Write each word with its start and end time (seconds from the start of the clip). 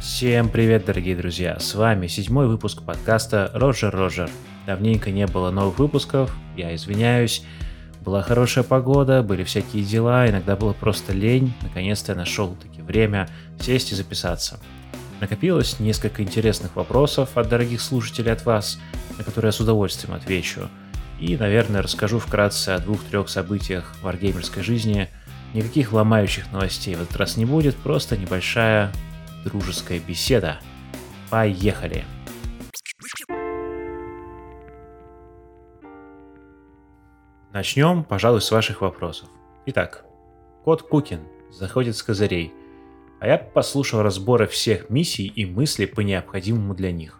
Всем 0.00 0.48
привет, 0.48 0.84
дорогие 0.84 1.16
друзья! 1.16 1.58
С 1.58 1.74
вами 1.74 2.06
седьмой 2.06 2.46
выпуск 2.46 2.82
подкаста 2.82 3.50
Роджер 3.52 3.90
Роджер. 3.90 4.30
Давненько 4.64 5.10
не 5.10 5.26
было 5.26 5.50
новых 5.50 5.80
выпусков, 5.80 6.32
я 6.56 6.72
извиняюсь. 6.74 7.44
Была 8.06 8.22
хорошая 8.22 8.62
погода, 8.62 9.24
были 9.24 9.42
всякие 9.42 9.82
дела, 9.82 10.30
иногда 10.30 10.54
было 10.54 10.72
просто 10.72 11.12
лень. 11.12 11.52
Наконец-то 11.60 12.12
я 12.12 12.16
нашел 12.16 12.54
таки 12.54 12.80
время 12.80 13.28
сесть 13.58 13.90
и 13.90 13.96
записаться. 13.96 14.60
Накопилось 15.20 15.80
несколько 15.80 16.22
интересных 16.22 16.76
вопросов 16.76 17.30
от 17.36 17.48
дорогих 17.48 17.80
слушателей 17.80 18.30
от 18.30 18.46
вас, 18.46 18.78
на 19.18 19.24
которые 19.24 19.48
я 19.48 19.52
с 19.52 19.58
удовольствием 19.58 20.14
отвечу. 20.14 20.68
И, 21.18 21.36
наверное, 21.36 21.82
расскажу 21.82 22.20
вкратце 22.20 22.68
о 22.68 22.78
двух-трех 22.78 23.28
событиях 23.28 23.96
варгеймерской 24.02 24.62
жизни. 24.62 25.08
Никаких 25.52 25.92
ломающих 25.92 26.52
новостей 26.52 26.94
в 26.94 27.02
этот 27.02 27.16
раз 27.16 27.36
не 27.36 27.44
будет, 27.44 27.74
просто 27.74 28.16
небольшая 28.16 28.92
дружеская 29.44 29.98
беседа. 29.98 30.60
Поехали! 31.28 32.04
Начнем, 37.56 38.04
пожалуй, 38.04 38.42
с 38.42 38.50
ваших 38.50 38.82
вопросов. 38.82 39.30
Итак, 39.64 40.04
кот 40.62 40.82
Кукин 40.82 41.20
заходит 41.50 41.96
с 41.96 42.02
козырей, 42.02 42.52
а 43.18 43.28
я 43.28 43.38
послушал 43.38 44.02
разборы 44.02 44.46
всех 44.46 44.90
миссий 44.90 45.26
и 45.26 45.46
мысли 45.46 45.86
по 45.86 46.00
необходимому 46.00 46.74
для 46.74 46.92
них. 46.92 47.18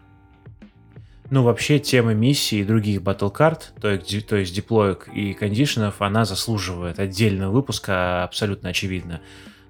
Ну, 1.31 1.43
вообще, 1.43 1.79
тема 1.79 2.13
миссий 2.13 2.61
и 2.61 2.65
других 2.65 3.03
батлкарт, 3.03 3.73
то 3.81 3.89
есть, 3.89 4.27
то 4.27 4.37
есть 4.37 4.55
диплоек 4.55 5.09
и 5.09 5.33
кондишенов, 5.33 6.03
она 6.03 6.27
заслуживает 6.27 6.99
отдельного 6.99 7.51
выпуска, 7.51 8.23
абсолютно 8.23 8.69
очевидно. 8.69 9.23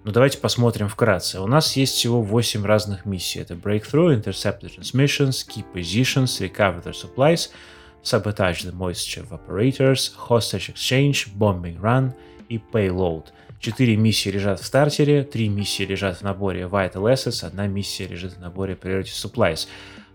Но 0.02 0.10
давайте 0.10 0.38
посмотрим 0.38 0.88
вкратце. 0.88 1.40
У 1.40 1.46
нас 1.46 1.76
есть 1.76 1.94
всего 1.94 2.22
8 2.22 2.66
разных 2.66 3.06
миссий. 3.06 3.38
Это 3.38 3.54
Breakthrough, 3.54 4.20
Intercept 4.20 4.62
the 4.62 4.76
Transmissions, 4.76 5.46
Key 5.46 5.64
Positions, 5.72 6.40
Recover 6.40 6.82
the 6.82 6.92
Supplies, 6.92 7.50
Sabotage 8.06 8.62
the 8.62 8.72
Moisture 8.72 9.26
Evaporators, 9.26 10.14
Hostage 10.28 10.72
Exchange, 10.72 11.26
Bombing 11.36 11.80
Run 11.80 12.12
и 12.48 12.58
Payload. 12.72 13.24
Четыре 13.58 13.96
миссии 13.96 14.28
лежат 14.28 14.60
в 14.60 14.64
стартере, 14.64 15.24
три 15.24 15.48
миссии 15.48 15.82
лежат 15.82 16.18
в 16.18 16.22
наборе 16.22 16.62
Vital 16.62 17.12
Assets, 17.12 17.44
одна 17.44 17.66
миссия 17.66 18.06
лежит 18.06 18.34
в 18.34 18.40
наборе 18.40 18.74
Priority 18.74 19.06
Supplies. 19.06 19.66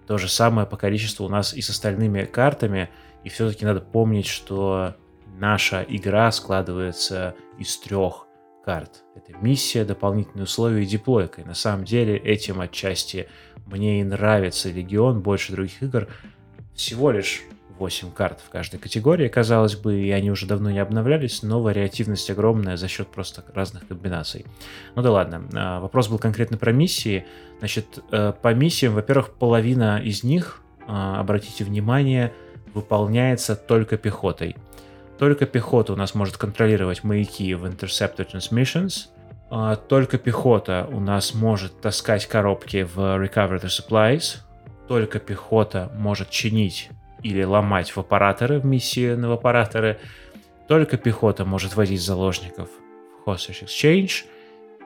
То 0.07 0.17
же 0.17 0.29
самое 0.29 0.65
по 0.65 0.77
количеству 0.77 1.25
у 1.25 1.27
нас 1.29 1.53
и 1.53 1.61
с 1.61 1.69
остальными 1.69 2.23
картами, 2.23 2.89
и 3.25 3.29
все-таки 3.29 3.65
надо 3.65 3.81
помнить, 3.81 4.27
что 4.27 4.95
наша 5.37 5.85
игра 5.85 6.31
складывается 6.31 7.35
из 7.59 7.77
трех 7.77 8.25
карт. 8.63 9.03
Это 9.15 9.37
миссия, 9.39 9.83
дополнительные 9.83 10.45
условия 10.45 10.83
и 10.83 10.85
диплойка. 10.85 11.41
И 11.41 11.45
на 11.45 11.55
самом 11.55 11.83
деле 11.83 12.15
этим 12.15 12.61
отчасти 12.61 13.27
мне 13.65 13.99
и 13.99 14.03
нравится 14.05 14.69
Легион 14.69 15.21
больше 15.21 15.51
других 15.51 15.83
игр. 15.83 16.07
Всего 16.73 17.11
лишь 17.11 17.41
8 17.81 18.11
карт 18.11 18.39
в 18.45 18.49
каждой 18.49 18.79
категории, 18.79 19.27
казалось 19.27 19.75
бы, 19.75 19.99
и 19.99 20.11
они 20.11 20.29
уже 20.29 20.45
давно 20.45 20.69
не 20.69 20.77
обновлялись, 20.77 21.41
но 21.41 21.61
вариативность 21.61 22.29
огромная 22.29 22.77
за 22.77 22.87
счет 22.87 23.07
просто 23.07 23.43
разных 23.55 23.87
комбинаций. 23.87 24.45
Ну 24.95 25.01
да 25.01 25.11
ладно, 25.11 25.49
а, 25.53 25.79
вопрос 25.79 26.07
был 26.07 26.19
конкретно 26.19 26.57
про 26.57 26.71
миссии. 26.71 27.25
Значит, 27.57 27.99
э, 28.11 28.33
по 28.39 28.53
миссиям, 28.53 28.93
во-первых, 28.93 29.33
половина 29.33 29.99
из 29.99 30.23
них, 30.23 30.61
а, 30.87 31.19
обратите 31.19 31.63
внимание, 31.63 32.31
выполняется 32.75 33.55
только 33.55 33.97
пехотой. 33.97 34.55
Только 35.17 35.47
пехота 35.47 35.93
у 35.93 35.95
нас 35.95 36.13
может 36.13 36.37
контролировать 36.37 37.03
маяки 37.03 37.53
в 37.55 37.65
Interceptor 37.65 38.27
Transmissions. 38.31 39.07
А, 39.49 39.75
только 39.75 40.19
пехота 40.19 40.87
у 40.91 40.99
нас 40.99 41.33
может 41.33 41.81
таскать 41.81 42.27
коробки 42.27 42.83
в 42.83 42.99
Recover 42.99 43.59
the 43.59 43.69
Supplies. 43.69 44.37
Только 44.87 45.19
пехота 45.19 45.91
может 45.95 46.29
чинить 46.29 46.91
или 47.23 47.43
ломать 47.43 47.95
вапораторы 47.95 48.59
в 48.59 48.65
миссии 48.65 49.13
на 49.13 49.29
вапораторы. 49.29 49.99
Только 50.67 50.97
пехота 50.97 51.45
может 51.45 51.75
возить 51.75 52.01
заложников 52.01 52.69
в 53.23 53.29
Hostage 53.29 53.65
Exchange. 53.65 54.25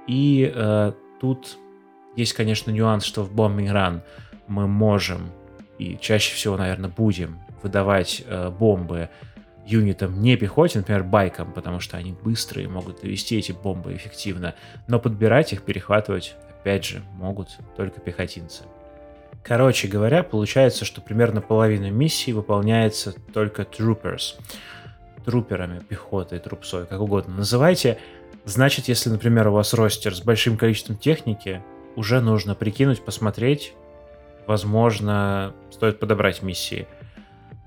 И 0.08 0.52
э, 0.54 0.92
тут 1.20 1.58
есть, 2.16 2.34
конечно, 2.34 2.72
нюанс, 2.72 3.04
что 3.04 3.24
в 3.24 3.34
Bombing 3.34 3.72
Run 3.72 4.02
мы 4.48 4.68
можем 4.68 5.32
и 5.78 5.98
чаще 6.00 6.34
всего, 6.34 6.58
наверное, 6.58 6.90
будем 6.90 7.40
выдавать 7.62 8.24
э, 8.26 8.50
бомбы 8.50 9.10
юнитам 9.66 10.22
не 10.22 10.38
пехоте, 10.38 10.80
например, 10.80 11.04
байкам, 11.04 11.52
потому 11.52 11.80
что 11.80 11.98
они 11.98 12.14
быстрые, 12.14 12.68
могут 12.68 13.02
довести 13.02 13.38
эти 13.38 13.52
бомбы 13.52 13.96
эффективно, 13.96 14.56
но 14.88 15.00
подбирать 15.00 15.54
их, 15.54 15.64
перехватывать, 15.64 16.36
опять 16.50 16.86
же, 16.86 17.02
могут 17.16 17.50
только 17.76 18.00
пехотинцы. 18.00 18.64
Короче 19.46 19.88
говоря, 19.88 20.24
получается, 20.24 20.86
что 20.86 21.02
примерно 21.02 21.40
половина 21.40 21.92
миссии 21.92 22.32
выполняется 22.32 23.14
только 23.32 23.62
troopers. 23.62 24.40
Труперами, 25.24 25.80
пехотой, 25.80 26.40
трупсой, 26.40 26.88
как 26.88 27.00
угодно 27.00 27.36
называйте. 27.36 28.00
Значит, 28.44 28.88
если, 28.88 29.12
например, 29.12 29.50
у 29.50 29.54
вас 29.54 29.76
ростер 29.76 30.16
с 30.16 30.22
большим 30.22 30.58
количеством 30.58 30.98
техники, 30.98 31.64
уже 31.96 32.22
нужно 32.22 32.56
прикинуть, 32.56 33.06
посмотреть. 33.06 33.74
Возможно, 34.48 35.54
стоит 35.70 36.00
подобрать 36.00 36.42
миссии. 36.42 36.88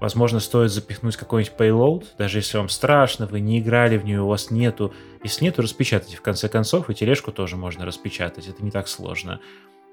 Возможно, 0.00 0.40
стоит 0.40 0.72
запихнуть 0.72 1.16
какой-нибудь 1.16 1.54
payload, 1.56 2.06
даже 2.18 2.38
если 2.38 2.58
вам 2.58 2.68
страшно, 2.68 3.26
вы 3.26 3.40
не 3.40 3.60
играли 3.60 3.98
в 3.98 4.04
нее, 4.04 4.20
у 4.20 4.28
вас 4.28 4.50
нету. 4.50 4.94
Если 5.22 5.44
нету, 5.44 5.62
распечатайте 5.62 6.16
в 6.16 6.22
конце 6.22 6.48
концов, 6.48 6.90
и 6.90 6.94
тележку 6.94 7.30
тоже 7.30 7.56
можно 7.56 7.84
распечатать, 7.84 8.48
это 8.48 8.64
не 8.64 8.70
так 8.70 8.86
сложно. 8.88 9.40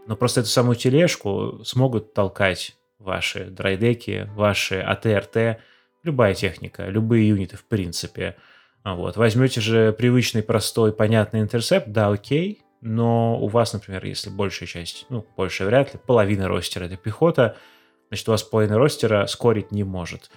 Но 0.07 0.15
просто 0.15 0.41
эту 0.41 0.49
самую 0.49 0.75
тележку 0.75 1.61
смогут 1.63 2.13
толкать 2.13 2.75
ваши 2.99 3.45
драйдеки, 3.45 4.29
ваши 4.35 4.79
АТРТ, 4.79 5.59
любая 6.03 6.33
техника, 6.33 6.87
любые 6.87 7.27
юниты 7.27 7.57
в 7.57 7.65
принципе. 7.65 8.35
Вот. 8.83 9.17
Возьмете 9.17 9.61
же 9.61 9.93
привычный, 9.93 10.43
простой, 10.43 10.93
понятный 10.93 11.41
интерсепт, 11.41 11.87
да, 11.87 12.09
окей, 12.09 12.61
но 12.81 13.39
у 13.39 13.47
вас, 13.47 13.73
например, 13.73 14.05
если 14.05 14.29
большая 14.29 14.67
часть, 14.67 15.07
ну, 15.09 15.25
больше 15.35 15.65
вряд 15.65 15.93
ли, 15.93 15.99
половина 16.05 16.47
ростера 16.47 16.85
это 16.85 16.97
пехота– 16.97 17.57
значит, 18.09 18.27
у 18.27 18.31
вас 18.31 18.43
половина 18.43 18.77
ростера 18.77 19.25
скорить 19.27 19.71
не 19.71 19.83
может. 19.83 20.29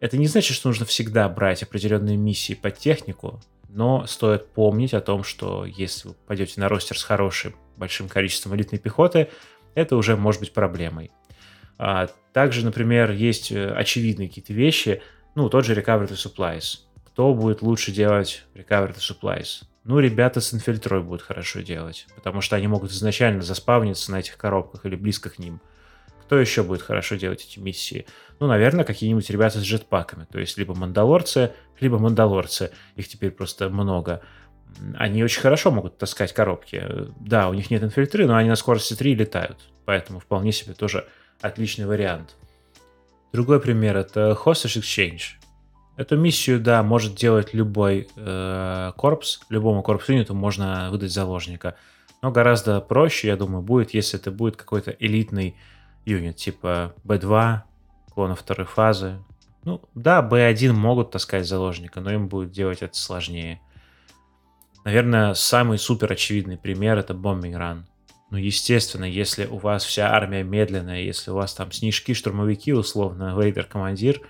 Это 0.00 0.16
не 0.16 0.26
значит, 0.26 0.56
что 0.56 0.68
нужно 0.68 0.86
всегда 0.86 1.28
брать 1.28 1.62
определенные 1.62 2.16
миссии 2.16 2.54
под 2.54 2.78
технику, 2.78 3.40
но 3.68 4.06
стоит 4.06 4.48
помнить 4.52 4.94
о 4.94 5.00
том, 5.00 5.22
что 5.22 5.64
если 5.64 6.08
вы 6.08 6.14
пойдете 6.26 6.60
на 6.60 6.68
ростер 6.68 6.98
с 6.98 7.04
хорошим 7.04 7.54
большим 7.80 8.08
количеством 8.08 8.54
элитной 8.54 8.78
пехоты, 8.78 9.28
это 9.74 9.96
уже 9.96 10.16
может 10.16 10.40
быть 10.40 10.52
проблемой. 10.52 11.10
А, 11.78 12.08
также, 12.32 12.64
например, 12.64 13.10
есть 13.10 13.50
э, 13.50 13.72
очевидные 13.72 14.28
какие-то 14.28 14.52
вещи, 14.52 15.02
ну, 15.34 15.48
тот 15.48 15.64
же 15.64 15.74
Recovery 15.74 16.08
to 16.08 16.14
Supplies. 16.14 16.80
Кто 17.06 17.34
будет 17.34 17.62
лучше 17.62 17.90
делать 17.90 18.44
Recovery 18.54 18.94
to 18.94 18.98
Supplies? 18.98 19.64
Ну, 19.84 19.98
ребята 19.98 20.40
с 20.40 20.52
инфильтрой 20.52 21.02
будут 21.02 21.22
хорошо 21.22 21.60
делать, 21.60 22.06
потому 22.14 22.42
что 22.42 22.54
они 22.54 22.66
могут 22.66 22.92
изначально 22.92 23.42
заспавниться 23.42 24.12
на 24.12 24.20
этих 24.20 24.36
коробках 24.36 24.84
или 24.84 24.94
близко 24.94 25.30
к 25.30 25.38
ним. 25.38 25.60
Кто 26.24 26.38
еще 26.38 26.62
будет 26.62 26.82
хорошо 26.82 27.16
делать 27.16 27.44
эти 27.44 27.58
миссии? 27.58 28.06
Ну, 28.38 28.46
наверное, 28.46 28.84
какие-нибудь 28.84 29.28
ребята 29.30 29.58
с 29.58 29.62
джетпаками. 29.62 30.26
То 30.30 30.38
есть 30.38 30.56
либо 30.58 30.74
мандалорцы, 30.74 31.52
либо 31.80 31.98
мандалорцы. 31.98 32.70
Их 32.94 33.08
теперь 33.08 33.32
просто 33.32 33.68
много. 33.68 34.22
Они 34.96 35.22
очень 35.22 35.40
хорошо 35.40 35.70
могут 35.70 35.98
таскать 35.98 36.32
коробки. 36.32 36.82
Да, 37.20 37.48
у 37.48 37.54
них 37.54 37.70
нет 37.70 37.82
инфильтры, 37.82 38.26
но 38.26 38.36
они 38.36 38.48
на 38.48 38.56
скорости 38.56 38.94
3 38.94 39.14
летают. 39.14 39.58
Поэтому 39.84 40.20
вполне 40.20 40.52
себе 40.52 40.74
тоже 40.74 41.06
отличный 41.40 41.86
вариант. 41.86 42.36
Другой 43.32 43.60
пример 43.60 43.96
это 43.96 44.36
Hostage 44.44 44.80
Exchange. 44.80 45.22
Эту 45.96 46.16
миссию, 46.16 46.60
да, 46.60 46.82
может 46.82 47.14
делать 47.14 47.52
любой 47.52 48.08
э, 48.16 48.92
корпус. 48.96 49.42
Любому 49.50 49.82
корпус-юниту 49.82 50.34
можно 50.34 50.88
выдать 50.90 51.12
заложника. 51.12 51.76
Но 52.22 52.30
гораздо 52.30 52.80
проще, 52.80 53.28
я 53.28 53.36
думаю, 53.36 53.62
будет, 53.62 53.94
если 53.94 54.18
это 54.18 54.30
будет 54.30 54.56
какой-то 54.56 54.90
элитный 54.90 55.56
юнит, 56.04 56.36
типа 56.36 56.94
B2, 57.04 57.60
клонов 58.14 58.40
второй 58.40 58.66
фазы. 58.66 59.18
Ну, 59.64 59.82
да, 59.94 60.26
B1 60.26 60.72
могут 60.72 61.10
таскать 61.10 61.46
заложника, 61.46 62.00
но 62.00 62.12
им 62.12 62.28
будет 62.28 62.50
делать 62.50 62.82
это 62.82 62.96
сложнее. 62.96 63.60
Наверное, 64.84 65.34
самый 65.34 65.78
супер 65.78 66.12
очевидный 66.12 66.56
пример 66.56 66.98
это 66.98 67.12
Bombing 67.12 67.52
Run. 67.52 67.82
Ну, 68.30 68.38
естественно, 68.38 69.04
если 69.04 69.44
у 69.46 69.58
вас 69.58 69.84
вся 69.84 70.10
армия 70.14 70.42
медленная, 70.42 71.02
если 71.02 71.32
у 71.32 71.34
вас 71.34 71.52
там 71.52 71.72
снежки, 71.72 72.14
штурмовики, 72.14 72.72
условно, 72.72 73.36
вейдер-командир, 73.38 74.20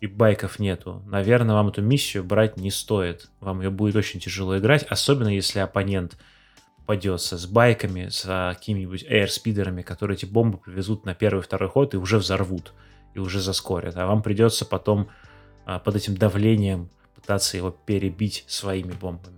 и 0.00 0.06
байков 0.06 0.58
нету, 0.58 1.02
наверное, 1.06 1.54
вам 1.54 1.68
эту 1.68 1.80
миссию 1.80 2.22
брать 2.22 2.58
не 2.58 2.70
стоит. 2.70 3.30
Вам 3.40 3.62
ее 3.62 3.70
будет 3.70 3.96
очень 3.96 4.20
тяжело 4.20 4.58
играть, 4.58 4.82
особенно 4.82 5.28
если 5.28 5.60
оппонент 5.60 6.18
попадется 6.76 7.38
с 7.38 7.46
байками, 7.46 8.08
с 8.08 8.54
какими-нибудь 8.54 9.04
аирспидерами, 9.04 9.82
которые 9.82 10.16
эти 10.16 10.26
бомбы 10.26 10.58
привезут 10.58 11.06
на 11.06 11.14
первый 11.14 11.40
второй 11.40 11.68
ход 11.68 11.94
и 11.94 11.96
уже 11.96 12.18
взорвут, 12.18 12.74
и 13.14 13.18
уже 13.18 13.40
заскорят. 13.40 13.96
А 13.96 14.06
вам 14.06 14.22
придется 14.22 14.66
потом 14.66 15.08
а, 15.64 15.78
под 15.78 15.96
этим 15.96 16.16
давлением 16.16 16.90
пытаться 17.14 17.56
его 17.56 17.70
перебить 17.70 18.44
своими 18.46 18.92
бомбами. 18.92 19.35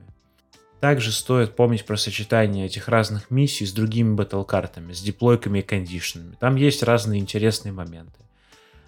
Также 0.80 1.10
стоит 1.10 1.56
помнить 1.56 1.84
про 1.84 1.96
сочетание 1.96 2.66
этих 2.66 2.88
разных 2.88 3.30
миссий 3.30 3.66
с 3.66 3.72
другими 3.72 4.14
батл-картами, 4.14 4.92
с 4.92 5.00
диплойками 5.00 5.58
и 5.58 5.62
кондишнами. 5.62 6.36
Там 6.38 6.54
есть 6.54 6.82
разные 6.84 7.20
интересные 7.20 7.72
моменты. 7.72 8.20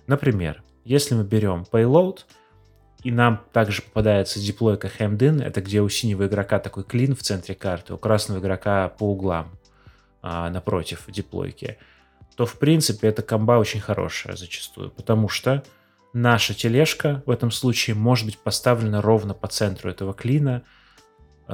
Например, 0.06 0.62
если 0.84 1.14
мы 1.14 1.24
берем 1.24 1.66
Payload, 1.70 2.20
и 3.02 3.10
нам 3.10 3.42
также 3.52 3.82
попадается 3.82 4.38
диплойка 4.40 4.90
Hemmed 4.98 5.42
это 5.42 5.60
где 5.62 5.80
у 5.80 5.88
синего 5.88 6.26
игрока 6.26 6.58
такой 6.58 6.84
клин 6.84 7.16
в 7.16 7.22
центре 7.22 7.54
карты, 7.54 7.94
у 7.94 7.98
красного 7.98 8.40
игрока 8.40 8.88
по 8.88 9.04
углам 9.04 9.58
а, 10.22 10.50
напротив 10.50 11.04
диплойки, 11.08 11.78
то 12.36 12.46
в 12.46 12.58
принципе 12.58 13.08
эта 13.08 13.22
комба 13.22 13.58
очень 13.58 13.80
хорошая 13.80 14.36
зачастую, 14.36 14.90
потому 14.90 15.28
что 15.28 15.64
наша 16.12 16.54
тележка 16.54 17.22
в 17.26 17.30
этом 17.30 17.50
случае 17.50 17.96
может 17.96 18.26
быть 18.26 18.38
поставлена 18.38 19.00
ровно 19.00 19.34
по 19.34 19.48
центру 19.48 19.90
этого 19.90 20.12
клина, 20.12 20.62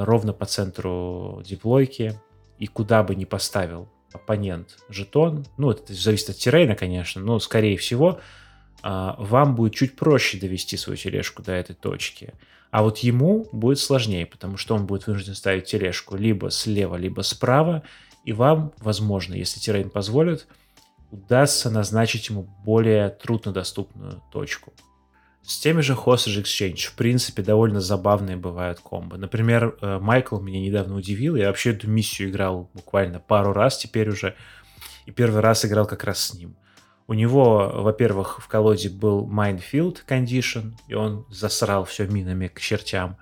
ровно 0.04 0.32
по 0.32 0.46
центру 0.46 1.42
диплойки, 1.44 2.20
и 2.58 2.66
куда 2.66 3.02
бы 3.02 3.14
ни 3.14 3.24
поставил 3.24 3.88
оппонент 4.12 4.78
жетон, 4.88 5.46
ну, 5.58 5.70
это 5.70 5.92
зависит 5.92 6.30
от 6.30 6.36
террейна, 6.36 6.74
конечно, 6.74 7.20
но, 7.20 7.38
скорее 7.38 7.76
всего, 7.76 8.20
а, 8.82 9.16
вам 9.18 9.54
будет 9.54 9.74
чуть 9.74 9.96
проще 9.96 10.38
довести 10.38 10.76
свою 10.76 10.96
тележку 10.96 11.42
до 11.42 11.52
этой 11.52 11.74
точки. 11.74 12.34
А 12.70 12.82
вот 12.82 12.98
ему 12.98 13.46
будет 13.52 13.78
сложнее, 13.78 14.26
потому 14.26 14.56
что 14.56 14.74
он 14.74 14.86
будет 14.86 15.06
вынужден 15.06 15.34
ставить 15.34 15.64
тележку 15.64 16.16
либо 16.16 16.50
слева, 16.50 16.96
либо 16.96 17.22
справа, 17.22 17.82
и 18.24 18.32
вам, 18.32 18.72
возможно, 18.78 19.34
если 19.34 19.60
террейн 19.60 19.90
позволит, 19.90 20.46
удастся 21.10 21.70
назначить 21.70 22.28
ему 22.28 22.42
более 22.64 23.10
труднодоступную 23.10 24.22
точку. 24.32 24.72
С 25.46 25.60
теми 25.60 25.80
же 25.80 25.92
Hostage 25.92 26.42
Exchange, 26.42 26.88
в 26.88 26.94
принципе, 26.94 27.40
довольно 27.40 27.80
забавные 27.80 28.36
бывают 28.36 28.80
комбо. 28.80 29.16
Например, 29.16 29.76
э, 29.80 30.00
Майкл 30.00 30.40
меня 30.40 30.60
недавно 30.60 30.96
удивил. 30.96 31.36
Я 31.36 31.46
вообще 31.46 31.70
эту 31.70 31.88
миссию 31.88 32.30
играл 32.30 32.68
буквально 32.74 33.20
пару 33.20 33.52
раз 33.52 33.78
теперь 33.78 34.08
уже. 34.08 34.34
И 35.04 35.12
первый 35.12 35.40
раз 35.40 35.64
играл 35.64 35.86
как 35.86 36.02
раз 36.02 36.18
с 36.18 36.34
ним. 36.34 36.56
У 37.06 37.14
него, 37.14 37.70
во-первых, 37.72 38.40
в 38.42 38.48
колоде 38.48 38.88
был 38.88 39.24
Minefield 39.24 39.98
Condition, 40.08 40.72
и 40.88 40.94
он 40.94 41.24
засрал 41.30 41.84
все 41.84 42.08
минами 42.08 42.48
к 42.48 42.58
чертям. 42.58 43.16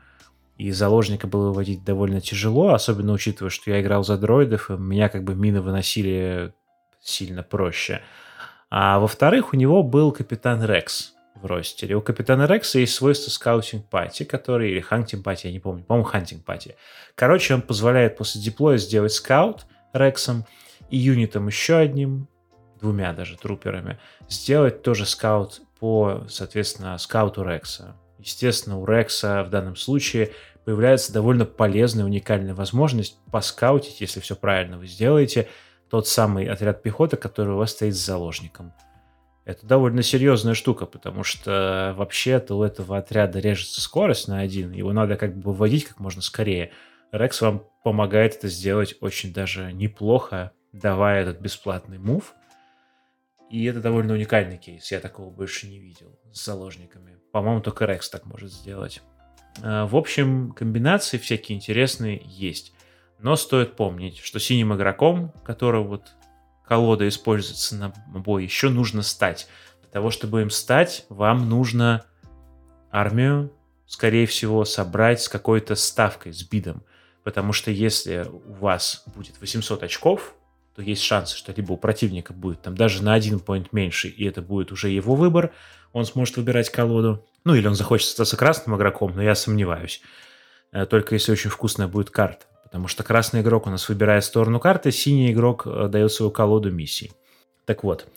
И 0.57 0.71
заложника 0.71 1.27
было 1.27 1.49
выводить 1.49 1.85
довольно 1.85 2.23
тяжело, 2.23 2.73
особенно 2.73 3.13
учитывая, 3.13 3.51
что 3.51 3.71
я 3.71 3.83
играл 3.83 4.03
за 4.03 4.17
дроидов, 4.17 4.71
и 4.71 4.79
меня 4.79 5.11
как 5.11 5.25
бы 5.25 5.35
мины 5.35 5.61
выносили 5.61 6.55
сильно 7.03 7.43
проще. 7.43 8.01
А 8.71 8.99
во-вторых, 8.99 9.53
у 9.53 9.57
него 9.59 9.83
был 9.83 10.11
капитан 10.11 10.65
Рекс 10.65 11.14
в 11.45 11.47
roster 11.47 11.83
е. 11.83 11.95
У 11.95 12.01
капитана 12.01 12.47
Рекса 12.47 12.79
есть 12.79 12.95
свойство 12.95 13.31
scouting 13.31 13.89
party, 13.89 14.25
который, 14.25 14.71
или 14.71 14.81
hunting 14.81 15.23
party, 15.23 15.47
я 15.47 15.53
не 15.53 15.61
помню, 15.61 15.85
по-моему, 15.85 16.09
hunting 16.09 16.43
party. 16.45 16.77
Короче, 17.15 17.55
он 17.55 17.63
позволяет 17.63 18.17
после 18.17 18.41
deploy 18.41 18.69
я 18.69 18.79
сделать 18.79 19.13
scout 19.13 19.67
Рексом 19.93 20.47
и 20.89 20.97
юнитом 20.97 21.47
еще 21.47 21.77
одним, 21.77 22.29
двумя 22.81 23.13
даже 23.13 23.37
trooper 23.37 23.76
ами, 23.76 23.99
сделать 24.29 24.83
тоже 24.83 25.07
scout 25.07 25.61
по, 25.79 26.25
соответственно, 26.29 26.97
scout 26.99 27.37
у 27.37 27.45
Рекса. 27.45 27.95
Естественно, 28.19 28.79
у 28.79 28.87
Рекса 28.87 29.45
в 29.45 29.51
данном 29.51 29.77
случае 29.77 30.33
появляется 30.65 31.13
довольно 31.13 31.45
полезная, 31.45 32.07
уникальная 32.07 32.55
возможность 32.55 33.19
поскаутить, 33.31 34.01
если 34.01 34.21
все 34.21 34.35
правильно 34.35 34.79
вы 34.79 34.87
сделаете, 34.87 35.49
тот 35.91 36.09
самый 36.09 36.47
отряд 36.47 36.83
пехоты, 36.83 37.19
который 37.19 37.55
у 37.55 37.59
вас 37.59 37.73
стоит 37.73 37.95
с 37.95 38.05
заложником. 38.05 38.73
Это 39.45 39.67
довольно 39.67 40.03
серьезная 40.03 40.55
штука, 40.55 40.87
потому 40.87 41.23
что 41.23 41.95
вообще-то 41.99 42.57
у 42.57 42.63
этого 42.63 42.97
отряда 42.97 43.41
режется 43.41 43.83
скорость 43.83 44.27
на 44.27 44.41
один, 44.41 44.73
его 44.73 44.93
надо 44.93 45.17
как 45.17 45.37
бы 45.37 45.53
выводить 45.53 45.85
как 45.85 46.01
можно 46.01 46.23
скорее. 46.23 46.73
Рекс 47.13 47.43
вам 47.43 47.67
помогает 47.83 48.37
это 48.37 48.49
сделать 48.49 48.97
очень 49.01 49.35
даже 49.35 49.73
неплохо, 49.73 50.53
давая 50.73 51.23
этот 51.23 51.41
бесплатный 51.41 51.99
мув. 51.99 52.35
И 53.51 53.65
это 53.67 53.81
довольно 53.81 54.15
уникальный 54.15 54.57
кейс, 54.57 54.91
я 54.91 55.01
такого 55.01 55.31
больше 55.31 55.69
не 55.69 55.79
видел 55.79 56.19
с 56.33 56.45
заложниками. 56.45 57.19
По-моему, 57.31 57.61
только 57.61 57.85
Рекс 57.85 58.09
так 58.09 58.25
может 58.25 58.51
сделать. 58.51 59.03
А, 59.63 59.87
в 59.87 59.95
общем, 59.95 60.53
комбинации 60.53 61.19
всякие 61.19 61.57
интересные 61.57 62.23
есть. 62.25 62.73
Но 63.19 63.37
стоит 63.37 63.77
помнить, 63.77 64.19
что 64.19 64.41
синим 64.41 64.75
игроком, 64.75 65.33
которого 65.45 65.85
вот 65.85 66.15
колода 66.67 67.07
используется 67.09 67.77
на 67.77 67.93
бой, 68.09 68.45
еще 68.45 68.71
нужно 68.71 69.03
стать. 69.03 69.49
Для 69.83 69.91
того, 69.91 70.11
чтобы 70.11 70.43
им 70.43 70.51
стать, 70.51 71.07
вам 71.09 71.49
нужно 71.49 72.05
армию, 72.91 73.53
скорее 73.87 74.27
всего, 74.27 74.65
собрать 74.65 75.23
с 75.23 75.29
какой-то 75.29 75.75
ставкой, 75.75 76.33
с 76.33 76.43
бидом. 76.43 76.83
Потому 77.23 77.53
что 77.53 77.71
если 77.71 78.27
у 78.31 78.55
вас 78.55 79.05
будет 79.15 79.41
800 79.41 79.83
очков, 79.83 80.35
то 80.75 80.83
есть 80.83 81.03
шансы, 81.03 81.37
что 81.37 81.53
либо 81.53 81.73
у 81.73 81.77
противника 81.77 82.33
будет 82.33 82.63
там 82.63 82.77
даже 82.77 83.03
на 83.03 83.15
один 83.15 83.41
поинт 83.41 83.73
меньше, 83.73 84.09
и 84.09 84.25
это 84.25 84.43
будет 84.43 84.73
уже 84.73 84.91
его 84.91 85.15
выбор, 85.15 85.53
он 85.93 86.05
сможет 86.05 86.37
выбирать 86.37 86.71
колоду. 86.71 87.25
Ну, 87.45 87.55
или 87.55 87.67
он 87.67 87.75
захочет 87.75 88.09
остаться 88.09 88.37
красным 88.37 88.77
игроком, 88.77 89.13
но 89.15 89.23
я 89.23 89.35
сомневаюсь. 89.35 90.01
Э, 90.73 90.87
только 90.87 91.15
если 91.15 91.33
очень 91.33 91.51
вкусная 91.51 91.87
будет 91.87 92.11
карта. 92.11 92.47
Потому 92.75 92.89
что 92.89 93.05
красный 93.05 93.43
игрок 93.43 93.69
у 93.69 93.71
нас 93.71 93.89
выбирает 93.89 94.25
сторону 94.25 94.59
карты, 94.59 94.91
синий 94.91 95.31
игрок 95.31 95.63
э, 95.65 95.87
дает 95.87 96.11
свою 96.11 96.33
колоду 96.33 96.73
миссий. 96.73 97.13
Так 97.67 97.85
вот, 97.85 98.09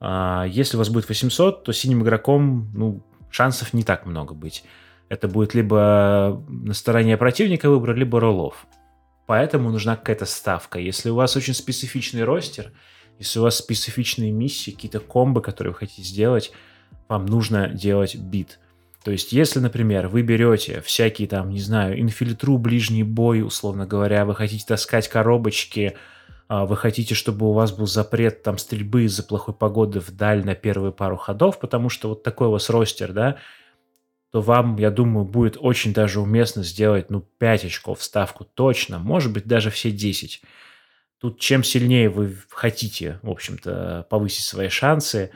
а, 0.00 0.46
если 0.48 0.76
у 0.76 0.78
вас 0.78 0.88
будет 0.88 1.08
800, 1.08 1.62
то 1.62 1.72
синим 1.72 2.02
игроком 2.02 2.72
ну, 2.74 3.04
шансов 3.30 3.72
не 3.72 3.84
так 3.84 4.06
много 4.06 4.34
быть. 4.34 4.64
Это 5.08 5.28
будет 5.28 5.54
либо 5.54 6.44
на 6.48 6.74
стороне 6.74 7.16
противника 7.16 7.70
выбор, 7.70 7.94
либо 7.94 8.18
роллов. 8.18 8.66
Поэтому 9.28 9.70
нужна 9.70 9.94
какая-то 9.94 10.26
ставка. 10.26 10.80
Если 10.80 11.08
у 11.10 11.14
вас 11.14 11.36
очень 11.36 11.54
специфичный 11.54 12.24
ростер, 12.24 12.72
если 13.20 13.38
у 13.38 13.42
вас 13.42 13.58
специфичные 13.58 14.32
миссии, 14.32 14.72
какие-то 14.72 14.98
комбы, 14.98 15.40
которые 15.40 15.72
вы 15.72 15.78
хотите 15.78 16.02
сделать, 16.02 16.50
вам 17.06 17.26
нужно 17.26 17.68
делать 17.68 18.16
бит. 18.16 18.58
То 19.02 19.10
есть, 19.10 19.32
если, 19.32 19.60
например, 19.60 20.08
вы 20.08 20.22
берете 20.22 20.82
всякие 20.82 21.26
там, 21.26 21.50
не 21.50 21.60
знаю, 21.60 21.98
инфильтру, 21.98 22.58
ближний 22.58 23.02
бой, 23.02 23.42
условно 23.42 23.86
говоря, 23.86 24.26
вы 24.26 24.34
хотите 24.34 24.64
таскать 24.66 25.08
коробочки, 25.08 25.96
а, 26.48 26.66
вы 26.66 26.76
хотите, 26.76 27.14
чтобы 27.14 27.48
у 27.48 27.52
вас 27.52 27.72
был 27.72 27.86
запрет 27.86 28.42
там 28.42 28.58
стрельбы 28.58 29.04
из-за 29.04 29.22
плохой 29.22 29.54
погоды 29.54 30.00
вдаль 30.00 30.44
на 30.44 30.54
первые 30.54 30.92
пару 30.92 31.16
ходов, 31.16 31.58
потому 31.60 31.88
что 31.88 32.10
вот 32.10 32.22
такой 32.22 32.48
у 32.48 32.50
вас 32.50 32.68
ростер, 32.68 33.12
да, 33.12 33.38
то 34.32 34.42
вам, 34.42 34.76
я 34.76 34.90
думаю, 34.90 35.24
будет 35.24 35.56
очень 35.58 35.94
даже 35.94 36.20
уместно 36.20 36.62
сделать, 36.62 37.10
ну, 37.10 37.20
5 37.20 37.64
очков 37.64 38.02
ставку 38.02 38.44
точно, 38.44 38.98
может 38.98 39.32
быть, 39.32 39.46
даже 39.46 39.70
все 39.70 39.90
10. 39.90 40.42
Тут 41.20 41.40
чем 41.40 41.64
сильнее 41.64 42.08
вы 42.10 42.36
хотите, 42.50 43.18
в 43.22 43.30
общем-то, 43.30 44.06
повысить 44.10 44.44
свои 44.44 44.68
шансы, 44.68 45.30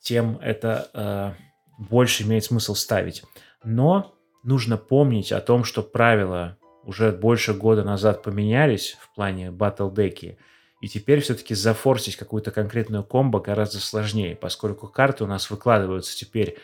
тем 0.00 0.38
это 0.38 0.90
э, 0.94 1.42
больше 1.78 2.22
имеет 2.24 2.44
смысл 2.44 2.74
ставить. 2.74 3.24
Но 3.64 4.14
нужно 4.42 4.76
помнить 4.76 5.32
о 5.32 5.40
том, 5.40 5.64
что 5.64 5.82
правила 5.82 6.58
уже 6.84 7.12
больше 7.12 7.54
года 7.54 7.84
назад 7.84 8.22
поменялись 8.22 8.96
в 9.00 9.14
плане 9.14 9.48
Deck, 9.48 10.36
и 10.80 10.88
теперь 10.88 11.20
все-таки 11.20 11.54
зафорсить 11.54 12.16
какую-то 12.16 12.50
конкретную 12.50 13.04
комбо 13.04 13.40
гораздо 13.40 13.78
сложнее, 13.78 14.34
поскольку 14.34 14.88
карты 14.88 15.22
у 15.22 15.28
нас 15.28 15.48
выкладываются 15.48 16.16
теперь 16.16 16.58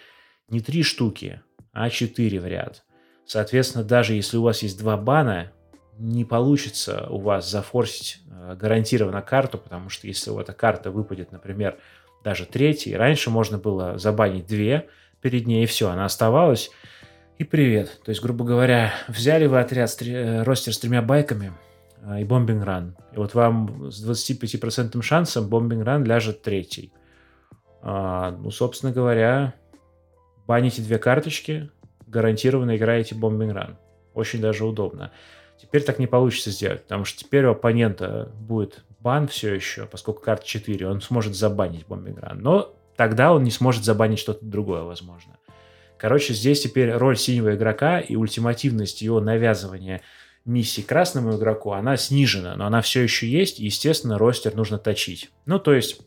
не 0.49 0.61
три 0.61 0.83
штуки, 0.83 1.41
а 1.73 1.89
четыре 1.89 2.41
в 2.41 2.47
ряд. 2.47 2.85
Соответственно, 3.27 3.85
даже 3.85 4.15
если 4.15 4.37
у 4.39 4.43
вас 4.43 4.63
есть 4.63 4.79
два 4.79 4.97
бана, 4.97 5.53
не 5.99 6.25
получится 6.25 7.07
у 7.11 7.21
вас 7.21 7.49
зафорсить 7.51 8.21
э, 8.29 8.57
гарантированно 8.59 9.21
карту, 9.21 9.59
потому 9.59 9.89
что 9.89 10.07
если 10.07 10.31
у 10.31 10.39
этой 10.39 10.55
карта 10.55 10.91
выпадет, 10.91 11.33
например, 11.33 11.79
даже 12.25 12.47
третий, 12.47 12.97
раньше 12.97 13.31
можно 13.31 13.59
было 13.59 13.99
забанить 13.99 14.47
две, 14.47 14.89
перед 15.21 15.47
ней, 15.47 15.65
и 15.65 15.67
все, 15.67 15.91
она 15.91 16.05
оставалась. 16.05 16.71
И 17.39 17.45
привет. 17.45 18.01
То 18.05 18.11
есть, 18.11 18.21
грубо 18.21 18.45
говоря, 18.45 18.93
взяли 19.07 19.47
вы 19.47 19.61
отряд, 19.61 19.91
э, 20.03 20.43
ростер 20.43 20.75
с 20.75 20.79
тремя 20.79 21.03
байками 21.03 21.53
э, 22.03 22.23
и 22.23 22.25
бомбинг 22.25 22.65
ран. 22.65 22.97
И 23.13 23.17
вот 23.17 23.35
вам 23.35 23.91
с 23.91 24.05
25% 24.05 25.01
шансом 25.03 25.49
бомбинг 25.49 25.85
ран 25.85 26.05
ляжет 26.05 26.43
третий. 26.43 26.93
А, 27.81 28.33
ну, 28.33 28.51
собственно 28.51 28.93
говоря, 28.93 29.55
баните 30.49 30.83
две 30.83 30.99
карточки, 30.99 31.71
гарантированно 32.09 32.77
играете 32.77 33.15
бомбинг 33.15 33.55
ран. 33.55 33.79
Очень 34.15 34.41
даже 34.41 34.65
удобно. 34.65 35.13
Теперь 35.61 35.85
так 35.85 36.01
не 36.01 36.09
получится 36.09 36.51
сделать, 36.51 36.83
потому 36.83 37.05
что 37.05 37.21
теперь 37.21 37.45
у 37.45 37.53
оппонента 37.53 38.33
будет 38.41 38.85
бан 39.01 39.29
все 39.29 39.55
еще, 39.55 39.87
поскольку 39.87 40.21
карта 40.21 40.47
4, 40.47 40.89
он 40.89 41.01
сможет 41.01 41.35
забанить 41.35 41.87
бомбинг 41.87 42.19
ран. 42.21 42.41
Но 42.41 42.75
тогда 42.97 43.33
он 43.33 43.45
не 43.45 43.51
сможет 43.51 43.85
забанить 43.85 44.19
что-то 44.19 44.45
другое, 44.45 44.83
возможно. 44.83 45.39
Короче, 45.99 46.33
здесь 46.33 46.63
теперь 46.63 46.93
роль 46.93 47.17
синего 47.17 47.55
игрока 47.55 48.01
и 48.01 48.15
ультимативность 48.15 49.03
его 49.03 49.21
навязывания 49.21 50.03
миссий 50.45 50.83
красному 50.83 51.37
игроку, 51.37 51.73
она 51.73 51.97
снижена, 51.97 52.57
но 52.57 52.67
она 52.67 52.81
все 52.81 53.03
еще 53.03 53.29
есть, 53.29 53.61
и, 53.61 53.67
естественно, 53.67 54.17
ростер 54.17 54.55
нужно 54.55 54.79
точить. 54.79 55.31
Ну, 55.45 55.59
то 55.59 55.75
есть, 55.75 56.01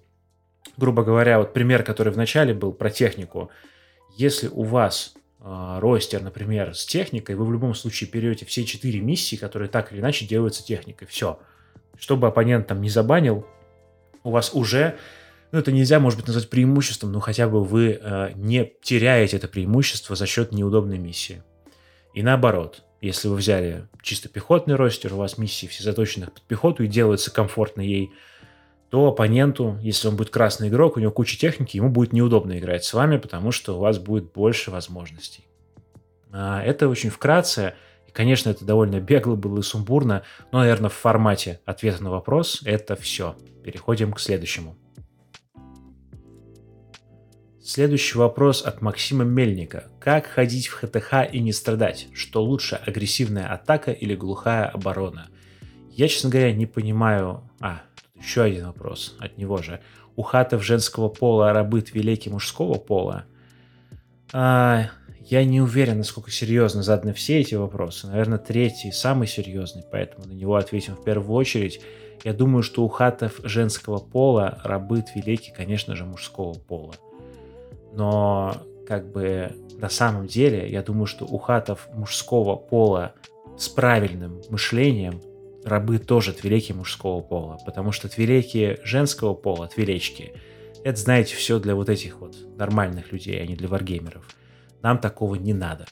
грубо 0.78 1.04
говоря, 1.04 1.40
вот 1.40 1.54
пример, 1.54 1.84
который 1.84 2.12
в 2.12 2.18
начале 2.18 2.54
был 2.54 2.74
про 2.74 2.90
технику. 2.90 3.52
Если 4.18 4.48
у 4.48 4.64
вас 4.64 5.14
э, 5.40 5.78
ростер, 5.80 6.24
например, 6.24 6.74
с 6.76 6.86
техникой, 6.86 7.36
вы 7.36 7.46
в 7.46 7.52
любом 7.52 7.76
случае 7.76 8.10
берете 8.10 8.46
все 8.46 8.66
четыре 8.66 9.00
миссии, 9.00 9.36
которые 9.36 9.70
так 9.70 9.94
или 9.94 10.00
иначе 10.00 10.26
делаются 10.26 10.66
техникой. 10.66 11.08
Все. 11.08 11.40
Чтобы 12.02 12.28
оппонент 12.28 12.66
там 12.66 12.82
не 12.82 12.90
забанил, 12.90 13.46
у 14.24 14.32
вас 14.32 14.56
уже 14.56 14.98
ну, 15.52 15.60
это 15.60 15.72
нельзя, 15.72 16.00
может 16.00 16.18
быть, 16.18 16.28
назвать 16.28 16.50
преимуществом, 16.50 17.12
но 17.12 17.20
хотя 17.20 17.48
бы 17.48 17.64
вы 17.64 18.00
э, 18.02 18.32
не 18.36 18.74
теряете 18.82 19.38
это 19.38 19.48
преимущество 19.48 20.16
за 20.16 20.26
счет 20.26 20.52
неудобной 20.52 20.98
миссии. 20.98 21.44
И 22.16 22.24
наоборот, 22.24 22.84
если 23.02 23.28
вы 23.28 23.36
взяли 23.36 23.88
чисто 24.02 24.30
пехотный 24.30 24.76
ростер, 24.76 25.14
у 25.14 25.18
вас 25.18 25.38
миссии 25.38 25.68
все 25.68 25.84
заточены 25.84 26.26
под 26.26 26.42
пехоту 26.44 26.84
и 26.84 26.88
делается 26.88 27.32
комфортно 27.32 27.82
ей, 27.82 28.12
то 28.90 29.08
оппоненту, 29.08 29.78
если 29.82 30.08
он 30.08 30.16
будет 30.16 30.32
красный 30.32 30.70
игрок, 30.70 30.98
у 30.98 31.00
него 31.00 31.12
куча 31.12 31.38
техники, 31.38 31.78
ему 31.78 31.90
будет 31.90 32.14
неудобно 32.14 32.58
играть 32.58 32.84
с 32.84 32.94
вами, 32.94 33.18
потому 33.18 33.52
что 33.52 33.78
у 33.78 33.80
вас 33.80 34.00
будет 34.00 34.32
больше 34.32 34.72
возможностей. 34.72 35.46
А, 36.32 36.64
это 36.64 36.90
очень 36.90 37.12
вкратце. 37.12 37.76
И, 38.12 38.14
конечно, 38.14 38.50
это 38.50 38.66
довольно 38.66 39.00
бегло 39.00 39.36
было 39.36 39.60
и 39.60 39.64
сумбурно, 39.64 40.24
но, 40.52 40.60
наверное, 40.60 40.90
в 40.90 40.94
формате 40.94 41.62
ответа 41.66 42.04
на 42.04 42.12
вопрос 42.12 42.62
это 42.66 42.96
все. 42.96 43.38
Переходим 43.64 44.12
к 44.12 44.20
следующему. 44.20 44.76
Следующий 47.64 48.18
вопрос 48.18 48.64
от 48.66 48.82
Максима 48.82 49.24
Мельника. 49.24 49.86
Как 50.00 50.26
ходить 50.26 50.68
в 50.68 50.74
ХТХ 50.74 51.32
и 51.32 51.40
не 51.40 51.54
страдать? 51.54 52.08
Что 52.14 52.44
лучше, 52.44 52.76
агрессивная 52.86 53.48
атака 53.48 53.92
или 53.92 54.16
глухая 54.16 54.66
оборона? 54.66 55.30
Я, 55.90 56.08
честно 56.08 56.30
говоря, 56.30 56.52
не 56.54 56.66
понимаю... 56.66 57.50
А, 57.62 57.84
тут 57.96 58.24
еще 58.24 58.42
один 58.42 58.66
вопрос 58.66 59.16
от 59.20 59.38
него 59.38 59.58
же. 59.58 59.80
У 60.16 60.24
хатов 60.24 60.64
женского 60.66 61.08
пола 61.08 61.54
рабы 61.54 61.82
твилейки 61.82 62.30
мужского 62.30 62.80
пола? 62.80 63.26
А, 64.34 64.90
я 65.24 65.46
не 65.46 65.62
уверен, 65.62 66.00
насколько 66.00 66.32
серьезно 66.32 66.82
заданы 66.84 67.14
все 67.14 67.40
эти 67.40 67.56
вопросы. 67.56 68.08
Наверное, 68.08 68.40
третий 68.40 68.92
самый 68.92 69.28
серьезный, 69.28 69.84
поэтому 69.90 70.28
на 70.28 70.34
него 70.34 70.56
ответим 70.56 70.96
в 70.96 71.04
первую 71.04 71.36
очередь. 71.36 71.80
Я 72.24 72.34
думаю, 72.34 72.64
что 72.64 72.84
у 72.84 72.88
хатов 72.88 73.40
женского 73.44 74.00
пола 74.00 74.60
рабы 74.64 75.02
твилеки, 75.02 75.54
конечно 75.56 75.96
же, 75.96 76.06
мужского 76.06 76.54
пола. 76.54 76.96
Но 77.94 78.58
как 78.88 79.12
бы 79.12 79.52
на 79.78 79.90
самом 79.90 80.28
деле 80.28 80.70
я 80.70 80.82
думаю, 80.82 81.06
что 81.06 81.26
у 81.26 81.38
хатов 81.38 81.88
мужского 81.94 82.56
пола 82.56 83.14
с 83.58 83.70
правильным 83.70 84.42
мышлением 84.50 85.22
рабы 85.64 86.00
тоже 86.00 86.34
твилеки 86.34 86.74
мужского 86.74 87.22
пола, 87.22 87.60
потому 87.66 87.92
что 87.92 88.10
твилеки 88.10 88.80
женского 88.84 89.34
пола, 89.34 89.68
твилечки, 89.68 90.34
это, 90.84 91.00
знаете, 91.00 91.36
все 91.36 91.60
для 91.60 91.76
вот 91.76 91.90
этих 91.90 92.20
вот 92.20 92.36
нормальных 92.58 93.12
людей, 93.12 93.40
а 93.42 93.46
не 93.46 93.56
для 93.56 93.68
варгеймеров. 93.68 94.28
Нам 94.82 94.98
такого 94.98 95.36
не 95.36 95.54
надо. 95.54 95.86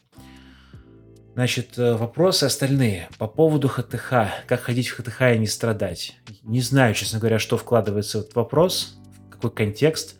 Значит, 1.35 1.77
э, 1.77 1.95
вопросы 1.95 2.43
остальные. 2.43 3.07
По 3.17 3.27
поводу 3.27 3.67
ХТХ. 3.67 4.11
Как 4.47 4.61
ходить 4.61 4.89
в 4.89 4.95
ХТХ 4.97 5.21
и 5.35 5.37
не 5.37 5.47
страдать? 5.47 6.17
Не 6.43 6.59
знаю, 6.59 6.93
честно 6.93 7.19
говоря, 7.19 7.39
что 7.39 7.57
вкладывается 7.57 8.17
в 8.17 8.21
этот 8.21 8.35
вопрос, 8.35 8.99
в 9.27 9.29
какой 9.29 9.51
контекст. 9.51 10.17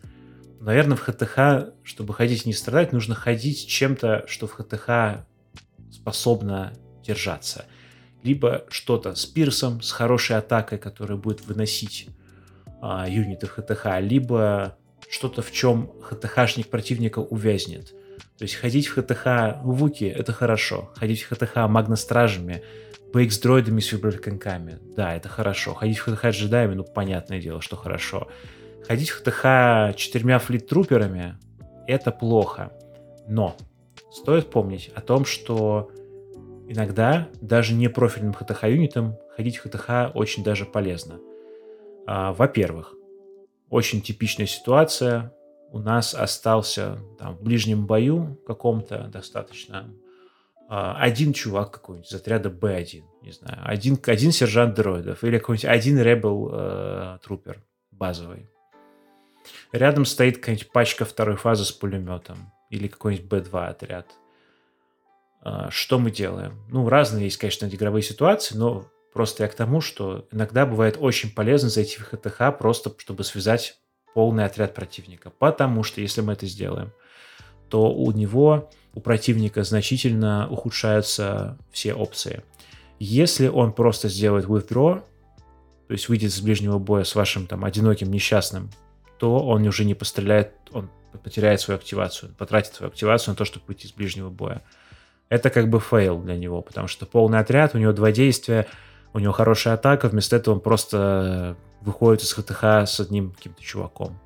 Наверное, 0.60 0.96
в 0.96 1.00
ХТХ, 1.00 1.74
чтобы 1.82 2.14
ходить 2.14 2.46
и 2.46 2.48
не 2.48 2.54
страдать, 2.54 2.92
нужно 2.92 3.14
ходить 3.14 3.66
чем-то, 3.66 4.24
что 4.28 4.46
в 4.46 4.52
ХТХ 4.52 5.26
способно 5.90 6.72
держаться. 7.04 7.66
Либо 8.22 8.64
что-то 8.68 9.14
с 9.14 9.26
пирсом, 9.26 9.82
с 9.82 9.90
хорошей 9.90 10.36
атакой, 10.36 10.78
которая 10.78 11.18
будет 11.18 11.46
выносить 11.46 12.08
а, 12.80 13.08
юниты 13.08 13.46
в 13.46 13.50
ХТХ, 13.50 14.00
либо 14.00 14.76
что-то, 15.10 15.42
в 15.42 15.50
чем 15.52 15.90
ХТХшник 16.02 16.68
противника 16.68 17.18
увязнет. 17.18 17.94
То 18.38 18.44
есть 18.44 18.54
ходить 18.54 18.86
в 18.86 18.94
ХТХ 18.94 19.62
Вуки— 19.62 20.04
это 20.16 20.32
хорошо. 20.32 20.90
Ходить 20.96 21.22
в 21.22 21.28
ХТХ 21.28 21.68
Магна-стражами, 21.68 22.62
BX-дроидами 23.12 23.80
с 23.80 23.92
виброклинками— 23.92 24.78
да, 24.96 25.14
это 25.14 25.28
хорошо. 25.28 25.74
Ходить 25.74 25.98
в 25.98 26.04
ХТХ 26.04 26.26
джедаями— 26.26 26.74
ну, 26.76 26.84
понятное 26.84 27.40
дело, 27.40 27.60
что 27.60 27.76
хорошо. 27.76 28.28
Ходить 28.86 29.10
в 29.10 29.22
ХТХ 29.22 29.96
четырьмя 29.96 30.38
флит-труперами— 30.38 31.36
это 31.86 32.10
плохо. 32.10 32.72
Но 33.28 33.56
стоит 34.10 34.50
помнить 34.50 34.90
о 34.94 35.00
том, 35.00 35.24
что 35.24 35.90
иногда 36.68 37.28
даже 37.40 37.74
не 37.74 37.88
профильным 37.88 38.32
ХТХ-юнитом 38.32 39.16
ходить 39.36 39.58
в 39.58 39.62
ХТХ 39.62 40.14
очень 40.14 40.44
даже 40.44 40.64
полезно. 40.64 41.18
А, 42.06 42.32
во-первых, 42.32 42.94
очень 43.68 44.02
типичная 44.02 44.46
ситуация. 44.46 45.32
У 45.72 45.78
нас 45.78 46.14
остался 46.14 46.98
там, 47.18 47.36
в 47.36 47.42
ближнем 47.42 47.86
бою 47.86 48.40
каком-то 48.46 49.08
достаточно 49.12 49.88
а, 50.68 50.96
один 50.96 51.32
чувак 51.32 51.72
какой-нибудь 51.72 52.10
из 52.10 52.14
отряда 52.14 52.48
B1, 52.48 53.02
не 53.22 53.32
знаю, 53.32 53.58
один, 53.64 53.98
один 54.06 54.32
сержант 54.32 54.74
дроидов 54.74 55.24
или 55.24 55.38
какой-нибудь 55.38 55.64
один 55.64 56.00
ребел 56.00 56.50
э, 56.52 57.18
трупер 57.22 57.62
базовый. 57.90 58.48
Рядом 59.72 60.04
стоит 60.04 60.38
какая-нибудь 60.38 60.70
пачка 60.70 61.04
второй 61.04 61.36
фазы 61.36 61.64
с 61.64 61.72
пулеметом 61.72 62.52
или 62.70 62.86
какой-нибудь 62.86 63.30
B2 63.30 63.66
отряд. 63.66 64.06
А, 65.42 65.70
что 65.70 65.98
мы 65.98 66.10
делаем? 66.10 66.54
Ну, 66.68 66.88
разные 66.88 67.24
есть, 67.24 67.38
конечно, 67.38 67.66
игровые 67.66 68.02
ситуации, 68.02 68.56
но 68.56 68.86
просто 69.12 69.42
я 69.42 69.48
к 69.48 69.54
тому, 69.54 69.80
что 69.80 70.28
иногда 70.30 70.66
бывает 70.66 70.96
очень 71.00 71.34
полезно 71.34 71.68
зайти 71.68 71.98
в 71.98 72.04
ХТХ 72.04 72.58
просто, 72.58 72.94
чтобы 72.98 73.24
связать 73.24 73.79
полный 74.14 74.44
отряд 74.44 74.74
противника. 74.74 75.30
Потому 75.30 75.82
что 75.82 76.00
если 76.00 76.20
мы 76.20 76.34
это 76.34 76.46
сделаем, 76.46 76.92
то 77.68 77.92
у 77.92 78.10
него, 78.12 78.70
у 78.94 79.00
противника 79.00 79.62
значительно 79.62 80.48
ухудшаются 80.50 81.58
все 81.70 81.94
опции. 81.94 82.42
Если 82.98 83.48
он 83.48 83.72
просто 83.72 84.08
сделает 84.08 84.46
withdraw, 84.46 85.02
то 85.86 85.92
есть 85.92 86.08
выйдет 86.08 86.30
из 86.30 86.40
ближнего 86.40 86.78
боя 86.78 87.04
с 87.04 87.14
вашим 87.14 87.46
там 87.46 87.64
одиноким 87.64 88.10
несчастным 88.10 88.70
то 89.20 89.38
он 89.38 89.66
уже 89.66 89.84
не 89.84 89.92
постреляет, 89.92 90.52
он 90.72 90.88
потеряет 91.22 91.60
свою 91.60 91.78
активацию, 91.78 92.34
потратит 92.38 92.74
свою 92.74 92.90
активацию 92.90 93.32
на 93.32 93.36
то, 93.36 93.44
чтобы 93.44 93.66
выйти 93.68 93.84
из 93.84 93.92
ближнего 93.92 94.30
боя. 94.30 94.62
Это 95.28 95.50
как 95.50 95.68
бы 95.68 95.78
fail 95.78 96.18
для 96.20 96.38
него, 96.38 96.62
потому 96.62 96.88
что 96.88 97.04
полный 97.04 97.38
отряд, 97.38 97.74
у 97.74 97.78
него 97.78 97.92
два 97.92 98.12
действия, 98.12 98.66
у 99.12 99.18
него 99.18 99.32
хорошая 99.32 99.74
атака, 99.74 100.08
вместо 100.08 100.36
этого 100.36 100.54
он 100.54 100.60
просто 100.60 101.56
выходит 101.80 102.22
из 102.22 102.32
ХТХ 102.32 102.64
с 102.86 103.00
одним 103.00 103.32
каким-то 103.32 103.62
чуваком. 103.62 104.18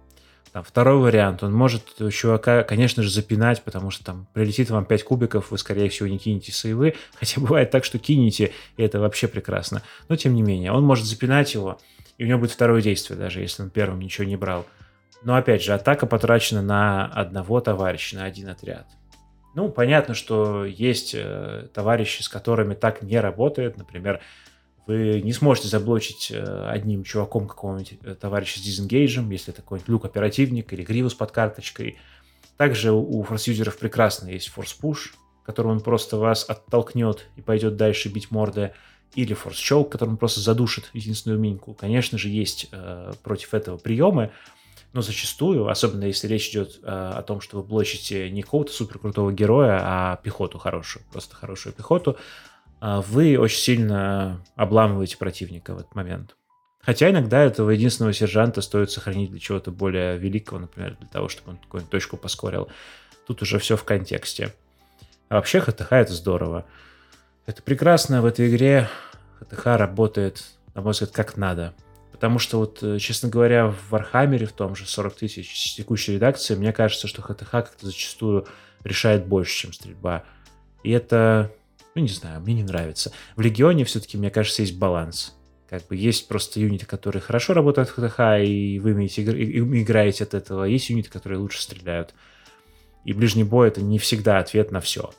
Там, 0.52 0.62
второй 0.62 0.98
вариант, 0.98 1.42
он 1.42 1.52
может 1.52 1.82
чувака, 2.12 2.62
конечно 2.62 3.02
же, 3.02 3.10
запинать, 3.10 3.62
потому 3.62 3.90
что 3.90 4.04
там 4.04 4.28
прилетит 4.34 4.70
вам 4.70 4.84
5 4.84 5.02
кубиков, 5.02 5.50
вы, 5.50 5.58
скорее 5.58 5.88
всего, 5.88 6.08
не 6.08 6.18
кинете 6.18 6.52
save 6.52 6.80
ы, 6.80 6.94
хотя 7.18 7.40
бывает 7.40 7.72
так, 7.72 7.84
что 7.84 7.98
кинете, 7.98 8.52
и 8.76 8.82
это 8.82 9.00
вообще 9.00 9.26
прекрасно. 9.26 9.82
Но, 10.08 10.14
тем 10.14 10.34
не 10.34 10.42
менее, 10.42 10.70
он 10.70 10.84
может 10.84 11.06
запинать 11.06 11.54
его, 11.54 11.78
и 12.18 12.24
у 12.24 12.28
него 12.28 12.38
будет 12.38 12.52
второе 12.52 12.82
действие, 12.82 13.18
даже 13.18 13.40
если 13.40 13.64
он 13.64 13.70
первым 13.70 13.98
ничего 13.98 14.26
не 14.26 14.36
брал. 14.36 14.64
Но 15.24 15.34
опять 15.34 15.62
же, 15.62 15.72
атака 15.72 16.06
потрачена 16.06 16.62
на 16.62 17.06
одного 17.06 17.60
товарища, 17.60 18.16
на 18.16 18.24
один 18.24 18.48
отряд. 18.48 18.86
Ну, 19.56 19.68
понятно, 19.70 20.14
что 20.14 20.64
есть 20.64 21.14
э, 21.14 21.68
товарищи, 21.72 22.22
с 22.22 22.28
которыми 22.28 22.74
так 22.74 23.02
не 23.02 23.18
работает. 23.18 23.76
Например, 23.76 24.20
вы 24.86 25.20
не 25.22 25.32
сможете 25.32 25.68
заблочить 25.68 26.30
э, 26.30 26.68
одним 26.68 27.04
чуваком 27.04 27.46
какого-нибудь 27.46 27.98
э, 28.02 28.14
товарища 28.14 28.58
с 28.58 28.62
дизенгейджем, 28.62 29.30
если 29.30 29.52
это 29.52 29.62
какой-нибудь 29.62 29.88
люк-оперативник 29.88 30.72
или 30.72 30.82
гривус 30.82 31.14
под 31.14 31.30
карточкой. 31.30 31.98
Также 32.56 32.92
у 32.92 33.22
форс-юзеров 33.22 33.78
прекрасно 33.78 34.28
есть 34.28 34.48
форс-пуш, 34.48 35.14
которым 35.44 35.72
он 35.72 35.80
просто 35.80 36.16
вас 36.16 36.44
оттолкнет 36.48 37.26
и 37.36 37.40
пойдет 37.40 37.76
дальше 37.76 38.08
бить 38.08 38.30
морды, 38.30 38.72
или 39.14 39.34
форс-челк, 39.34 39.90
которым 39.90 40.16
просто 40.16 40.40
задушит 40.40 40.90
единственную 40.92 41.38
миньку. 41.38 41.74
Конечно 41.74 42.18
же, 42.18 42.28
есть 42.28 42.68
э, 42.72 43.12
против 43.22 43.54
этого 43.54 43.76
приемы, 43.76 44.32
но 44.92 45.02
зачастую, 45.02 45.68
особенно 45.68 46.04
если 46.04 46.26
речь 46.28 46.50
идет 46.50 46.80
э, 46.82 46.86
о 46.86 47.22
том, 47.22 47.40
что 47.40 47.58
вы 47.58 47.62
блочите 47.62 48.30
не 48.30 48.42
какого-то 48.42 48.72
супер 48.72 48.98
крутого 48.98 49.32
героя, 49.32 49.80
а 49.82 50.16
пехоту 50.22 50.58
хорошую, 50.58 51.04
просто 51.12 51.36
хорошую 51.36 51.72
пехоту, 51.72 52.16
вы 52.84 53.38
очень 53.38 53.58
сильно 53.58 54.44
обламываете 54.56 55.16
противника 55.16 55.74
в 55.74 55.78
этот 55.78 55.94
момент. 55.94 56.36
Хотя 56.84 57.10
иногда 57.10 57.42
этого 57.42 57.70
единственного 57.70 58.12
сержанта 58.12 58.60
стоит 58.60 58.90
сохранить 58.90 59.30
для 59.30 59.40
чего-то 59.40 59.70
более 59.70 60.18
великого, 60.18 60.60
например, 60.60 60.96
для 61.00 61.08
того, 61.08 61.28
чтобы 61.28 61.52
он 61.52 61.56
какую-нибудь 61.56 61.90
точку 61.90 62.18
поскорил. 62.18 62.68
Тут 63.26 63.40
уже 63.40 63.58
все 63.58 63.76
в 63.76 63.84
контексте. 63.84 64.54
А 65.30 65.36
вообще 65.36 65.60
ХТХ 65.60 65.92
это 65.92 66.12
здорово. 66.12 66.66
Это 67.46 67.62
прекрасно 67.62 68.20
в 68.20 68.26
этой 68.26 68.50
игре. 68.50 68.90
ХТХ 69.40 69.66
работает, 69.66 70.44
на 70.74 70.82
мой 70.82 70.92
взгляд, 70.92 71.10
как 71.12 71.38
надо. 71.38 71.72
Потому 72.12 72.38
что 72.38 72.58
вот, 72.58 72.82
э, 72.82 72.98
честно 72.98 73.30
говоря, 73.30 73.68
в 73.68 73.90
Вархаммере, 73.90 74.46
в 74.46 74.52
том 74.52 74.76
же 74.76 74.86
40 74.86 75.14
тысяч 75.14 75.72
с 75.72 75.74
текущей 75.74 76.12
редакции, 76.12 76.54
мне 76.54 76.72
кажется, 76.72 77.08
что 77.08 77.22
ХТХ 77.22 77.50
как-то 77.50 77.86
зачастую 77.86 78.46
решает 78.82 79.26
больше, 79.26 79.56
чем 79.56 79.72
стрельба. 79.72 80.24
И 80.82 80.90
это 80.90 81.50
ну, 81.94 82.02
не 82.02 82.08
знаю, 82.08 82.40
мне 82.40 82.54
не 82.54 82.62
нравится. 82.64 83.12
В 83.36 83.40
Легионе 83.40 83.84
все-таки, 83.84 84.18
мне 84.18 84.30
кажется, 84.30 84.62
есть 84.62 84.76
баланс. 84.76 85.34
Как 85.68 85.86
бы 85.86 85.96
есть 85.96 86.28
просто 86.28 86.60
юниты, 86.60 86.86
которые 86.86 87.22
хорошо 87.22 87.54
работают 87.54 87.88
в 87.88 87.92
ХТХ, 87.94 88.44
и 88.44 88.78
вы 88.80 88.92
умеете, 88.92 89.22
и 89.22 89.58
играете 89.58 90.24
от 90.24 90.34
этого. 90.34 90.64
Есть 90.64 90.90
юниты, 90.90 91.10
которые 91.10 91.38
лучше 91.38 91.62
стреляют. 91.62 92.14
И 93.04 93.12
ближний 93.12 93.44
бой— 93.44 93.68
это 93.68 93.80
не 93.80 93.98
всегда 93.98 94.38
ответ 94.38 94.72
на 94.72 94.80
все. 94.80 95.10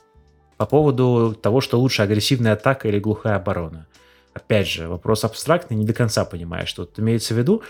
По 0.56 0.66
поводу 0.66 1.34
того, 1.40 1.60
что 1.60 1.78
лучше 1.78 2.02
агрессивная 2.02 2.52
атака 2.52 2.88
или 2.88 2.98
глухая 2.98 3.36
оборона. 3.36 3.86
Опять 4.34 4.68
же, 4.68 4.88
вопрос 4.88 5.24
абстрактный, 5.24 5.76
не 5.76 5.86
до 5.86 5.94
конца 5.94 6.24
понимаю, 6.24 6.66
что 6.66 6.84
тут 6.84 6.98
имеется 6.98 7.34
в 7.34 7.38
виду. 7.38 7.62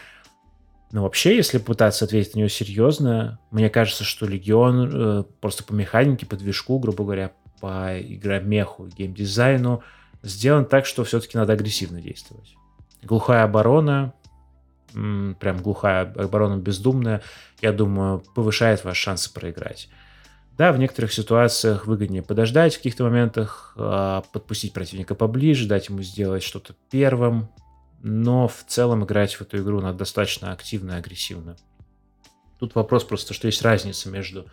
Но 0.92 1.02
вообще, 1.02 1.36
если 1.36 1.58
пытаться 1.58 2.04
ответить 2.04 2.34
на 2.34 2.40
него 2.40 2.48
серьезно, 2.48 3.38
мне 3.50 3.70
кажется, 3.70 4.04
что 4.04 4.26
Легион 4.26 4.90
э, 4.92 5.25
просто 5.40 5.64
по 5.64 5.72
механике, 5.72 6.26
по 6.26 6.36
движку, 6.36 6.78
грубо 6.78 7.04
говоря, 7.04 7.32
по 7.60 7.98
игромеху, 8.00 8.86
геймдизайну 8.88 9.82
сделан 10.22 10.64
так, 10.64 10.86
что 10.86 11.04
все-таки 11.04 11.38
надо 11.38 11.52
агрессивно 11.52 12.00
действовать. 12.00 12.54
Глухая 13.02 13.44
оборона, 13.44 14.12
прям 14.92 15.62
глухая 15.62 16.12
оборона 16.12 16.56
бездумная, 16.56 17.22
я 17.60 17.72
думаю, 17.72 18.22
повышает 18.34 18.84
ваши 18.84 19.02
шансы 19.02 19.32
проиграть. 19.32 19.88
Да, 20.56 20.72
в 20.72 20.78
некоторых 20.78 21.12
ситуациях 21.12 21.86
выгоднее 21.86 22.22
подождать 22.22 22.75
в 22.75 22.78
каких-то 22.78 23.04
моментах, 23.04 23.75
а, 23.76 24.22
подпустить 24.32 24.72
противника 24.72 25.14
поближе, 25.14 25.68
дать 25.68 25.90
ему 25.90 26.00
сделать 26.00 26.42
что-то 26.42 26.75
первым, 26.90 27.50
но 28.02 28.48
в 28.48 28.64
целом 28.66 29.04
играть 29.04 29.34
в 29.34 29.42
эту 29.42 29.58
игру 29.58 29.82
надо 29.82 29.98
достаточно 29.98 30.52
активно 30.52 30.92
и 30.92 30.96
агрессивно. 30.96 31.56
Тут 32.58 32.75
вопрос 32.75 33.04
просто, 33.04 33.34
что 33.34 33.48
есть 33.48 33.60
разница 33.60 34.08
между 34.08 34.46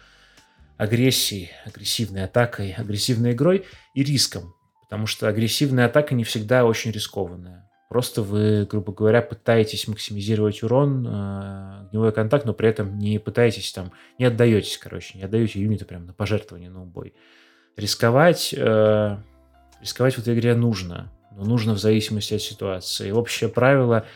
агрессией, 0.77 1.51
агрессивной 1.65 2.25
атакой, 2.25 2.73
агрессивной 2.73 3.33
игрой 3.33 3.65
и 3.93 4.03
риском. 4.03 4.55
Потому 4.81 5.07
что 5.07 5.27
агрессивная 5.27 5.85
атака 5.85 6.13
не 6.15 6.23
всегда 6.23 6.65
очень 6.65 6.91
рискованная. 6.91 7.69
Просто 7.89 8.23
вы, 8.23 8.65
грубо 8.65 8.91
говоря, 8.91 9.21
пытаетесь 9.21 9.87
максимизировать 9.87 10.63
урон, 10.63 11.05
э, 11.07 11.85
огневой 11.85 12.11
контакт, 12.11 12.43
но 12.43 12.53
при 12.53 12.69
этом 12.69 12.97
не 12.97 13.19
пытаетесь 13.19 13.71
там, 13.71 13.91
не 14.17 14.25
отдаетесь, 14.25 14.79
короче, 14.79 15.17
не 15.17 15.23
отдаете 15.23 15.61
юниты 15.61 15.85
прям 15.85 16.07
на 16.07 16.13
пожертвование, 16.13 16.71
на 16.71 16.81
убой. 16.81 17.13
Рисковать, 17.77 18.51
э, 18.57 19.17
рисковать 19.79 20.15
в 20.15 20.19
этой 20.19 20.33
игре 20.33 20.55
нужно, 20.55 21.11
но 21.35 21.43
нужно 21.43 21.75
в 21.75 21.79
зависимости 21.79 22.33
от 22.33 22.41
ситуации. 22.41 23.11
Общее 23.11 23.47
правило, 23.47 24.07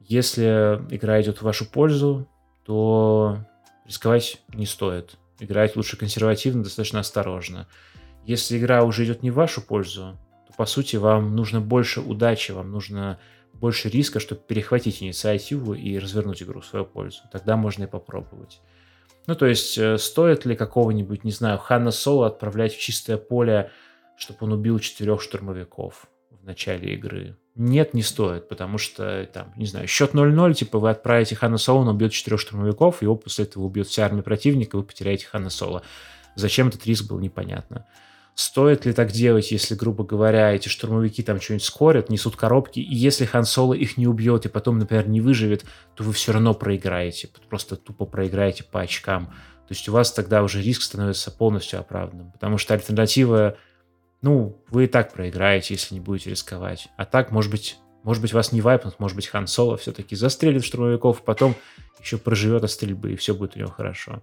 если 0.00 0.80
игра 0.90 1.20
идет 1.20 1.38
в 1.38 1.42
вашу 1.42 1.70
пользу, 1.70 2.28
то 2.64 3.38
рисковать 3.86 4.42
не 4.48 4.66
стоит 4.66 5.19
играть 5.40 5.76
лучше 5.76 5.96
консервативно, 5.96 6.62
достаточно 6.62 7.00
осторожно. 7.00 7.66
Если 8.24 8.58
игра 8.58 8.84
уже 8.84 9.04
идет 9.04 9.22
не 9.22 9.30
в 9.30 9.34
вашу 9.34 9.60
пользу, 9.62 10.18
то, 10.46 10.52
по 10.56 10.66
сути, 10.66 10.96
вам 10.96 11.34
нужно 11.34 11.60
больше 11.60 12.00
удачи, 12.00 12.52
вам 12.52 12.70
нужно 12.70 13.18
больше 13.54 13.88
риска, 13.88 14.20
чтобы 14.20 14.40
перехватить 14.46 15.02
инициативу 15.02 15.74
и 15.74 15.98
развернуть 15.98 16.42
игру 16.42 16.60
в 16.60 16.66
свою 16.66 16.84
пользу. 16.84 17.22
Тогда 17.32 17.56
можно 17.56 17.84
и 17.84 17.86
попробовать. 17.86 18.60
Ну, 19.26 19.34
то 19.34 19.46
есть, 19.46 19.76
э, 19.76 19.98
стоит 19.98 20.44
ли 20.46 20.56
какого-нибудь, 20.56 21.24
не 21.24 21.30
знаю, 21.30 21.58
Ханна 21.58 21.90
Соло 21.90 22.26
отправлять 22.26 22.74
в 22.74 22.80
чистое 22.80 23.16
поле, 23.16 23.70
чтобы 24.16 24.38
он 24.40 24.52
убил 24.52 24.78
четырех 24.78 25.20
штурмовиков 25.20 26.06
в 26.30 26.44
начале 26.44 26.94
игры? 26.94 27.36
Нет, 27.62 27.92
не 27.92 28.00
стоит, 28.00 28.48
потому 28.48 28.78
что, 28.78 29.28
там, 29.34 29.52
не 29.54 29.66
знаю, 29.66 29.86
счет 29.86 30.14
0-0, 30.14 30.54
типа 30.54 30.78
вы 30.78 30.88
отправите 30.88 31.36
Хана 31.36 31.58
Соло, 31.58 31.80
он 31.80 31.88
убьет 31.88 32.10
четырех 32.10 32.40
штурмовиков, 32.40 33.02
его 33.02 33.16
после 33.16 33.44
этого 33.44 33.64
убьет 33.64 33.86
вся 33.86 34.06
армия 34.06 34.22
противника, 34.22 34.76
вы 34.76 34.82
потеряете 34.82 35.26
Хана 35.26 35.50
Соло. 35.50 35.82
Зачем 36.36 36.68
этот 36.68 36.86
риск 36.86 37.06
был, 37.10 37.18
непонятно. 37.18 37.84
Стоит 38.34 38.86
ли 38.86 38.94
так 38.94 39.12
делать, 39.12 39.50
если, 39.52 39.74
грубо 39.74 40.04
говоря, 40.04 40.54
эти 40.54 40.68
штурмовики 40.68 41.22
там 41.22 41.38
что-нибудь 41.38 41.66
скорят, 41.66 42.08
несут 42.08 42.34
коробки, 42.34 42.80
и 42.80 42.94
если 42.94 43.26
Хан 43.26 43.44
Соло 43.44 43.74
их 43.74 43.98
не 43.98 44.06
убьет 44.06 44.46
и 44.46 44.48
потом, 44.48 44.78
например, 44.78 45.06
не 45.06 45.20
выживет, 45.20 45.66
то 45.94 46.02
вы 46.02 46.14
все 46.14 46.32
равно 46.32 46.54
проиграете, 46.54 47.28
просто 47.50 47.76
тупо 47.76 48.06
проиграете 48.06 48.64
по 48.64 48.80
очкам. 48.80 49.26
То 49.68 49.74
есть 49.74 49.86
у 49.86 49.92
вас 49.92 50.12
тогда 50.12 50.42
уже 50.42 50.62
риск 50.62 50.80
становится 50.80 51.30
полностью 51.30 51.78
оправданным, 51.78 52.32
потому 52.32 52.56
что 52.56 52.72
альтернатива 52.72 53.58
ну, 54.22 54.62
вы 54.68 54.84
и 54.84 54.86
так 54.86 55.12
проиграете, 55.12 55.74
если 55.74 55.94
не 55.94 56.00
будете 56.00 56.30
рисковать. 56.30 56.88
А 56.96 57.04
так, 57.04 57.30
может 57.30 57.50
быть, 57.50 57.78
может 58.02 58.22
быть, 58.22 58.32
вас 58.32 58.52
не 58.52 58.60
вайпнут, 58.60 58.98
может 58.98 59.16
быть, 59.16 59.26
Хан 59.26 59.46
Соло 59.46 59.76
все-таки 59.76 60.16
застрелит 60.16 60.64
штурмовиков, 60.64 61.22
потом 61.22 61.54
еще 62.00 62.18
проживет 62.18 62.64
от 62.64 62.70
стрельбы, 62.70 63.12
и 63.12 63.16
все 63.16 63.34
будет 63.34 63.56
у 63.56 63.58
него 63.58 63.70
хорошо. 63.70 64.22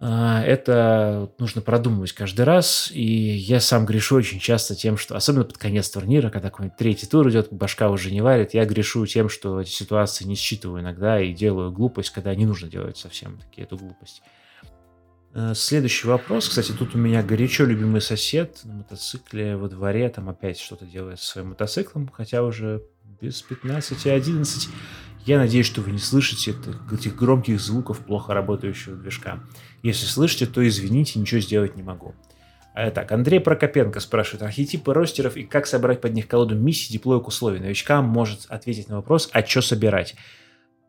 А, 0.00 0.42
это 0.44 1.32
нужно 1.38 1.60
продумывать 1.60 2.12
каждый 2.12 2.42
раз, 2.42 2.90
и 2.92 3.02
я 3.02 3.58
сам 3.58 3.84
грешу 3.84 4.16
очень 4.16 4.38
часто 4.38 4.76
тем, 4.76 4.96
что, 4.96 5.16
особенно 5.16 5.44
под 5.44 5.58
конец 5.58 5.90
турнира, 5.90 6.30
когда 6.30 6.50
какой-нибудь 6.50 6.78
третий 6.78 7.06
тур 7.06 7.28
идет, 7.30 7.48
башка 7.50 7.90
уже 7.90 8.12
не 8.12 8.20
варит, 8.20 8.54
я 8.54 8.64
грешу 8.64 9.04
тем, 9.06 9.28
что 9.28 9.60
эти 9.60 9.70
ситуации 9.70 10.24
не 10.24 10.36
считываю 10.36 10.82
иногда 10.82 11.20
и 11.20 11.32
делаю 11.32 11.72
глупость, 11.72 12.10
когда 12.10 12.34
не 12.34 12.46
нужно 12.46 12.68
делать 12.68 12.96
совсем 12.96 13.38
таки 13.38 13.62
эту 13.62 13.76
глупость. 13.76 14.22
Э, 15.34 15.52
следующий 15.54 16.06
вопрос. 16.06 16.48
Кстати, 16.48 16.72
тут 16.72 16.94
у 16.94 16.98
меня 16.98 17.22
горячо 17.22 17.64
любимый 17.64 18.00
сосед 18.00 18.60
на 18.64 18.74
мотоцикле 18.74 19.56
во 19.56 19.68
дворе. 19.68 20.08
Там 20.08 20.28
опять 20.28 20.58
что-то 20.58 20.86
делает 20.86 21.20
со 21.20 21.26
своим 21.32 21.48
мотоциклом, 21.48 22.08
хотя 22.08 22.42
уже 22.42 22.82
без 23.20 23.44
15-11. 23.48 24.68
Я 25.26 25.38
надеюсь, 25.38 25.66
что 25.66 25.82
вы 25.82 25.90
не 25.90 25.98
слышите 25.98 26.54
этих 26.90 27.14
громких 27.14 27.60
звуков 27.60 27.98
плохо 27.98 28.32
работающего 28.32 28.96
движка. 28.96 29.40
Если 29.82 30.06
слышите, 30.06 30.46
то 30.46 30.66
извините, 30.66 31.18
ничего 31.18 31.40
сделать 31.40 31.76
не 31.76 31.82
могу. 31.82 32.14
А, 32.74 32.90
так, 32.90 33.10
Андрей 33.12 33.40
Прокопенко 33.40 34.00
спрашивает, 34.00 34.42
архетипы 34.42 34.94
ростеров 34.94 35.36
и 35.36 35.42
как 35.42 35.66
собрать 35.66 36.00
под 36.00 36.14
них 36.14 36.28
колоду 36.28 36.54
миссий, 36.54 36.92
диплоек 36.92 37.26
условий. 37.26 37.58
Новичкам 37.58 38.04
может 38.04 38.46
ответить 38.48 38.88
на 38.88 38.96
вопрос, 38.96 39.28
а 39.32 39.44
что 39.44 39.60
собирать. 39.60 40.14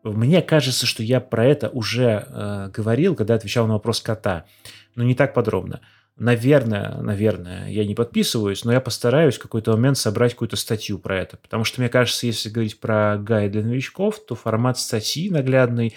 Мне 0.02 0.42
кажется, 0.42 0.86
что 0.86 1.02
я 1.02 1.20
про 1.20 1.44
это 1.44 1.68
уже 1.68 2.26
э, 2.26 2.70
говорил, 2.74 3.14
когда 3.14 3.34
отвечал 3.34 3.66
на 3.66 3.74
вопрос 3.74 4.00
кота, 4.00 4.46
но 4.94 5.04
не 5.04 5.14
так 5.14 5.34
подробно. 5.34 5.80
Наверное, 6.16 7.00
наверное, 7.00 7.70
я 7.70 7.84
не 7.86 7.94
подписываюсь, 7.94 8.64
но 8.64 8.72
я 8.72 8.80
постараюсь 8.80 9.36
в 9.36 9.42
какой-то 9.42 9.72
момент 9.72 9.96
собрать 9.96 10.32
какую-то 10.32 10.56
статью 10.56 10.98
про 10.98 11.18
это. 11.18 11.38
Потому 11.38 11.64
что, 11.64 11.80
мне 11.80 11.88
кажется, 11.88 12.26
если 12.26 12.50
говорить 12.50 12.78
про 12.78 13.16
гайд 13.16 13.52
для 13.52 13.62
новичков, 13.62 14.24
то 14.26 14.34
формат 14.34 14.78
статьи 14.78 15.30
наглядный, 15.30 15.96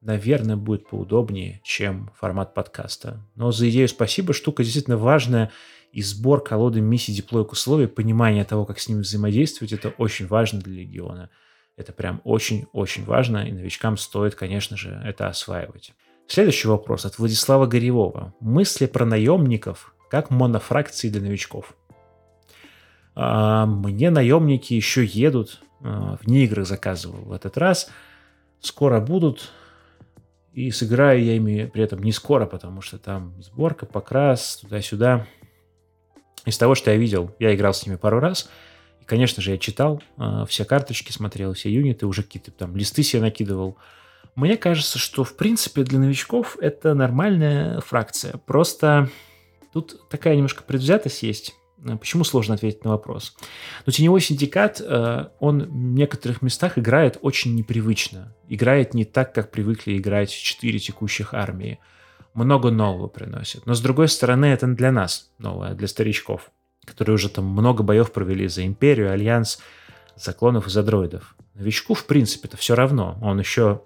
наверное, 0.00 0.56
будет 0.56 0.88
поудобнее, 0.88 1.60
чем 1.64 2.10
формат 2.18 2.54
подкаста. 2.54 3.20
Но 3.34 3.52
за 3.52 3.68
идею 3.68 3.88
спасибо, 3.88 4.32
штука 4.32 4.64
действительно 4.64 4.96
важная, 4.96 5.50
и 5.92 6.02
сбор 6.02 6.42
колоды 6.42 6.80
миссий, 6.80 7.14
диплоек 7.14 7.52
условий, 7.52 7.86
понимание 7.86 8.44
того, 8.44 8.64
как 8.64 8.78
с 8.78 8.88
ними 8.88 9.00
взаимодействовать, 9.00 9.72
это 9.72 9.90
очень 9.90 10.26
важно 10.26 10.60
для 10.60 10.80
региона. 10.80 11.30
Это 11.78 11.92
прям 11.92 12.20
очень-очень 12.24 13.04
важно, 13.04 13.48
и 13.48 13.52
новичкам 13.52 13.96
стоит, 13.96 14.34
конечно 14.34 14.76
же, 14.76 15.00
это 15.04 15.28
осваивать. 15.28 15.94
Следующий 16.26 16.66
вопрос 16.66 17.04
от 17.04 17.18
Владислава 17.20 17.66
Горевого. 17.66 18.34
Мысли 18.40 18.86
про 18.86 19.06
наемников 19.06 19.94
как 20.10 20.30
монофракции 20.30 21.08
для 21.08 21.20
новичков. 21.20 21.76
А, 23.14 23.64
мне 23.66 24.10
наемники 24.10 24.74
еще 24.74 25.04
едут, 25.04 25.62
а, 25.80 26.18
вне 26.20 26.48
заказывал 26.64 27.24
в 27.26 27.32
этот 27.32 27.56
раз. 27.56 27.88
Скоро 28.58 29.00
будут, 29.00 29.52
и 30.52 30.72
сыграю 30.72 31.22
я 31.22 31.36
ими 31.36 31.70
при 31.72 31.84
этом 31.84 32.02
не 32.02 32.10
скоро, 32.10 32.46
потому 32.46 32.80
что 32.80 32.98
там 32.98 33.40
сборка, 33.40 33.86
покрас, 33.86 34.56
туда-сюда. 34.56 35.28
Из 36.44 36.58
того, 36.58 36.74
что 36.74 36.90
я 36.90 36.96
видел, 36.96 37.36
я 37.38 37.54
играл 37.54 37.72
с 37.72 37.86
ними 37.86 37.94
пару 37.94 38.18
раз– 38.18 38.50
Конечно 39.08 39.42
же, 39.42 39.52
я 39.52 39.58
читал 39.58 40.02
э, 40.18 40.44
все 40.46 40.66
карточки, 40.66 41.12
смотрел 41.12 41.54
все 41.54 41.72
юниты, 41.72 42.06
уже 42.06 42.22
какие-то 42.22 42.50
там 42.50 42.76
листы 42.76 43.02
себе 43.02 43.22
накидывал. 43.22 43.78
Мне 44.34 44.58
кажется, 44.58 44.98
что 44.98 45.24
в 45.24 45.34
принципе 45.34 45.82
для 45.82 45.98
новичков 45.98 46.58
это 46.60 46.92
нормальная 46.92 47.80
фракция. 47.80 48.34
Просто 48.44 49.08
тут 49.72 50.06
такая 50.10 50.36
немножко 50.36 50.62
предвзятость 50.62 51.22
есть. 51.22 51.54
Э, 51.86 51.96
почему 51.96 52.22
сложно 52.22 52.54
ответить 52.54 52.84
на 52.84 52.90
вопрос? 52.90 53.34
Но 53.86 53.92
теневой 53.92 54.20
синдикат, 54.20 54.82
э, 54.84 55.28
он 55.40 55.62
в 55.62 55.74
некоторых 55.94 56.42
местах 56.42 56.76
играет 56.76 57.16
очень 57.22 57.54
непривычно. 57.54 58.36
Играет 58.46 58.92
не 58.92 59.06
так, 59.06 59.34
как 59.34 59.50
привыкли 59.50 59.96
играть 59.96 60.30
четыре 60.30 60.78
текущих 60.78 61.32
армии. 61.32 61.78
Много 62.34 62.70
нового 62.70 63.06
приносит. 63.06 63.64
Но 63.64 63.72
с 63.72 63.80
другой 63.80 64.08
стороны, 64.08 64.44
это 64.44 64.66
для 64.66 64.92
нас 64.92 65.30
новое, 65.38 65.72
для 65.72 65.88
старичков 65.88 66.50
которые 66.88 67.14
уже 67.14 67.28
там 67.28 67.44
много 67.44 67.82
боев 67.82 68.12
провели 68.12 68.48
за 68.48 68.66
Империю, 68.66 69.12
Альянс, 69.12 69.60
за 70.16 70.32
клонов 70.32 70.66
и 70.66 70.70
за 70.70 70.82
дроидов. 70.82 71.36
Новичку, 71.54 71.94
в 71.94 72.06
принципе, 72.06 72.48
это 72.48 72.56
все 72.56 72.74
равно. 72.74 73.18
Он 73.22 73.38
еще 73.38 73.82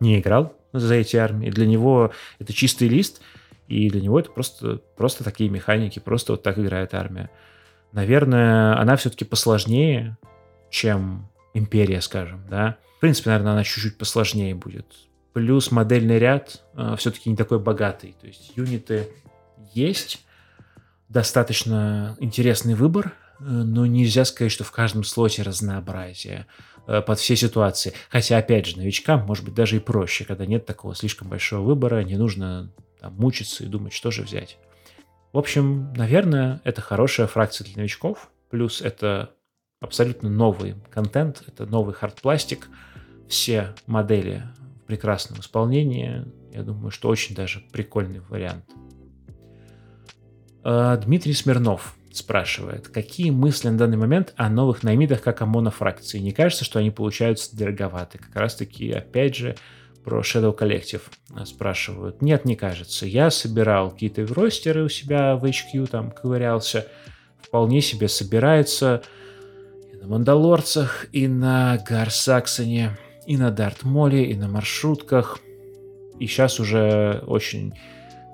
не 0.00 0.18
играл 0.18 0.54
за 0.72 0.94
эти 0.94 1.16
армии. 1.16 1.50
Для 1.50 1.66
него 1.66 2.12
это 2.38 2.52
чистый 2.52 2.88
лист, 2.88 3.20
и 3.68 3.88
для 3.88 4.00
него 4.00 4.18
это 4.18 4.30
просто, 4.30 4.80
просто 4.96 5.24
такие 5.24 5.50
механики, 5.50 5.98
просто 5.98 6.32
вот 6.32 6.42
так 6.42 6.58
играет 6.58 6.94
армия. 6.94 7.30
Наверное, 7.92 8.78
она 8.78 8.96
все-таки 8.96 9.24
посложнее, 9.24 10.18
чем 10.70 11.28
Империя, 11.54 12.00
скажем, 12.00 12.44
да. 12.50 12.78
В 12.96 13.00
принципе, 13.00 13.30
наверное, 13.30 13.52
она 13.52 13.64
чуть-чуть 13.64 13.96
посложнее 13.96 14.54
будет. 14.56 14.86
Плюс 15.32 15.70
модельный 15.70 16.18
ряд 16.18 16.64
э, 16.74 16.96
все-таки 16.98 17.30
не 17.30 17.36
такой 17.36 17.60
богатый. 17.60 18.16
То 18.20 18.26
есть 18.26 18.52
юниты 18.56 19.08
есть, 19.72 20.24
достаточно 21.08 22.16
интересный 22.20 22.74
выбор, 22.74 23.14
э, 23.40 23.44
но 23.44 23.86
нельзя 23.86 24.24
сказать, 24.24 24.52
что 24.52 24.64
в 24.64 24.72
каждом 24.72 25.04
слоте 25.04 25.42
разнообразие 25.42 26.46
э, 26.86 27.00
под 27.02 27.18
все 27.18 27.36
ситуации. 27.36 27.92
Хотя, 28.08 28.38
опять 28.38 28.66
же, 28.66 28.78
новичкам 28.78 29.24
может 29.26 29.44
быть 29.44 29.54
даже 29.54 29.76
и 29.76 29.80
проще, 29.80 30.24
когда 30.24 30.46
нет 30.46 30.66
такого 30.66 30.94
слишком 30.94 31.28
большого 31.28 31.64
выбора, 31.64 32.02
не 32.04 32.16
нужно 32.16 32.72
там, 33.00 33.14
мучиться 33.14 33.64
и 33.64 33.68
думать, 33.68 33.92
что 33.92 34.10
же 34.10 34.22
взять. 34.22 34.58
В 35.32 35.38
общем, 35.38 35.92
наверное, 35.94 36.60
это 36.64 36.80
хорошая 36.80 37.26
фракция 37.26 37.64
для 37.64 37.78
новичков, 37.78 38.30
плюс 38.50 38.80
это 38.80 39.30
абсолютно 39.80 40.30
новый 40.30 40.76
контент, 40.90 41.42
это 41.46 41.66
новый 41.66 41.94
хардпластик, 41.94 42.68
все 43.28 43.74
модели 43.86 44.44
в 44.82 44.86
прекрасном 44.86 45.40
исполнении, 45.40 46.24
я 46.52 46.62
думаю, 46.62 46.90
что 46.90 47.08
очень 47.08 47.34
даже 47.34 47.60
прикольный 47.72 48.20
вариант. 48.20 48.64
А, 50.64 50.96
Дмитрий 50.96 51.34
Смирнов 51.34 51.94
спрашивает, 52.10 52.88
какие 52.88 53.30
мысли 53.30 53.68
на 53.68 53.76
данный 53.76 53.98
момент 53.98 54.32
о 54.36 54.48
новых 54.48 54.82
наймидах 54.82 55.20
как 55.20 55.42
о 55.42 55.46
монофракции? 55.46 56.18
Не 56.18 56.32
кажется, 56.32 56.64
что 56.64 56.78
они 56.78 56.90
получаются 56.90 57.54
дороговаты? 57.54 58.18
Как 58.18 58.34
раз 58.34 58.54
таки, 58.54 58.90
опять 58.90 59.36
же, 59.36 59.56
про 60.04 60.20
Shadow 60.20 60.56
Collective 60.56 61.02
спрашивают. 61.44 62.22
Нет, 62.22 62.44
не 62.44 62.56
кажется. 62.56 63.06
Я 63.06 63.30
собирал 63.30 63.90
какие-то 63.90 64.26
ростеры 64.26 64.84
у 64.84 64.88
себя 64.88 65.36
в 65.36 65.44
HQ, 65.44 65.86
там 65.86 66.10
ковырялся. 66.10 66.86
Вполне 67.42 67.82
себе 67.82 68.08
собирается 68.08 69.02
и 69.92 69.96
на 69.96 70.06
Мандалорцах, 70.06 71.06
и 71.12 71.28
на 71.28 71.78
Гарсаксоне, 71.78 72.96
и 73.26 73.36
на 73.36 73.50
Дарт 73.50 73.82
Моле, 73.82 74.24
и 74.24 74.34
на 74.34 74.48
маршрутках. 74.48 75.40
И 76.18 76.26
сейчас 76.26 76.58
уже 76.60 77.22
очень 77.26 77.74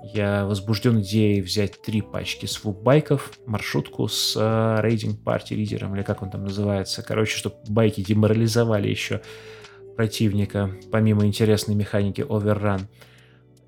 я 0.02 0.46
возбужден 0.46 1.00
идеей 1.00 1.40
взять 1.42 1.82
три 1.82 2.00
пачки 2.00 2.46
свуп-байков, 2.46 3.32
маршрутку 3.46 4.08
с 4.08 4.34
э, 4.36 4.80
рейдинг 4.82 5.22
парти 5.22 5.54
лидером, 5.54 5.94
или 5.94 6.02
как 6.02 6.22
он 6.22 6.30
там 6.30 6.44
называется. 6.44 7.02
Короче, 7.02 7.36
чтобы 7.36 7.56
байки 7.68 8.00
деморализовали 8.00 8.88
еще 8.88 9.20
противника, 9.96 10.70
помимо 10.90 11.26
интересной 11.26 11.74
механики 11.74 12.22
Overrun. 12.22 12.82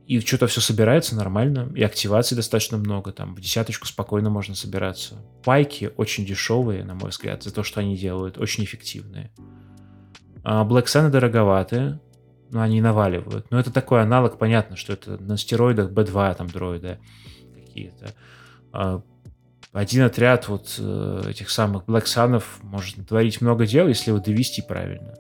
И 0.07 0.21
что-то 0.21 0.47
все 0.47 0.61
собирается 0.61 1.15
нормально, 1.15 1.71
и 1.77 1.83
активаций 1.83 2.37
достаточно 2.37 2.77
много, 2.77 3.13
там 3.13 3.35
в 3.35 3.41
десяточку 3.41 3.87
спокойно 3.87 4.31
можно 4.31 4.55
собираться. 4.55 5.17
Пайки 5.45 5.93
очень 5.97 6.27
дешевые, 6.27 6.85
на 6.85 6.95
мой 6.95 7.11
взгляд, 7.11 7.43
за 7.43 7.53
то, 7.53 7.63
что 7.63 7.81
они 7.81 7.97
делают, 7.97 8.39
очень 8.39 8.65
эффективные. 8.65 9.31
А 10.43 10.65
Black 10.65 10.87
Sun 10.87 11.11
дороговатые, 11.11 12.01
ну, 12.53 12.61
они 12.61 12.83
наваливают. 12.83 13.51
Но 13.51 13.59
это 13.59 13.73
такой 13.73 14.03
аналог, 14.03 14.39
понятно, 14.39 14.77
что 14.77 14.93
это 14.93 15.17
на 15.17 15.39
стероидах 15.39 15.91
B2 15.91 16.37
там 16.37 16.49
дроиды 16.49 16.99
какие-то. 17.55 18.15
А, 18.73 19.03
один 19.73 20.03
отряд 20.03 20.49
вот 20.49 20.77
э, 20.79 21.23
этих 21.31 21.49
самых 21.49 21.85
Black 21.85 22.05
Sun'ов 22.05 22.45
может 22.61 23.09
творить 23.09 23.41
много 23.41 23.67
дел, 23.67 23.89
если 23.89 24.11
его 24.11 24.21
довести 24.21 24.61
правильно. 24.61 25.15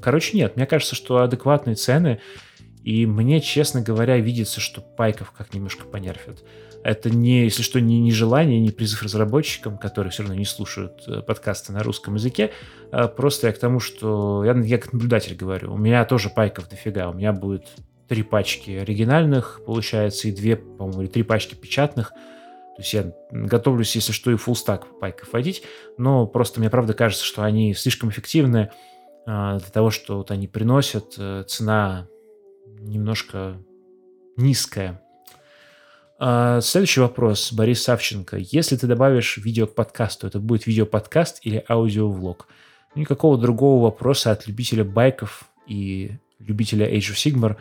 Короче, 0.00 0.36
нет, 0.36 0.56
мне 0.56 0.66
кажется, 0.66 0.96
что 0.96 1.18
адекватные 1.18 1.76
цены, 1.76 2.20
и 2.82 3.06
мне, 3.06 3.40
честно 3.40 3.80
говоря, 3.80 4.18
видится, 4.18 4.60
что 4.60 4.80
пайков 4.80 5.30
как 5.30 5.54
немножко 5.54 5.86
понерфят. 5.86 6.42
Это 6.84 7.10
не, 7.10 7.44
если 7.44 7.62
что, 7.62 7.80
не, 7.80 8.00
не 8.00 8.12
желание, 8.12 8.60
не 8.60 8.70
призыв 8.70 9.02
разработчикам, 9.02 9.78
которые 9.78 10.10
все 10.10 10.22
равно 10.22 10.36
не 10.36 10.44
слушают 10.44 11.02
э, 11.06 11.22
подкасты 11.22 11.72
на 11.72 11.82
русском 11.82 12.14
языке. 12.14 12.52
А 12.92 13.08
просто 13.08 13.48
я 13.48 13.52
к 13.52 13.58
тому, 13.58 13.80
что 13.80 14.44
я, 14.44 14.52
я 14.52 14.78
как 14.78 14.92
наблюдатель 14.92 15.34
говорю, 15.34 15.74
у 15.74 15.76
меня 15.76 16.04
тоже 16.04 16.30
пайков 16.30 16.68
дофига. 16.68 17.10
У 17.10 17.14
меня 17.14 17.32
будет 17.32 17.66
три 18.08 18.22
пачки 18.22 18.70
оригинальных, 18.70 19.60
получается, 19.66 20.28
и 20.28 20.32
две, 20.32 20.56
по-моему, 20.56 21.02
или 21.02 21.08
три 21.08 21.22
пачки 21.22 21.54
печатных. 21.54 22.10
То 22.10 22.82
есть 22.82 22.94
я 22.94 23.12
готовлюсь, 23.30 23.96
если 23.96 24.12
что, 24.12 24.30
и 24.30 24.34
full 24.34 24.54
стак 24.54 24.86
пайков 25.00 25.32
водить, 25.32 25.64
но 25.98 26.26
просто 26.26 26.60
мне 26.60 26.70
правда 26.70 26.94
кажется, 26.94 27.24
что 27.24 27.42
они 27.42 27.74
слишком 27.74 28.08
эффективны 28.10 28.70
а, 29.26 29.58
для 29.58 29.68
того, 29.68 29.90
что 29.90 30.18
вот 30.18 30.30
они 30.30 30.46
приносят. 30.46 31.14
Э, 31.18 31.42
цена 31.46 32.08
немножко 32.78 33.56
низкая 34.36 35.02
следующий 36.20 37.00
вопрос. 37.00 37.52
Борис 37.52 37.82
Савченко. 37.82 38.36
Если 38.38 38.76
ты 38.76 38.86
добавишь 38.86 39.36
видео 39.38 39.66
к 39.66 39.74
подкасту, 39.74 40.26
это 40.26 40.40
будет 40.40 40.66
видеоподкаст 40.66 41.40
или 41.42 41.64
аудиовлог? 41.68 42.48
Никакого 42.94 43.38
другого 43.38 43.84
вопроса 43.84 44.32
от 44.32 44.46
любителя 44.46 44.84
байков 44.84 45.44
и 45.66 46.12
любителя 46.40 46.92
Age 46.92 47.12
of 47.12 47.14
Sigmar 47.14 47.56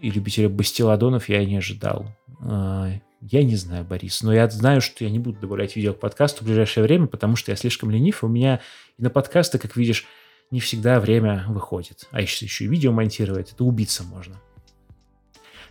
и 0.00 0.10
любителя 0.10 0.48
бастиладонов 0.48 1.28
я 1.28 1.44
не 1.44 1.56
ожидал. 1.56 2.06
А, 2.40 2.90
я 3.20 3.42
не 3.42 3.56
знаю, 3.56 3.84
Борис, 3.84 4.22
но 4.22 4.34
я 4.34 4.48
знаю, 4.48 4.80
что 4.80 5.04
я 5.04 5.10
не 5.10 5.18
буду 5.18 5.40
добавлять 5.40 5.74
видео 5.76 5.94
к 5.94 6.00
подкасту 6.00 6.44
в 6.44 6.46
ближайшее 6.46 6.84
время, 6.84 7.06
потому 7.06 7.36
что 7.36 7.50
я 7.50 7.56
слишком 7.56 7.90
ленив, 7.90 8.22
у 8.22 8.28
меня 8.28 8.60
и 8.98 9.02
на 9.02 9.10
подкасты, 9.10 9.58
как 9.58 9.76
видишь, 9.76 10.06
не 10.50 10.60
всегда 10.60 11.00
время 11.00 11.44
выходит. 11.48 12.06
А 12.10 12.20
если 12.20 12.44
еще 12.44 12.64
и 12.64 12.68
видео 12.68 12.92
монтировать, 12.92 13.52
это 13.52 13.64
убиться 13.64 14.04
можно. 14.04 14.40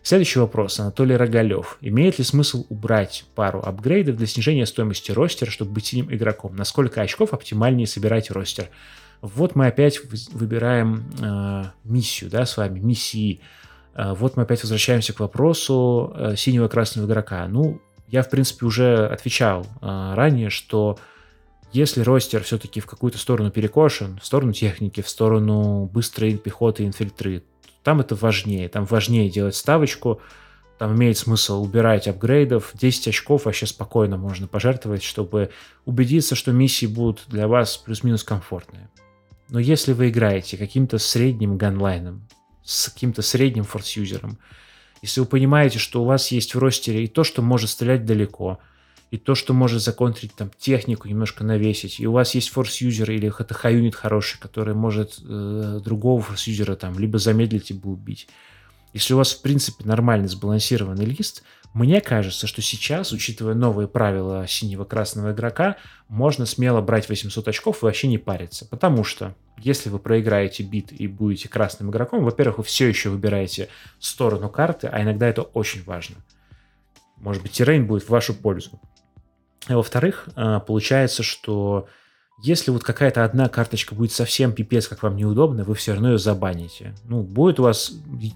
Следующий 0.06 0.38
вопрос. 0.38 0.80
Анатолий 0.80 1.16
Рогалев. 1.16 1.80
Имеет 1.82 2.20
ли 2.20 2.24
смысл 2.24 2.68
убрать 2.70 3.26
пару 3.34 3.62
апгрейдов 3.62 4.18
для 4.18 4.28
снижения 4.28 4.68
стоимости 4.68 5.12
ростера, 5.12 5.50
чтобы 5.50 5.72
быть 5.72 5.88
синим 5.88 6.14
игроком? 6.14 6.56
Насколько 6.56 7.02
очков 7.02 7.34
оптимальнее 7.34 7.88
собирать 7.88 8.30
ростер? 8.30 8.70
Вот 9.22 9.56
мы 9.56 9.66
опять 9.66 10.02
выбираем 10.32 11.06
э, 11.20 11.64
миссию, 11.86 12.30
да, 12.30 12.46
с 12.46 12.56
вами, 12.56 12.82
миссии. 12.82 13.40
Э, 13.96 14.14
вот 14.14 14.38
мы 14.38 14.44
опять 14.44 14.62
возвращаемся 14.62 15.12
к 15.12 15.20
вопросу 15.20 16.14
э, 16.16 16.36
синего 16.36 16.68
и 16.68 16.70
красного 16.70 17.08
игрока. 17.08 17.48
Ну, 17.48 17.82
я, 18.08 18.22
в 18.22 18.30
принципе, 18.30 18.68
уже 18.68 19.08
отвечал 19.08 19.66
э, 19.82 20.14
ранее, 20.14 20.52
что 20.52 21.00
если 21.74 22.02
ростер 22.02 22.44
все-таки 22.44 22.80
в 22.80 22.86
какую-то 22.86 23.18
сторону 23.18 23.50
перекошен, 23.50 24.20
в 24.22 24.26
сторону 24.28 24.54
техники, 24.54 25.02
в 25.02 25.10
сторону 25.10 25.90
быстрой 25.92 26.38
пехоты, 26.38 26.86
инфильтры, 26.86 27.42
там 27.86 28.02
это 28.02 28.16
важнее. 28.16 28.68
Там 28.68 28.84
важнее 28.84 29.30
делать 29.30 29.56
ставочку, 29.56 30.20
там 30.80 30.96
имеет 30.96 31.20
смысл 31.20 31.62
убирать 31.64 32.08
апгрейдов. 32.08 32.72
10 32.74 33.10
очков 33.10 33.46
вообще 33.46 33.68
спокойно 33.68 34.18
можно 34.18 34.48
пожертвовать, 34.48 35.04
чтобы 35.04 35.52
убедиться, 35.86 36.34
что 36.34 36.52
миссии 36.52 36.88
будут 36.88 37.26
для 37.28 37.48
вас 37.48 37.78
плюс-минус 37.78 38.24
комфортные. 38.24 38.90
Но 39.50 39.60
если 39.60 39.94
вы 39.94 40.10
играете 40.10 40.58
каким-то 40.58 40.98
средним 40.98 41.58
ганлайном, 41.58 42.28
с 42.64 42.90
каким-то 42.90 43.22
средним 43.22 43.64
форс-юзером, 43.64 44.40
если 45.04 45.20
вы 45.20 45.28
понимаете, 45.28 45.78
что 45.78 46.02
у 46.02 46.06
вас 46.06 46.32
есть 46.32 46.56
в 46.56 46.60
ростере 46.60 47.04
и 47.04 47.08
то, 47.08 47.24
что 47.24 47.44
может 47.44 47.70
стрелять 47.70 48.04
далеко– 48.04 48.58
и 49.16 49.18
то, 49.18 49.34
что 49.34 49.54
может 49.54 49.82
законтрить 49.82 50.36
там 50.36 50.52
технику, 50.58 51.08
немножко 51.08 51.46
навесить, 51.46 52.02
и 52.02 52.08
у 52.08 52.12
вас 52.12 52.36
есть 52.36 52.50
форс-юзер 52.50 53.10
или 53.12 53.32
это 53.40 53.54
хаюнит 53.54 53.96
хороший, 53.96 54.38
который 54.40 54.74
может 54.74 55.20
э, 55.24 55.80
другого 55.82 56.22
форс-юзера 56.22 56.76
там 56.76 57.00
либо 57.00 57.18
замедлить, 57.18 57.70
либо 57.70 57.88
убить. 57.88 58.28
Если 58.92 59.14
у 59.14 59.18
вас, 59.18 59.32
в 59.32 59.42
принципе, 59.42 59.86
нормальный 59.86 60.28
сбалансированный 60.28 61.06
лист, 61.06 61.44
мне 61.74 62.02
кажется, 62.02 62.46
что 62.46 62.62
сейчас, 62.62 63.14
учитывая 63.14 63.54
новые 63.54 63.88
правила 63.88 64.46
синего-красного 64.48 65.32
игрока, 65.32 65.78
можно 66.10 66.46
смело 66.46 66.82
брать 66.82 67.08
800 67.08 67.48
очков 67.48 67.82
и 67.82 67.86
вообще 67.86 68.08
не 68.08 68.18
париться. 68.18 68.66
Потому 68.66 69.06
что, 69.06 69.34
если 69.58 69.90
вы 69.90 70.00
проиграете 70.00 70.64
бит 70.64 70.92
и 70.92 71.08
будете 71.08 71.48
красным 71.48 71.90
игроком, 71.90 72.26
во-первых, 72.26 72.58
вы 72.58 72.64
все 72.66 72.88
еще 72.88 73.10
выбираете 73.10 73.70
сторону 73.98 74.50
карты, 74.50 74.88
а 74.88 75.02
иногда 75.02 75.26
это 75.28 75.42
очень 75.42 75.84
важно. 75.84 76.18
Может 77.18 77.44
быть, 77.44 77.54
террейн 77.54 77.88
будет 77.88 78.04
в 78.04 78.10
вашу 78.10 78.34
пользу. 78.34 78.80
А 79.68 79.76
во-вторых, 79.76 80.28
а, 80.36 80.60
получается, 80.60 81.24
что 81.24 81.88
если 82.42 82.72
вот 82.72 82.84
какая-то 82.84 83.24
одна 83.24 83.50
карточка 83.50 83.96
будет 83.96 84.12
совсем 84.12 84.52
пипец, 84.52 84.88
как 84.88 85.04
вам 85.04 85.16
неудобно, 85.16 85.64
вы 85.64 85.74
все 85.74 85.94
равно 85.94 86.12
ее 86.12 86.18
забаните. 86.18 86.94
Ну, 87.06 87.22
будет 87.22 87.60
у 87.60 87.64
вас 87.64 87.94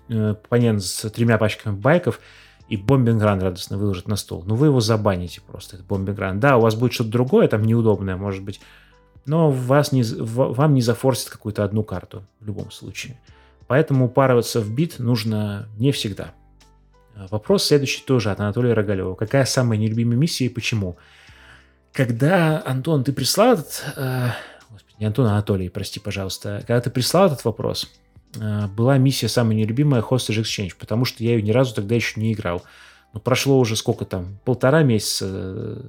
э, 0.08 0.30
оппонент 0.32 0.84
с 0.84 1.10
тремя 1.10 1.38
пачками 1.38 1.76
байков, 1.76 2.20
и 2.70 2.78
бомбингран 2.78 3.42
радостно 3.42 3.78
выложит 3.78 4.08
на 4.08 4.16
стол. 4.16 4.44
Ну, 4.46 4.56
вы 4.56 4.68
его 4.68 4.80
забаните 4.80 5.42
просто, 5.42 5.76
этот 5.76 5.88
бомбингран. 5.88 6.40
Да, 6.40 6.58
у 6.58 6.62
вас 6.62 6.76
будет 6.76 6.94
что-то 6.94 7.10
другое, 7.10 7.48
там 7.48 7.64
неудобное, 7.64 8.16
может 8.16 8.44
быть, 8.44 8.62
но 9.26 9.50
вас 9.50 9.92
не, 9.92 10.04
вам 10.04 10.74
не 10.74 10.82
зафорсит 10.82 11.30
какую-то 11.30 11.64
одну 11.64 11.84
карту 11.84 12.24
в 12.40 12.46
любом 12.46 12.72
случае. 12.72 13.20
Поэтому 13.68 14.06
упарываться 14.06 14.62
в 14.62 14.72
бит 14.72 15.00
нужно 15.00 15.68
не 15.78 15.92
всегда. 15.92 16.34
Вопрос 17.30 17.66
следующий 17.66 18.04
тоже 18.04 18.32
от 18.32 18.40
Анатолия 18.40 18.74
Рогалева. 18.74 19.16
Какая 19.16 19.46
самая 19.46 19.78
нелюбимая 19.78 20.18
миссия 20.18 20.46
и 20.46 20.50
почему? 20.50 20.96
Когда, 21.94 22.64
Антон, 22.66 23.04
ты 23.04 23.14
прислал 23.14 23.54
этот... 23.54 23.84
Э, 23.96 24.30
господи, 24.70 24.96
не 25.00 25.06
Антон, 25.06 25.28
а 25.28 25.32
Анатолий, 25.32 25.70
прости, 25.70 26.00
пожалуйста. 26.00 26.64
Когда 26.68 26.82
ты 26.82 26.90
прислал 26.90 27.28
этот 27.28 27.44
вопрос, 27.46 27.90
э, 28.36 28.68
была 28.68 28.98
миссия 28.98 29.28
самая 29.28 29.56
нелюбимая 29.56 30.02
Hostage 30.02 30.42
Exchange, 30.42 30.74
потому 30.78 31.06
что 31.06 31.24
я 31.24 31.32
ее 31.32 31.42
ни 31.42 31.52
разу 31.52 31.74
тогда 31.74 31.96
еще 31.96 32.20
не 32.20 32.34
играл. 32.34 32.64
Но 33.14 33.20
прошло 33.20 33.60
уже 33.60 33.76
сколько 33.76 34.06
там, 34.06 34.40
полтора 34.46 34.84
месяца 34.84 35.26
э, 35.30 35.82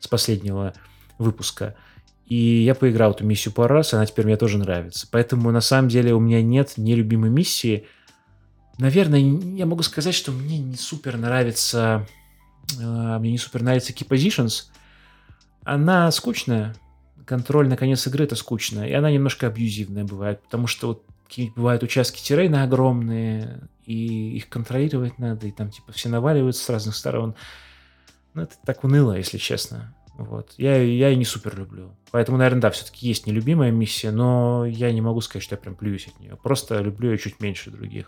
с 0.00 0.08
последнего 0.08 0.72
выпуска. 1.18 1.76
И 2.26 2.64
я 2.64 2.74
поиграл 2.74 3.12
эту 3.12 3.24
миссию 3.24 3.54
пару 3.54 3.74
раз, 3.74 3.94
она 3.94 4.04
теперь 4.04 4.24
мне 4.24 4.36
тоже 4.36 4.58
нравится. 4.58 5.06
Поэтому 5.10 5.50
на 5.52 5.60
самом 5.60 5.88
деле 5.88 6.12
у 6.12 6.18
меня 6.18 6.42
нет 6.42 6.72
нелюбимой 6.76 7.30
миссии. 7.30 7.86
Наверное, 8.78 9.20
я 9.20 9.64
могу 9.66 9.82
сказать, 9.82 10.14
что 10.14 10.32
мне 10.32 10.58
не 10.58 10.76
супер 10.76 11.16
нравится 11.16 12.06
э, 12.80 13.18
мне 13.18 13.32
не 13.32 13.38
супер 13.38 13.62
нравится 13.62 13.92
Key 13.92 14.06
Positions. 14.06 14.64
Она 15.66 16.08
скучная, 16.12 16.76
контроль 17.24 17.68
на 17.68 17.76
конец 17.76 18.06
игры 18.06 18.22
это 18.22 18.36
скучно, 18.36 18.88
и 18.88 18.92
она 18.92 19.10
немножко 19.10 19.48
абьюзивная 19.48 20.04
бывает, 20.04 20.40
потому 20.40 20.68
что 20.68 20.86
вот 20.86 21.04
бывают 21.56 21.82
участки 21.82 22.22
террейна 22.22 22.62
огромные, 22.62 23.68
и 23.84 24.36
их 24.36 24.48
контролировать 24.48 25.18
надо, 25.18 25.48
и 25.48 25.50
там 25.50 25.72
типа 25.72 25.90
все 25.90 26.08
наваливаются 26.08 26.62
с 26.62 26.70
разных 26.70 26.94
сторон. 26.94 27.34
Ну, 28.34 28.42
это 28.42 28.54
так 28.64 28.84
уныло, 28.84 29.16
если 29.16 29.38
честно. 29.38 29.92
Вот. 30.16 30.54
Я, 30.56 30.80
я 30.80 31.10
и 31.10 31.16
не 31.16 31.24
супер 31.24 31.58
люблю. 31.58 31.96
Поэтому, 32.12 32.38
наверное, 32.38 32.62
да, 32.62 32.70
все-таки 32.70 33.08
есть 33.08 33.26
нелюбимая 33.26 33.72
миссия, 33.72 34.12
но 34.12 34.66
я 34.66 34.92
не 34.92 35.00
могу 35.00 35.20
сказать, 35.20 35.42
что 35.42 35.56
я 35.56 35.60
прям 35.60 35.74
плююсь 35.74 36.06
от 36.06 36.20
нее. 36.20 36.38
Просто 36.40 36.80
люблю 36.80 37.10
ее 37.10 37.18
чуть 37.18 37.40
меньше 37.40 37.72
других. 37.72 38.06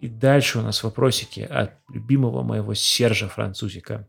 И 0.00 0.08
дальше 0.08 0.58
у 0.58 0.62
нас 0.62 0.82
вопросики 0.82 1.40
от 1.40 1.74
любимого 1.92 2.42
моего 2.42 2.72
Сержа 2.72 3.28
Французика. 3.28 4.08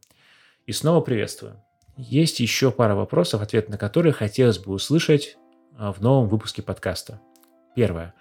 И 0.66 0.72
снова 0.72 1.02
приветствую. 1.02 1.62
Есть 2.00 2.40
еще 2.40 2.72
пара 2.72 2.96
вопросов, 2.96 3.42
ответ 3.42 3.68
на 3.68 3.78
которые 3.78 4.14
хотелось 4.14 4.58
бы 4.58 4.72
услышать 4.72 5.38
а, 5.78 5.92
в 5.92 6.00
новом 6.00 6.30
выпуске 6.30 6.62
подкаста. 6.62 7.20
Первое. 7.76 8.14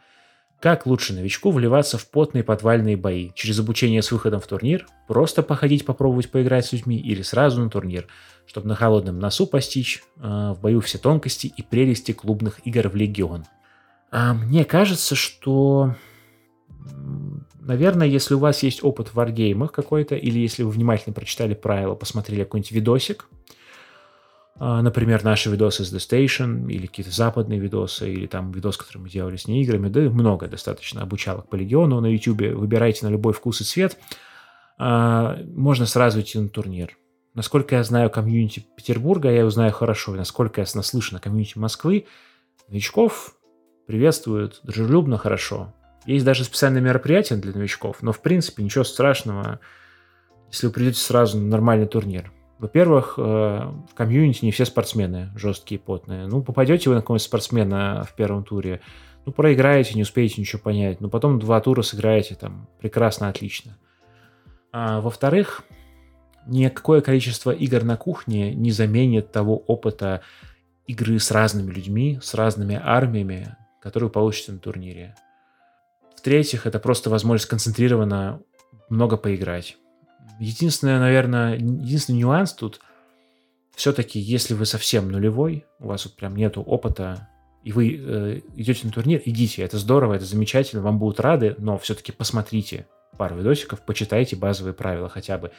Как 0.58 0.84
лучше 0.84 1.12
новичку 1.12 1.52
вливаться 1.52 1.96
в 1.96 2.10
потные 2.10 2.42
подвальные 2.42 2.96
бои? 2.96 3.30
Через 3.36 3.60
обучение 3.60 4.02
с 4.02 4.10
выходом 4.10 4.40
в 4.40 4.48
турнир? 4.48 4.88
Просто 5.06 5.44
походить, 5.44 5.86
попробовать 5.86 6.28
поиграть 6.28 6.66
с 6.66 6.72
людьми? 6.72 6.98
Или 6.98 7.22
сразу 7.22 7.62
на 7.62 7.70
турнир? 7.70 8.08
Чтобы 8.46 8.66
на 8.66 8.74
холодном 8.74 9.20
носу 9.20 9.46
постичь 9.46 10.02
э, 10.16 10.54
в 10.56 10.58
бою 10.60 10.80
все 10.80 10.98
тонкости 10.98 11.46
и 11.46 11.62
прелести 11.62 12.10
клубных 12.10 12.66
игр 12.66 12.88
в 12.88 12.96
Легион. 12.96 13.44
А 14.10 14.34
мне 14.34 14.64
кажется, 14.64 15.14
что... 15.14 15.94
Наверное, 17.60 18.08
если 18.08 18.34
у 18.34 18.40
вас 18.40 18.64
есть 18.64 18.82
опыт 18.82 19.08
в 19.08 19.14
варгеймах 19.14 19.70
какой-то, 19.70 20.16
или 20.16 20.40
если 20.40 20.64
вы 20.64 20.70
внимательно 20.70 21.14
прочитали 21.14 21.54
правила, 21.54 21.94
посмотрели 21.94 22.42
какой-нибудь 22.42 22.72
видосик, 22.72 23.28
например, 24.60 25.24
наши 25.24 25.50
видосы 25.50 25.84
с 25.84 25.94
The 25.94 25.98
Station, 25.98 26.70
или 26.70 26.86
какие-то 26.86 27.12
западные 27.12 27.60
видосы, 27.60 28.12
или 28.12 28.26
там 28.26 28.50
видос, 28.50 28.76
который 28.76 28.98
мы 28.98 29.08
делали 29.08 29.36
с 29.36 29.46
неиграми, 29.46 29.88
да 29.88 30.00
много 30.00 30.48
достаточно 30.48 31.02
обучалок 31.02 31.48
по 31.48 31.54
Легиону 31.56 32.00
на 32.00 32.06
YouTube. 32.06 32.54
Выбирайте 32.54 33.06
на 33.06 33.10
любой 33.10 33.32
вкус 33.32 33.60
и 33.60 33.64
цвет. 33.64 33.96
А, 34.78 35.38
можно 35.54 35.86
сразу 35.86 36.20
идти 36.20 36.38
на 36.38 36.48
турнир. 36.48 36.96
Насколько 37.34 37.76
я 37.76 37.84
знаю 37.84 38.10
комьюнити 38.10 38.66
Петербурга, 38.76 39.30
я 39.30 39.40
его 39.40 39.50
знаю 39.50 39.72
хорошо. 39.72 40.12
Насколько 40.14 40.60
я 40.60 40.66
наслышан 40.74 41.18
о 41.18 41.20
комьюнити 41.20 41.56
Москвы, 41.56 42.06
новичков 42.68 43.36
приветствуют 43.86 44.60
дружелюбно, 44.64 45.18
хорошо. 45.18 45.72
Есть 46.04 46.24
даже 46.24 46.44
специальные 46.44 46.82
мероприятия 46.82 47.36
для 47.36 47.52
новичков, 47.52 48.02
но 48.02 48.12
в 48.12 48.20
принципе 48.20 48.62
ничего 48.62 48.82
страшного, 48.82 49.60
если 50.50 50.66
вы 50.66 50.72
придете 50.72 50.98
сразу 50.98 51.38
на 51.38 51.46
нормальный 51.46 51.86
турнир. 51.86 52.32
Во-первых, 52.58 53.14
э, 53.16 53.20
в 53.20 53.94
комьюнити 53.94 54.44
не 54.44 54.50
все 54.50 54.64
спортсмены 54.64 55.30
жесткие, 55.36 55.78
потные. 55.78 56.26
Ну, 56.26 56.42
попадете 56.42 56.88
вы 56.88 56.96
на 56.96 57.02
какого-нибудь 57.02 57.24
спортсмена 57.24 58.04
в 58.04 58.14
первом 58.14 58.42
туре, 58.42 58.80
ну, 59.26 59.32
проиграете, 59.32 59.94
не 59.94 60.02
успеете 60.02 60.40
ничего 60.40 60.60
понять. 60.62 61.00
Но 61.00 61.08
потом 61.08 61.38
два 61.38 61.60
тура 61.60 61.82
сыграете 61.82 62.34
там 62.34 62.68
прекрасно, 62.80 63.28
отлично. 63.28 63.78
А, 64.72 65.00
во-вторых, 65.00 65.64
никакое 66.46 67.00
количество 67.00 67.50
игр 67.50 67.84
на 67.84 67.96
кухне 67.96 68.54
не 68.54 68.70
заменит 68.70 69.30
того 69.30 69.56
опыта 69.56 70.22
игры 70.86 71.18
с 71.20 71.30
разными 71.30 71.70
людьми, 71.70 72.18
с 72.22 72.34
разными 72.34 72.80
армиями, 72.82 73.56
которые 73.80 74.08
вы 74.08 74.12
получите 74.12 74.52
на 74.52 74.58
турнире. 74.58 75.14
В-третьих, 76.16 76.66
это 76.66 76.80
просто 76.80 77.10
возможность 77.10 77.48
концентрированно 77.48 78.40
много 78.88 79.16
поиграть. 79.16 79.76
Единственное, 80.38 80.98
наверное, 80.98 81.56
единственный 81.56 82.18
нюанс 82.18 82.52
тут 82.52 82.80
все-таки, 83.74 84.18
если 84.18 84.54
вы 84.54 84.66
совсем 84.66 85.10
нулевой, 85.10 85.64
у 85.78 85.88
вас 85.88 86.04
вот 86.04 86.16
прям 86.16 86.36
нету 86.36 86.62
опыта, 86.62 87.28
и 87.62 87.72
вы 87.72 87.94
э, 87.96 88.40
идете 88.56 88.86
на 88.86 88.92
турнир, 88.92 89.22
идите, 89.24 89.62
это 89.62 89.78
здорово, 89.78 90.14
это 90.14 90.24
замечательно, 90.24 90.82
вам 90.82 90.98
будут 90.98 91.20
рады, 91.20 91.54
но 91.58 91.78
все-таки 91.78 92.12
посмотрите 92.12 92.86
пару 93.16 93.36
видосиков, 93.36 93.80
почитайте 93.84 94.36
базовые 94.36 94.74
правила 94.74 95.08
хотя 95.08 95.38
бы 95.38 95.52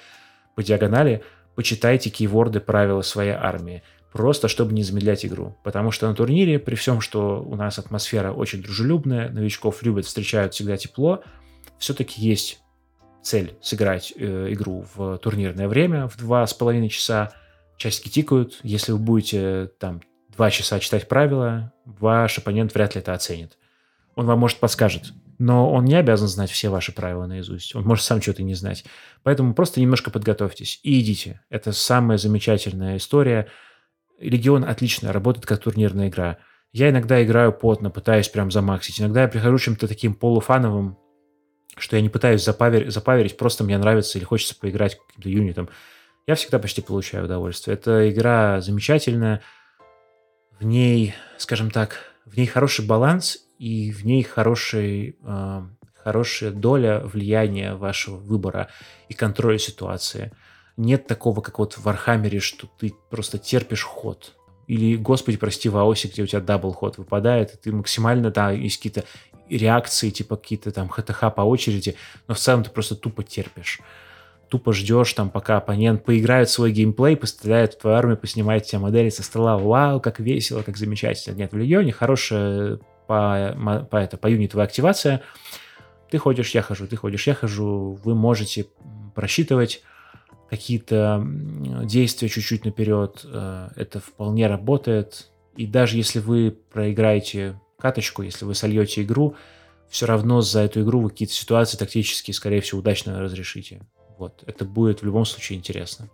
по 0.56 0.64
диагонали, 0.64 1.24
почитайте 1.56 2.10
кейворды 2.10 2.60
правила 2.60 3.02
своей 3.02 3.32
армии, 3.32 3.84
просто 4.12 4.48
чтобы 4.48 4.74
не 4.74 4.84
замедлять 4.84 5.26
игру. 5.26 5.58
Потому 5.64 5.92
что 5.92 6.08
на 6.08 6.16
турнире, 6.16 6.60
при 6.60 6.76
всем, 6.76 7.02
что 7.02 7.44
у 7.44 7.56
нас 7.56 7.80
атмосфера 7.80 8.32
очень 8.32 8.62
дружелюбная, 8.62 9.30
новичков 9.30 9.84
любят, 9.84 10.06
встречают 10.06 10.54
всегда 10.54 10.78
тепло, 10.78 11.24
все-таки 11.78 12.22
есть 12.22 12.62
цель 13.22 13.58
сыграть 13.62 14.14
э, 14.16 14.48
игру 14.52 14.86
в 14.96 15.18
турнирное 15.18 15.68
время 15.68 16.08
в 16.08 16.18
два 16.18 16.46
с 16.46 16.54
половиной 16.54 16.90
часа. 16.90 17.32
Часики 17.78 18.10
тикают. 18.10 18.60
Если 18.64 18.92
вы 18.92 19.00
будете 19.00 19.72
там 19.80 20.02
два 20.36 20.50
часа 20.52 20.80
читать 20.80 21.08
правила, 21.08 21.74
ваш 21.86 22.38
оппонент 22.38 22.74
вряд 22.74 22.96
ли 22.96 23.02
это 23.02 23.14
оценит. 23.14 23.58
Он 24.16 24.26
вам, 24.26 24.40
может, 24.40 24.60
подскажет, 24.60 25.14
но 25.38 25.72
он 25.72 25.86
не 25.86 25.96
обязан 25.96 26.28
знать 26.28 26.52
все 26.52 26.70
ваши 26.70 26.92
правила 26.92 27.26
наизусть. 27.26 27.74
Он 27.76 27.84
может 27.84 28.04
сам 28.04 28.22
что-то 28.22 28.44
не 28.44 28.54
знать. 28.54 28.84
Поэтому 29.24 29.54
просто 29.54 29.80
немножко 29.80 30.12
подготовьтесь 30.12 30.80
и 30.84 31.00
идите. 31.00 31.42
Это 31.50 31.72
самая 31.72 32.18
замечательная 32.18 32.98
история. 32.98 33.48
Регион 34.20 34.66
отлично 34.66 35.14
работает 35.14 35.46
как 35.46 35.62
турнирная 35.62 36.10
игра. 36.10 36.40
Я 36.74 36.90
иногда 36.90 37.24
играю 37.24 37.54
потно, 37.54 37.90
пытаюсь 37.90 38.28
прям 38.28 38.52
замаксить. 38.52 39.00
Иногда 39.00 39.24
я 39.24 39.28
прихожу 39.30 39.58
чем-то 39.58 39.88
таким 39.88 40.14
полуфановым, 40.14 40.98
что 41.78 41.96
я 41.96 42.02
не 42.02 42.10
пытаюсь 42.10 42.44
запавер, 42.44 42.90
запаверить, 42.90 43.38
просто 43.38 43.64
мне 43.64 43.78
нравится 43.78 44.18
или 44.18 44.26
хочется 44.26 44.56
поиграть 44.56 45.00
каким-то 45.00 45.30
юнитом. 45.30 45.70
Я 46.28 46.36
всегда 46.36 46.60
почти 46.60 46.82
получаю 46.82 47.26
удовольствие. 47.26 47.76
Эта 47.76 48.10
игра 48.10 48.62
замечательная, 48.62 49.42
в 50.60 50.66
ней, 50.66 51.16
скажем 51.38 51.72
так, 51.72 51.98
в 52.26 52.38
ней 52.38 52.46
хороший 52.46 52.86
баланс 52.86 53.40
и 53.58 53.92
в 53.92 54.06
ней 54.06 54.24
хороший, 54.24 55.18
э, 55.24 55.62
хорошая 55.96 56.52
доля 56.52 57.00
влияния 57.00 57.76
вашего 57.76 58.18
выбора 58.18 58.70
и 59.08 59.14
контроля 59.14 59.58
ситуации. 59.58 60.34
Нет 60.78 61.08
такого, 61.08 61.42
как 61.42 61.60
вот 61.60 61.74
в 61.74 61.84
Вархаммере, 61.84 62.40
что 62.40 62.68
ты 62.68 62.94
просто 63.10 63.38
терпишь 63.38 63.84
ход. 63.84 64.36
Или, 64.70 64.98
господи, 64.98 65.36
прости, 65.38 65.68
в 65.68 65.78
AoS 65.78 65.97
е, 65.97 66.10
где 66.10 66.22
у 66.22 66.28
тебя 66.28 66.42
double 66.42 66.74
ход 66.74 67.00
выпадает, 67.00 67.56
и 67.56 67.58
ты 67.58 67.72
максимально, 67.72 68.30
да, 68.30 68.52
есть 68.52 68.78
какие-то 68.78 69.04
реакции, 69.50 70.12
типа 70.12 70.36
какие-то 70.36 70.72
там 70.72 70.90
ХТХ 70.90 71.34
по 71.36 71.42
очереди, 71.42 71.96
но 72.28 72.36
в 72.36 72.38
целом 72.38 72.64
ты 72.64 72.70
просто 72.70 72.96
тупо 72.96 73.24
терпишь. 73.24 73.80
Тупо 74.48 74.72
ждешь 74.72 75.12
там, 75.14 75.32
пока 75.32 75.58
оппонент 75.58 76.06
поиграет 76.06 76.52
свой 76.52 76.72
геймплей, 76.72 77.18
постреляет 77.18 77.74
в 77.74 77.80
твою 77.80 77.98
армию, 77.98 78.16
поснимает 78.16 78.66
тебе 78.66 78.78
модели 78.78 79.10
со 79.10 79.24
стола. 79.24 79.58
Вау, 79.58 80.00
как 80.00 80.20
весело, 80.20 80.62
как 80.62 80.78
замечательно. 80.78 81.36
Нет, 81.36 81.52
в 81.52 81.58
Легионе 81.58 81.92
хорошая 81.92 82.78
по, 83.08 83.88
по, 83.90 83.98
это, 83.98 84.18
по 84.18 84.28
юнитовая 84.28 84.68
активация. 84.68 85.24
Ты 86.12 86.20
ходишь, 86.20 86.52
я 86.52 86.62
хожу, 86.62 86.86
ты 86.86 86.96
ходишь, 86.96 87.26
я 87.26 87.34
хожу. 87.34 87.98
Вы 88.04 88.14
можете 88.14 88.68
просчитывать 89.16 89.82
какие-то 90.50 91.26
действия 91.84 92.30
чуть-чуть 92.30 92.66
наперед. 92.66 93.22
Э, 93.26 93.70
это 93.76 94.00
вполне 94.00 94.48
работает. 94.48 95.30
И 95.56 95.66
даже 95.66 95.98
если 95.98 96.20
вы 96.20 96.58
проиграете 96.72 97.60
каточку, 97.78 98.22
если 98.22 98.46
вы 98.46 98.56
сольете 98.56 99.04
игру, 99.04 99.36
все 99.90 100.06
равно 100.06 100.42
за 100.42 100.62
эту 100.62 100.82
игру 100.82 101.02
вы 101.02 101.10
какие-то 101.10 101.34
ситуации 101.34 101.78
тактические, 101.78 102.34
скорее 102.34 102.62
всего, 102.62 102.80
удачно 102.80 103.20
разрешите. 103.20 103.82
Вот, 104.18 104.44
это 104.46 104.66
будет 104.66 105.02
в 105.02 105.06
любом 105.06 105.26
случае 105.26 105.58
интересно. 105.58 106.10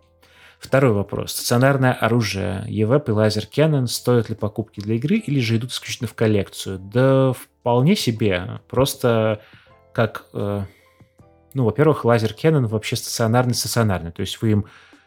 Второй 0.58 0.92
вопрос. 0.92 1.32
Стационарное 1.32 1.92
оружие 1.92 2.64
EVP 2.68 3.08
и 3.08 3.10
лазер 3.10 3.44
Canon 3.44 3.86
стоят 3.86 4.30
ли 4.30 4.34
покупки 4.34 4.80
для 4.80 4.94
игры 4.94 5.16
или 5.16 5.40
же 5.40 5.56
идут 5.56 5.72
исключительно 5.72 6.08
в 6.08 6.14
коллекцию? 6.14 6.78
Да 6.78 7.32
вполне 7.32 7.94
себе. 7.94 8.60
Просто 8.68 9.42
как... 9.92 10.26
Э, 10.32 10.64
ну, 11.56 11.64
во-первых, 11.64 12.04
laser 12.04 12.32
cannon 12.32 12.66
вообще 12.66 12.96
стационарный-стационарный. 12.96 14.12
То 14.12 14.20
есть 14.20 14.42
вы, 14.42 14.50
им, 14.50 14.66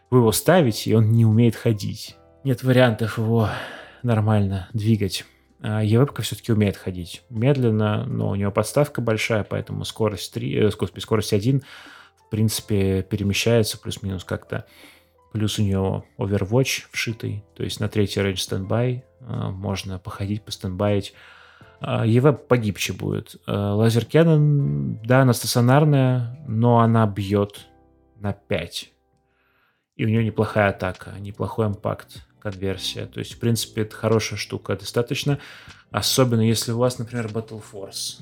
вы 0.10 0.18
его 0.18 0.32
ставите, 0.32 0.90
и 0.90 0.94
он 0.96 1.12
не 1.12 1.24
умеет 1.24 1.56
ходить. 1.56 2.16
Нет 2.44 2.64
вариантов 2.64 3.20
его 3.20 3.50
нормально 4.02 4.68
двигать. 4.74 5.26
А 5.62 5.84
E-Web 5.84 6.12
ка 6.12 6.24
все-таки 6.24 6.52
умеет 6.52 6.76
ходить 6.76 7.22
медленно, 7.30 8.04
но 8.06 8.30
у 8.30 8.36
нее 8.36 8.50
подставка 8.50 9.00
большая, 9.00 9.44
поэтому 9.44 9.86
скорость 9.86 10.34
3, 10.34 10.56
э, 10.56 10.70
господи, 10.72 11.04
скорость 11.04 11.34
1 11.34 11.62
в 12.26 12.30
принципе 12.32 13.04
перемещается 13.04 13.78
плюс-минус 13.78 14.24
как-то. 14.24 14.66
Плюс 15.32 15.60
у 15.60 15.62
нее 15.62 16.04
Overwatch 16.18 16.86
вшитый, 16.90 17.44
то 17.56 17.64
есть 17.64 17.80
на 17.80 17.90
третий 17.90 18.22
range 18.22 18.38
standby 18.38 19.04
э, 19.20 19.26
можно 19.26 20.00
походить, 20.00 20.42
постендбаить. 20.42 21.14
А 21.82 22.06
E-Web 22.06 22.48
погибче 22.48 22.94
будет. 22.94 23.38
Э, 23.48 23.52
laser 23.52 24.04
cannon, 24.04 25.00
да, 25.04 25.22
она 25.22 25.34
стационарная, 25.34 26.38
но 26.48 26.80
она 26.80 27.08
бьет 27.08 27.68
на 28.18 28.34
5. 28.34 28.92
И 29.96 30.06
у 30.06 30.08
нее 30.08 30.24
неплохая 30.24 30.70
атака, 30.70 31.14
неплохой 31.20 31.68
impact 31.68 32.26
конверсия. 32.40 33.06
То 33.06 33.20
есть, 33.20 33.34
в 33.34 33.40
принципе, 33.40 33.82
это 33.82 33.96
хорошая 33.96 34.38
штука 34.38 34.76
достаточно. 34.76 35.40
Особенно 35.92 36.42
если 36.42 36.72
у 36.72 36.78
вас, 36.78 37.00
например, 37.00 37.28
Battle 37.28 37.64
Force 37.72 38.22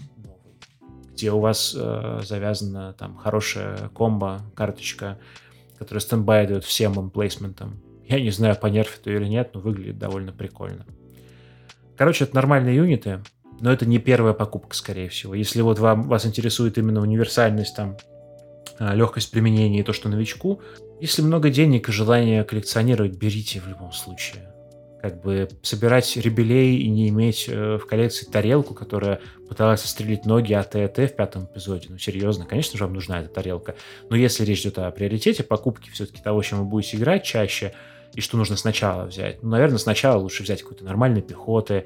где 1.17 1.31
у 1.31 1.39
вас 1.39 1.75
э, 1.75 2.19
завязана 2.23 2.93
там 2.93 3.17
хорошая 3.17 3.89
комбо, 3.89 4.39
карточка, 4.53 5.17
которая 5.79 5.99
standby 5.99 6.45
дает 6.45 6.63
всем 6.63 6.93
emplacement 6.93 7.62
ам. 7.62 7.81
Я 8.07 8.21
не 8.21 8.29
знаю, 8.29 8.55
понерфит 8.55 9.07
ее 9.07 9.17
или 9.17 9.25
нет, 9.25 9.49
но 9.55 9.59
выглядит 9.59 9.97
довольно 9.97 10.31
прикольно. 10.31 10.85
Короче, 11.97 12.25
это 12.25 12.35
нормальные 12.35 12.75
юниты, 12.75 13.23
но 13.59 13.71
это 13.71 13.85
не 13.85 13.99
первая 13.99 14.33
покупка, 14.33 14.75
скорее 14.75 15.09
всего. 15.09 15.33
Если 15.33 15.61
вот 15.61 15.79
вам, 15.79 16.07
вас 16.07 16.25
интересует 16.25 16.77
именно 16.77 17.01
универсальность, 17.01 17.75
там, 17.75 17.97
а, 18.79 18.93
легкость 18.93 19.31
применения 19.31 19.79
и 19.79 19.83
то, 19.83 19.93
что 19.93 20.09
новичку, 20.09 20.61
если 20.99 21.21
много 21.21 21.49
денег 21.49 21.89
и 21.89 21.91
желание 21.91 22.43
коллекционировать, 22.43 23.17
берите 23.17 23.59
в 23.59 23.67
любом 23.67 23.91
случае. 23.91 24.51
Как 25.01 25.21
бы 25.21 25.47
собирать 25.61 26.17
ребелей 26.17 26.77
и 26.79 26.89
не 26.89 27.09
иметь 27.09 27.45
э, 27.47 27.77
в 27.77 27.85
коллекции 27.85 28.25
тарелку, 28.25 28.73
которая 28.73 29.21
пыталась 29.47 29.81
стрелить 29.81 30.25
ноги 30.25 30.53
от 30.53 30.71
ТЭТ 30.71 30.97
в 30.97 31.15
пятом 31.15 31.45
эпизоде. 31.45 31.87
Ну, 31.89 31.99
серьезно, 31.99 32.45
конечно 32.45 32.77
же, 32.77 32.83
вам 32.83 32.95
нужна 32.95 33.21
эта 33.21 33.29
тарелка. 33.29 33.75
Но 34.09 34.15
если 34.15 34.43
речь 34.43 34.61
идет 34.61 34.79
о 34.79 34.89
приоритете 34.89 35.43
покупки 35.43 35.91
все-таки 35.91 36.21
того, 36.21 36.41
чем 36.41 36.59
вы 36.59 36.65
будете 36.65 36.97
играть 36.97 37.23
чаще, 37.23 37.73
и 38.13 38.21
что 38.21 38.37
нужно 38.37 38.57
сначала 38.57 39.05
взять, 39.05 39.43
ну, 39.43 39.49
наверное, 39.49 39.77
сначала 39.77 40.19
лучше 40.19 40.41
взять 40.41 40.63
какой-то 40.63 40.83
нормальной 40.83 41.21
пехоты, 41.21 41.85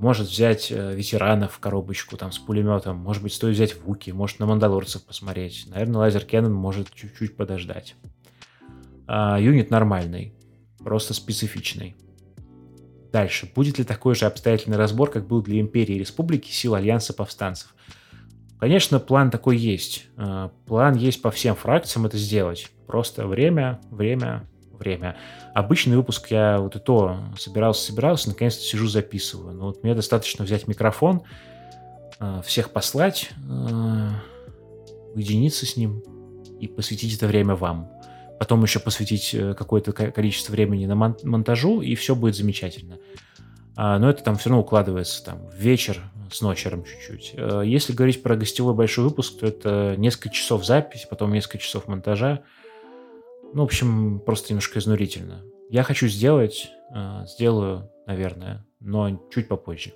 может 0.00 0.28
взять 0.28 0.70
э, 0.70 0.94
ветеранов 0.94 1.52
в 1.52 1.58
коробочку 1.60 2.16
там 2.16 2.32
с 2.32 2.38
пулеметом, 2.38 2.96
может 2.96 3.22
быть, 3.22 3.32
стоит 3.32 3.54
взять 3.54 3.80
Вуки, 3.82 4.10
может 4.10 4.38
на 4.38 4.46
Мандалорцев 4.46 5.02
посмотреть. 5.04 5.66
Наверное, 5.68 6.00
Лазер 6.00 6.24
Кеннон 6.24 6.52
может 6.52 6.92
чуть-чуть 6.92 7.36
подождать. 7.36 7.94
А, 9.06 9.38
юнит 9.38 9.70
нормальный, 9.70 10.34
просто 10.78 11.14
специфичный. 11.14 11.96
Дальше. 13.12 13.50
Будет 13.54 13.78
ли 13.78 13.84
такой 13.84 14.14
же 14.14 14.26
обстоятельный 14.26 14.76
разбор, 14.76 15.10
как 15.10 15.26
был 15.26 15.40
для 15.40 15.60
Империи 15.60 15.94
и 15.94 16.00
Республики 16.00 16.50
сил 16.50 16.74
Альянса 16.74 17.12
повстанцев? 17.12 17.74
Конечно, 18.58 18.98
план 18.98 19.30
такой 19.30 19.56
есть. 19.56 20.06
А, 20.16 20.50
план 20.66 20.94
есть 20.96 21.22
по 21.22 21.30
всем 21.30 21.54
фракциям 21.54 22.06
это 22.06 22.18
сделать. 22.18 22.70
Просто 22.86 23.26
время, 23.26 23.80
время, 23.90 24.48
время. 24.78 25.16
Обычный 25.54 25.96
выпуск 25.96 26.30
я 26.30 26.58
вот 26.58 26.76
и 26.76 26.78
то 26.78 27.18
собирался-собирался, 27.38 28.28
наконец-то 28.28 28.62
сижу 28.62 28.86
записываю. 28.86 29.54
Но 29.54 29.66
вот 29.66 29.82
мне 29.82 29.94
достаточно 29.94 30.44
взять 30.44 30.68
микрофон, 30.68 31.22
э, 32.20 32.42
всех 32.44 32.70
послать, 32.70 33.30
э, 33.48 34.10
уединиться 35.14 35.66
с 35.66 35.76
ним 35.76 36.02
и 36.60 36.66
посвятить 36.66 37.14
это 37.16 37.26
время 37.26 37.54
вам. 37.54 37.90
Потом 38.38 38.62
еще 38.62 38.80
посвятить 38.80 39.34
э, 39.34 39.54
какое-то 39.54 39.92
количество 39.92 40.52
времени 40.52 40.86
на 40.86 40.94
монтажу, 40.94 41.80
и 41.80 41.94
все 41.94 42.14
будет 42.14 42.36
замечательно. 42.36 42.98
А, 43.76 43.98
но 43.98 44.10
это 44.10 44.22
там 44.22 44.36
все 44.36 44.50
равно 44.50 44.62
укладывается 44.62 45.24
там 45.24 45.48
в 45.48 45.56
вечер 45.56 46.02
с 46.30 46.40
ночером 46.40 46.84
чуть-чуть. 46.84 47.34
Если 47.64 47.92
говорить 47.92 48.22
про 48.22 48.34
гостевой 48.34 48.74
большой 48.74 49.04
выпуск, 49.04 49.38
то 49.40 49.46
это 49.46 49.94
несколько 49.98 50.30
часов 50.30 50.64
записи, 50.64 51.06
потом 51.08 51.32
несколько 51.32 51.58
часов 51.58 51.86
монтажа. 51.86 52.42
Ну, 53.54 53.62
в 53.62 53.66
общем, 53.66 54.18
просто 54.18 54.48
немножко 54.48 54.80
изнурительно. 54.80 55.44
Я 55.70 55.84
хочу 55.84 56.08
сделать, 56.08 56.72
э, 56.92 57.24
сделаю, 57.24 57.88
наверное, 58.04 58.66
но 58.80 59.24
чуть 59.32 59.46
попозже. 59.46 59.92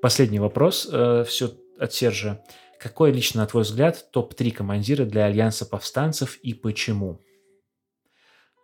Последний 0.00 0.38
вопрос, 0.38 0.88
э, 0.90 1.24
все 1.28 1.52
от 1.78 1.92
Сержа. 1.92 2.42
Какой 2.80 3.12
лично, 3.12 3.42
на 3.42 3.46
твой 3.46 3.64
взгляд, 3.64 4.10
топ-3 4.10 4.52
командира 4.52 5.04
для 5.04 5.26
Альянса 5.26 5.66
повстанцев 5.66 6.38
и 6.38 6.54
почему? 6.54 7.20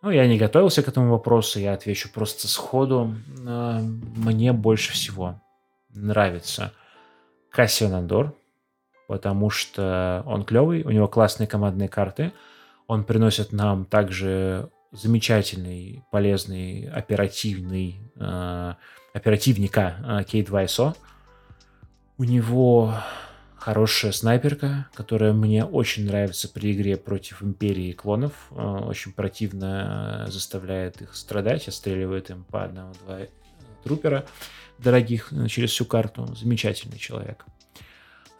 Ну, 0.01 0.09
я 0.09 0.25
не 0.25 0.39
готовился 0.39 0.81
к 0.81 0.87
этому 0.87 1.11
вопросу, 1.11 1.59
я 1.59 1.73
отвечу 1.73 2.09
просто 2.11 2.47
сходу. 2.47 3.13
Э, 3.45 3.79
мне 3.79 4.53
больше 4.53 4.91
всего 4.91 5.39
нравится 5.89 6.73
Кассиан 7.51 7.93
Андор, 7.93 8.35
потому 9.07 9.51
что 9.51 10.23
он 10.25 10.45
клевый, 10.45 10.81
у 10.81 10.89
него 10.89 11.07
классные 11.07 11.45
командные 11.45 11.89
карты– 11.89 12.33
он 12.89 13.03
приносит 13.03 13.53
нам 13.53 13.85
также 13.85 14.71
замечательный, 14.91 16.03
полезный, 16.09 16.89
оперативный 16.89 18.01
э, 18.15 18.73
оперативника 19.13 19.95
э, 20.03 20.23
Кейт 20.23 20.49
Вайсо. 20.49 20.95
У 22.17 22.23
него 22.23 22.95
хорошая 23.57 24.11
снайперка, 24.11 24.87
которая 24.95 25.33
мне 25.33 25.63
очень 25.65 26.07
нравится 26.07 26.49
при 26.49 26.73
игре 26.73 26.97
против 26.97 27.43
Империи 27.43 27.91
клонов. 27.91 28.33
Э, 28.49 28.79
очень 28.87 29.13
противно 29.13 30.25
заставляет 30.27 30.99
их 31.03 31.13
страдать, 31.13 31.67
отстреливает 31.67 32.31
им 32.31 32.43
по 32.43 32.63
одному-два 32.63 33.19
трупера 33.83 34.25
дорогих 34.79 35.31
э, 35.31 35.47
через 35.47 35.69
всю 35.69 35.85
карту. 35.85 36.25
Замечательный 36.33 36.97
человек. 36.97 37.45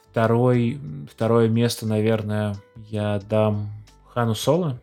Второй, 0.10 0.82
второе 1.12 1.50
место, 1.50 1.86
наверное, 1.86 2.56
я 2.90 3.20
дам 3.30 3.70
Хану 4.20 4.36
Соло. 4.36 4.82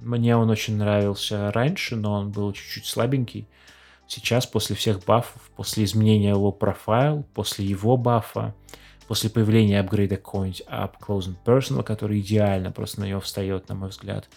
Мне 0.00 0.36
он 0.36 0.50
очень 0.50 0.76
нравился 0.76 1.52
раньше, 1.52 1.94
но 1.94 2.14
он 2.14 2.32
был 2.32 2.50
чуть-чуть 2.52 2.86
слабенький. 2.86 3.46
Сейчас, 4.08 4.44
после 4.44 4.74
всех 4.74 5.04
бафов, 5.04 5.40
после 5.54 5.84
изменения 5.84 6.30
его 6.30 6.50
профайл, 6.50 7.22
после 7.32 7.64
его 7.64 7.96
бафа, 7.96 8.56
после 9.06 9.30
появления 9.30 9.78
апгрейда 9.78 10.16
какого-нибудь 10.16 10.62
Up 10.68 10.94
Close 11.00 11.28
and 11.28 11.36
Personal, 11.44 11.84
который 11.84 12.18
идеально 12.18 12.72
просто 12.72 13.02
на 13.02 13.04
него 13.04 13.20
встает, 13.20 13.68
на 13.68 13.76
мой 13.76 13.90
взгляд, 13.90 14.28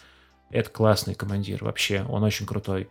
это 0.52 0.70
классный 0.70 1.15
командир 1.15 1.63
вообще, 1.63 2.06
он 2.08 2.22
очень 2.22 2.46
крутой. 2.46 2.88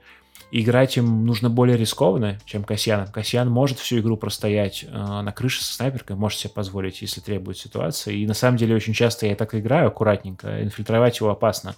Играть 0.51 0.97
им 0.97 1.27
нужно 1.27 1.51
более 1.51 1.77
рискованно, 1.77 2.39
чем 2.45 2.65
Касьяном. 2.65 3.09
Касьян 3.09 3.49
может 3.49 3.79
всю 3.79 3.99
игру 3.99 4.17
простоять 4.17 4.85
э, 4.85 4.91
на 4.91 5.33
крыше 5.33 5.63
со 5.63 5.75
снайперкой, 5.75 6.17
может 6.17 6.39
себе 6.39 6.53
позволить, 6.53 7.03
если 7.03 7.21
требует 7.21 7.59
ситуация. 7.59 8.15
И 8.15 8.27
на 8.27 8.35
самом 8.35 8.57
деле 8.57 8.75
очень 8.75 8.95
часто 8.95 9.27
я 9.27 9.37
так 9.37 9.55
играю 9.55 9.89
аккуратненько, 9.89 10.63
инфильтровать 10.63 11.21
его 11.21 11.31
опасно. 11.31 11.75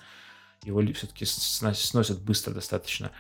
Его 0.65 0.81
все-таки 0.93 1.25
сносят 1.25 2.21
быстро 2.21 2.53
достаточно. 2.53 3.11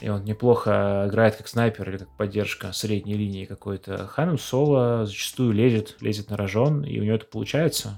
И 0.00 0.08
он 0.08 0.24
неплохо 0.24 1.06
играет 1.08 1.36
как 1.36 1.46
снайпер 1.46 1.88
или 1.88 1.98
как 1.98 2.16
поддержка 2.16 2.72
средней 2.72 3.14
линии 3.14 3.44
какой-то. 3.44 4.06
Ханом 4.08 4.38
Соло 4.38 5.06
зачастую 5.06 5.52
лезет, 5.52 5.96
лезет 6.00 6.30
на 6.30 6.36
рожон, 6.36 6.84
и 6.84 6.98
у 6.98 7.04
него 7.04 7.14
это 7.14 7.26
получается. 7.26 7.96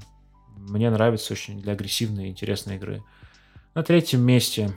Мне 0.56 0.90
нравится 0.90 1.32
очень 1.32 1.60
для 1.60 1.72
агрессивной 1.72 2.26
и 2.26 2.30
интересной 2.30 2.76
игры. 2.76 3.02
На 3.74 3.82
третьем 3.82 4.22
месте 4.22 4.72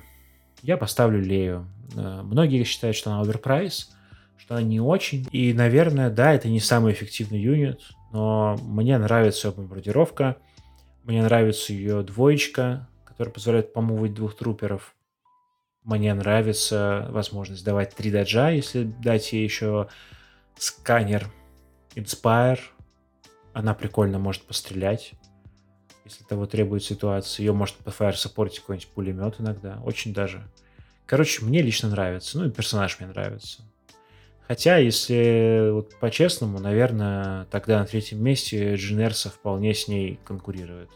я 0.62 0.78
поставлю 0.78 1.21
Лею. 1.21 1.67
Э, 1.95 2.21
многие 2.23 2.63
считают, 2.63 2.95
что 2.95 3.12
она 3.12 3.21
оверпрайс, 3.21 3.91
что 4.38 4.56
она 4.56 4.63
не 4.63 4.80
очень. 4.80 5.28
И, 5.32 5.54
наверное, 5.54 6.10
да, 6.10 6.34
это 6.34 6.47
не 6.47 6.60
самый 6.60 6.93
эффективный 6.93 7.39
юнит, 7.39 7.82
но 8.12 8.58
мне 8.62 8.97
нравится 8.97 9.47
ее 9.47 9.54
бомбардировка, 9.54 10.38
мне 11.04 11.23
нравится 11.23 11.73
ее 11.73 12.04
двоечка, 12.04 12.88
которая 13.06 13.34
позволяет 13.34 13.73
помывать 13.73 14.13
двух 14.13 14.36
труперов. 14.36 14.95
Мне 15.84 16.13
нравится 16.13 17.08
возможность 17.10 17.63
давать 17.63 17.95
3 17.95 18.12
даджа, 18.12 18.49
если 18.49 18.84
дать 18.84 19.32
ей 19.34 19.43
еще 19.43 19.88
сканер 20.58 21.28
Inspire. 21.95 22.60
Она 23.54 23.73
прикольно 23.73 24.19
может 24.19 24.43
пострелять 24.43 25.13
если 26.10 26.23
того 26.23 26.47
требует 26.47 26.84
ситуация. 26.84 27.43
Ее 27.43 27.54
может 27.54 27.75
по 27.78 27.91
фаер 27.91 28.17
саппортить 28.17 28.60
какой-нибудь 28.62 28.89
пулемет 28.89 29.36
иногда. 29.39 29.80
Очень 29.84 30.13
даже. 30.13 30.43
Короче, 31.10 31.43
мне 31.43 31.63
лично 31.63 31.89
нравится. 31.89 32.38
Ну 32.38 32.45
и 32.45 32.52
персонаж 32.52 33.00
мне 33.00 33.10
нравится. 33.10 33.63
Хотя, 34.48 34.78
если 34.78 35.72
вот 35.72 36.00
по-честному, 36.00 36.60
наверное, 36.60 37.45
тогда 37.45 37.80
на 37.80 37.86
третьем 37.88 38.24
месте 38.24 38.76
Джинерса 38.76 39.32
вполне 39.32 39.74
с 39.74 39.88
ней 39.88 40.19
конкурирует. 40.24 40.91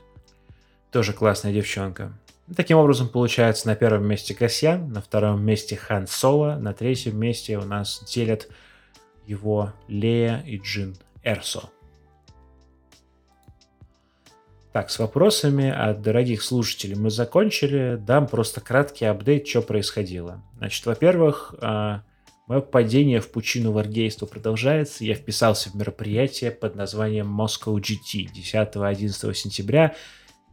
Тоже 0.91 1.13
классная 1.13 1.52
девчонка. 1.52 2.13
Таким 2.56 2.78
образом, 2.78 3.10
получается, 3.10 3.65
на 3.65 3.76
первом 3.76 4.06
месте 4.06 4.36
Касьян, 4.36 4.91
на 4.91 5.02
втором 5.02 5.43
месте 5.43 5.76
Хан 5.76 6.06
Соло, 6.06 6.58
на 6.60 6.73
третьем 6.73 7.17
месте 7.17 7.58
у 7.58 7.65
нас 7.65 8.04
делят 8.08 8.49
его 9.26 9.73
Лея 9.88 10.43
и 10.45 10.58
Джин 10.60 10.95
Эрсо. 11.23 11.71
Так, 14.73 14.89
с 14.89 14.97
вопросами 14.97 15.69
от 15.69 16.01
дорогих 16.01 16.41
слушателей 16.41 16.95
мы 16.95 17.11
закончили. 17.11 17.95
Дам 17.95 18.26
просто 18.26 18.59
краткий 18.59 19.05
апдейт, 19.05 19.47
что 19.47 19.61
происходило. 19.61 20.41
Значит, 20.57 20.84
во-первых, 20.88 21.53
а, 21.61 22.01
мое 22.47 22.59
падение 22.59 23.19
в 23.19 23.30
пучину 23.30 23.71
варгейства 23.71 24.26
продолжается. 24.26 25.05
Я 25.05 25.13
вписался 25.13 25.69
в 25.69 25.76
мероприятие 25.76 26.49
под 26.49 26.76
названием 26.76 27.39
Moscow 27.39 27.76
GT 27.76 28.30
10-11 28.34 29.36
сентября. 29.36 29.93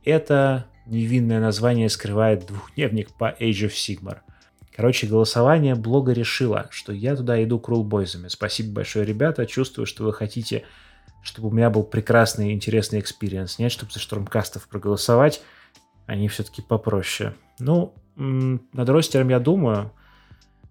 Это 0.05 0.66
невинное 0.85 1.41
название 1.41 1.89
скрывает 1.89 2.47
двухдневник 2.47 3.14
по 3.14 3.35
Age 3.41 3.68
of 3.68 3.73
Sigmar. 3.73 4.18
Короче, 4.77 5.07
голосование 5.07 5.75
блога 5.75 6.12
решило, 6.12 6.68
что 6.71 6.93
я 6.93 7.16
туда 7.16 7.43
иду 7.43 7.59
Kruleboyz 7.59 8.07
ами. 8.07 8.29
Спасибо 8.29 8.75
большое, 8.75 9.07
ребята. 9.07 9.47
Чувствую, 9.47 9.87
что 9.87 10.05
вы 10.05 10.12
хотите 10.12 10.64
чтобы 11.23 11.49
у 11.49 11.53
меня 11.53 11.71
был 11.71 11.83
прекрасный 11.83 12.53
интересный 12.53 13.01
experience. 13.01 13.59
Нет, 13.59 13.73
чтобы 13.73 13.93
за 13.93 13.99
Stormcast 13.99 14.56
ов 14.56 14.68
проголосовать, 14.68 15.43
они 16.07 16.29
все-таки 16.29 16.62
попроще. 16.62 17.35
Ну, 17.59 17.95
над 18.16 18.89
roster 18.89 19.18
ом 19.18 19.29
я 19.29 19.39
думаю. 19.39 19.93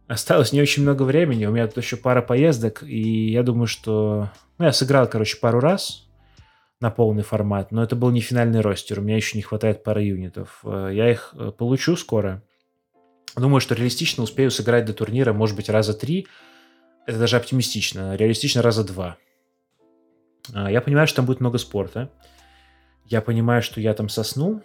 Осталось 0.08 0.52
не 0.52 0.62
очень 0.62 0.82
много 0.84 1.04
времени, 1.04 1.46
у 1.46 1.52
меня 1.52 1.68
тут 1.68 1.84
еще 1.84 1.96
пара 1.96 2.22
поездок, 2.22 2.82
и 2.82 3.30
я 3.30 3.44
думаю, 3.44 3.68
что... 3.68 4.32
Ну, 4.58 4.66
я 4.66 4.72
сыграл, 4.72 5.08
короче, 5.08 5.38
пару 5.38 5.60
раз. 5.60 6.08
на 6.82 6.90
полный 6.92 7.24
формат, 7.24 7.72
но 7.72 7.84
это 7.84 7.96
был 7.96 8.10
не 8.10 8.22
финальный 8.22 8.62
ростер, 8.62 9.00
у 9.00 9.02
меня 9.02 9.18
еще 9.18 9.38
не 9.38 9.42
хватает 9.42 9.84
пары 9.84 10.04
юнитов. 10.04 10.62
Э, 10.64 10.90
я 10.94 11.12
их 11.12 11.36
э, 11.38 11.52
получу 11.52 11.96
скоро. 11.96 12.42
Думаю, 13.36 13.60
что 13.60 13.76
реалистично 13.76 14.24
успею 14.24 14.50
сыграть 14.50 14.86
до 14.86 14.94
турнира, 14.94 15.34
может 15.34 15.56
быть, 15.56 15.70
раза 15.70 15.94
три. 15.94 16.28
Это 17.06 17.20
даже 17.20 17.38
оптимистично. 17.38 18.16
Реалистично 18.16 18.62
раза 18.62 18.84
два. 18.84 19.18
А, 20.54 20.72
я 20.72 20.82
понимаю, 20.82 21.08
что 21.08 21.18
там 21.18 21.26
будет 21.26 21.40
много 21.40 21.58
спорта. 21.58 22.10
Я 23.06 23.22
понимаю, 23.22 23.62
что 23.62 23.82
я 23.82 23.94
там 23.94 24.10
сосну. 24.10 24.62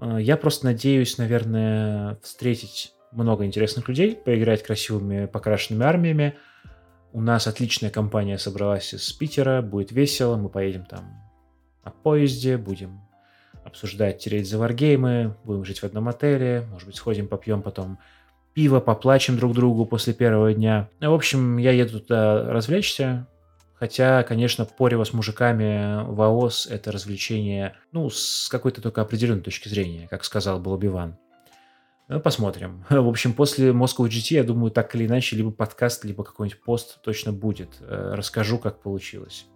А, 0.00 0.18
я 0.18 0.36
просто 0.36 0.66
надеюсь, 0.66 1.18
наверное, 1.18 2.18
встретить 2.22 2.92
много 3.12 3.44
интересных 3.44 3.88
людей, 3.88 4.14
поиграть 4.16 4.62
красивыми 4.62 5.26
покрашенными 5.26 5.84
армиями. 5.84 6.36
У 7.12 7.20
нас 7.20 7.46
отличная 7.46 7.90
компания 7.90 8.36
собралась 8.38 8.92
из 8.92 9.10
Питера, 9.12 9.62
будет 9.62 9.90
весело, 9.90 10.36
мы 10.36 10.48
поедем 10.50 10.84
там 10.84 11.04
на 11.84 11.90
поезде, 11.90 12.58
будем 12.58 13.00
обсуждать, 13.64 14.18
тереть 14.18 14.48
за 14.48 14.58
варгеймы, 14.58 15.34
будем 15.44 15.64
жить 15.64 15.80
в 15.80 15.84
одном 15.84 16.08
отеле, 16.08 16.66
может 16.70 16.86
быть, 16.86 16.96
сходим, 16.96 17.26
попьем 17.26 17.62
потом 17.62 17.98
пиво, 18.54 18.80
поплачем 18.80 19.36
друг 19.36 19.54
другу 19.54 19.86
после 19.86 20.12
первого 20.12 20.52
дня. 20.52 20.88
В 21.00 21.12
общем, 21.12 21.56
я 21.56 21.72
еду 21.72 22.00
туда 22.00 22.52
развлечься, 22.52 23.26
Хотя, 23.78 24.22
конечно, 24.22 24.64
порево 24.64 25.04
с 25.04 25.12
мужиками 25.12 26.04
в 26.06 26.50
это 26.70 26.92
развлечение, 26.92 27.76
ну, 27.92 28.08
с 28.08 28.48
какой-то 28.48 28.80
только 28.80 29.02
определенной 29.02 29.42
точки 29.42 29.68
зрения, 29.68 30.08
как 30.08 30.24
сказал 30.24 30.58
был 30.60 30.72
Оби-Ван. 30.72 31.18
Ну, 32.08 32.20
посмотрим. 32.20 32.84
В 32.90 33.08
общем, 33.08 33.34
после 33.34 33.70
Moscow 33.70 34.06
GT, 34.06 34.34
я 34.34 34.44
думаю, 34.44 34.70
так 34.70 34.94
или 34.94 35.06
иначе, 35.06 35.36
либо 35.36 35.50
подкаст, 35.50 36.04
либо 36.04 36.24
какой-нибудь 36.24 36.62
пост 36.62 37.02
точно 37.02 37.32
будет. 37.32 37.76
Э, 37.80 38.12
расскажу, 38.14 38.58
как 38.58 38.80
получилось. 38.80 39.46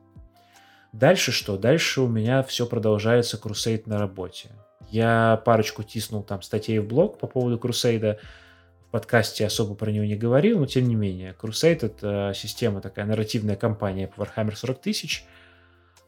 Дальше 0.93 1.31
что? 1.31 1.57
Дальше 1.57 2.01
у 2.01 2.09
меня 2.09 2.43
все 2.43 2.67
продолжается 2.67 3.39
крусейд 3.39 3.87
на 3.87 3.99
работе. 3.99 4.51
Я 4.91 5.41
парочку 5.45 5.85
тиснул 5.85 6.25
там 6.25 6.43
статей 6.43 6.81
в 6.81 6.89
блог 6.89 7.19
по 7.19 7.29
поводу 7.29 7.59
крусейда. 7.59 8.19
Подкасте 8.91 9.47
особо 9.47 9.75
про 9.75 9.91
него 9.91 10.05
не 10.05 10.17
говорил, 10.17 10.59
но 10.59 10.67
тем 10.67 10.89
не 10.89 10.95
менее. 10.95 11.35
Crusade— 11.41 11.81
это 11.87 12.33
система, 12.35 12.81
такая 12.81 13.07
нарративная 13.07 13.57
кампания 13.57 14.09
по 14.09 14.23
Warhammer 14.23 14.57
40 14.57 14.81
тысяч. 14.81 15.25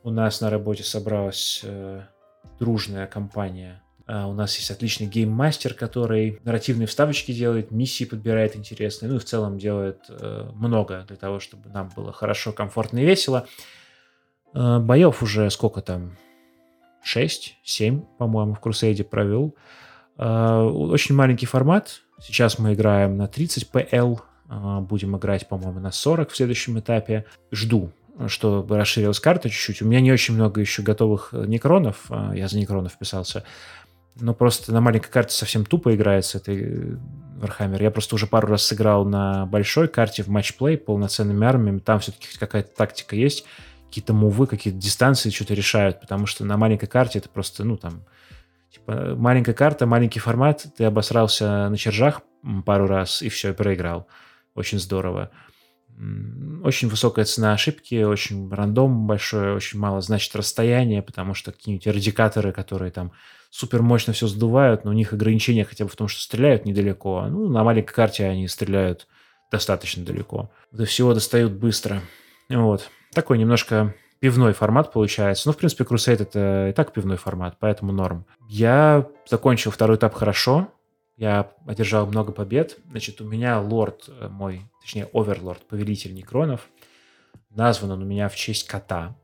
У 0.03 0.11
нас 0.11 0.41
на 0.41 0.51
работе 0.51 0.83
собралась 0.83 1.61
э, 1.63 2.03
дружная 2.59 3.07
компания 3.07 3.83
Uh, 4.07 4.29
у 4.29 4.33
нас 4.33 4.57
есть 4.57 4.71
отличный 4.71 5.07
гейммастер, 5.07 5.75
который 5.75 6.41
нарративные 6.43 6.87
вставочки 6.89 7.33
делает, 7.33 7.71
миссии 7.71 8.05
подбирает 8.05 8.57
интересные, 8.57 9.09
ну 9.09 9.17
и 9.17 9.21
в 9.21 9.25
целом 9.25 9.59
делает 9.59 10.01
uh, 10.09 10.53
много 10.55 11.05
для 11.07 11.17
того, 11.17 11.39
чтобы 11.39 11.71
нам 11.71 11.91
было 11.95 12.13
хорошо, 12.13 12.53
комфортно 12.53 12.99
и 12.99 13.07
весело. 13.07 13.47
Uh, 14.55 14.81
боев 14.81 15.23
уже 15.23 15.49
сколько 15.51 15.83
там? 15.83 16.17
6, 17.05 17.59
7, 17.63 18.01
по-моему, 18.19 18.55
в 18.55 18.61
Крусейде 18.61 19.03
провел. 19.03 19.57
Очень 20.17 21.17
маленький 21.17 21.47
формат. 21.47 22.03
Сейчас 22.23 22.59
мы 22.59 22.75
играем 22.75 23.17
на 23.17 23.27
30 23.27 23.69
PL, 23.73 24.21
будем 24.83 25.17
играть, 25.17 25.49
по-моему, 25.49 25.81
на 25.81 25.91
40 25.91 26.31
в 26.31 26.37
следующем 26.37 26.79
этапе. 26.79 27.25
Жду, 27.51 27.91
чтобы 28.29 28.77
расширилась 28.79 29.19
карта 29.19 29.51
чуть-чуть. 29.51 29.83
У 29.83 29.87
меня 29.87 30.01
не 30.01 30.13
очень 30.13 30.35
много 30.35 30.61
еще 30.61 30.83
готовых 30.83 31.33
некронов, 31.33 32.11
я 32.33 32.47
за 32.47 32.59
некронов 32.59 32.93
вписался. 32.93 33.45
Но 34.21 34.35
просто 34.35 34.73
на 34.73 34.81
маленькой 34.81 35.11
карте 35.11 35.35
совсем 35.35 35.65
тупо 35.65 35.95
играется 35.95 36.39
этой 36.39 36.99
Warhammer. 37.41 37.83
Я 37.83 37.91
просто 37.91 38.15
уже 38.15 38.27
пару 38.27 38.47
раз 38.47 38.63
сыграл 38.63 39.05
на 39.05 39.47
большой 39.47 39.89
карте 39.89 40.23
в 40.23 40.29
матчплей 40.29 40.79
полноценными 40.79 41.45
армиями. 41.47 41.79
Там 41.79 41.99
все-таки 41.99 42.29
какая-то 42.39 42.71
тактика 42.77 43.17
есть. 43.17 43.47
Какие-то 43.89 44.13
мувы, 44.13 44.47
какие-то 44.47 44.79
дистанции 44.79 45.31
что-то 45.31 45.55
решают. 45.55 46.01
Потому 46.01 46.27
что 46.27 46.45
на 46.45 46.57
маленькой 46.57 46.87
карте 46.87 47.19
это 47.19 47.29
просто, 47.29 47.65
ну, 47.65 47.77
там... 47.77 48.05
Типа, 48.83 49.15
маленькая 49.17 49.55
карта, 49.55 49.87
маленький 49.87 50.19
формат. 50.19 50.67
Ты 50.77 50.85
обосрался 50.85 51.69
на 51.69 51.77
чержах 51.77 52.23
пару 52.67 52.87
раз 52.87 53.23
и 53.23 53.29
все, 53.29 53.55
проиграл. 53.55 54.09
Очень 54.55 54.79
здорово. 54.81 55.31
Очень 56.65 56.89
высокая 56.89 57.25
цена 57.25 57.53
ошибки, 57.53 58.03
очень 58.03 58.51
рандом 58.53 59.07
большой, 59.07 59.55
очень 59.55 59.79
мало 59.79 60.01
значит 60.01 60.35
расстояние, 60.35 61.03
потому 61.03 61.35
что 61.35 61.53
какие-нибудь 61.53 61.87
радикаторы, 61.87 62.51
которые 62.51 62.91
там 62.91 63.13
супер 63.51 63.83
мощно 63.83 64.13
все 64.13 64.27
сдувают, 64.27 64.85
но 64.85 64.91
у 64.91 64.95
них 64.95 65.13
ограничения 65.13 65.65
хотя 65.65 65.85
бы 65.85 65.91
в 65.91 65.97
том, 65.97 66.09
что 66.09 66.21
стреляют 66.21 66.65
недалеко. 66.65 67.27
Ну, 67.29 67.49
на 67.49 67.63
маленькой 67.63 67.95
карте 67.95 68.27
они 68.27 68.49
стреляют 68.49 69.07
достаточно 69.51 70.05
далеко. 70.05 70.51
До 70.73 70.87
всего 70.87 71.15
достают 71.15 71.53
быстро. 71.53 72.01
Вот. 72.49 72.91
Такой 73.15 73.39
немножко 73.39 73.95
пивной 74.23 74.53
формат 74.53 74.93
получается. 74.93 75.49
Ну, 75.49 75.53
в 75.53 75.57
принципе, 75.57 75.83
Crusade 75.83 76.23
это 76.23 76.69
и 76.69 76.73
так 76.73 76.93
пивной 76.93 77.17
формат, 77.17 77.57
поэтому 77.59 77.91
норм. 77.91 78.25
Я 78.49 79.09
закончил 79.29 79.73
второй 79.73 79.97
этап 79.97 80.15
хорошо. 80.15 80.69
Я 81.17 81.51
одержал 81.67 82.07
много 82.07 82.31
побед. 82.31 82.79
Значит, 82.89 83.21
у 83.21 83.25
меня 83.25 83.61
лорд 83.61 84.05
э, 84.07 84.29
мой, 84.29 84.63
точнее, 84.81 85.09
оверлорд, 85.13 85.67
повелитель 85.67 86.15
Некронов. 86.15 86.69
Назван 87.51 87.91
он 87.91 88.03
у 88.03 88.07
меня 88.07 88.29
в 88.29 88.37
честь 88.37 88.69
кота. 88.69 89.17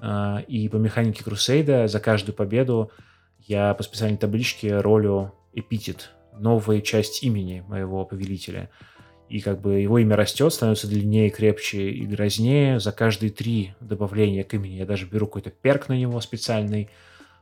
А, 0.00 0.38
и 0.48 0.70
по 0.70 0.76
механике 0.76 1.22
Крусейда 1.22 1.86
за 1.86 2.00
каждую 2.00 2.34
победу 2.34 2.90
я 3.38 3.74
по 3.74 3.82
специальной 3.82 4.16
табличке 4.16 4.78
ролю 4.78 5.34
эпитет, 5.52 6.12
новая 6.32 6.80
часть 6.80 7.22
имени 7.22 7.62
моего 7.68 8.06
повелителя. 8.06 8.70
И 9.28 9.40
как 9.40 9.60
бы 9.60 9.80
его 9.80 9.98
имя 9.98 10.16
растет, 10.16 10.52
становится 10.52 10.86
длиннее, 10.86 11.30
крепче 11.30 11.90
и 11.90 12.06
грознее. 12.06 12.78
За 12.78 12.92
каждые 12.92 13.30
три 13.30 13.74
добавления 13.80 14.44
к 14.44 14.54
имени 14.54 14.74
я 14.74 14.86
даже 14.86 15.06
беру 15.06 15.26
какой-то 15.26 15.50
перк 15.50 15.88
на 15.88 15.94
него 15.94 16.20
специальный. 16.20 16.90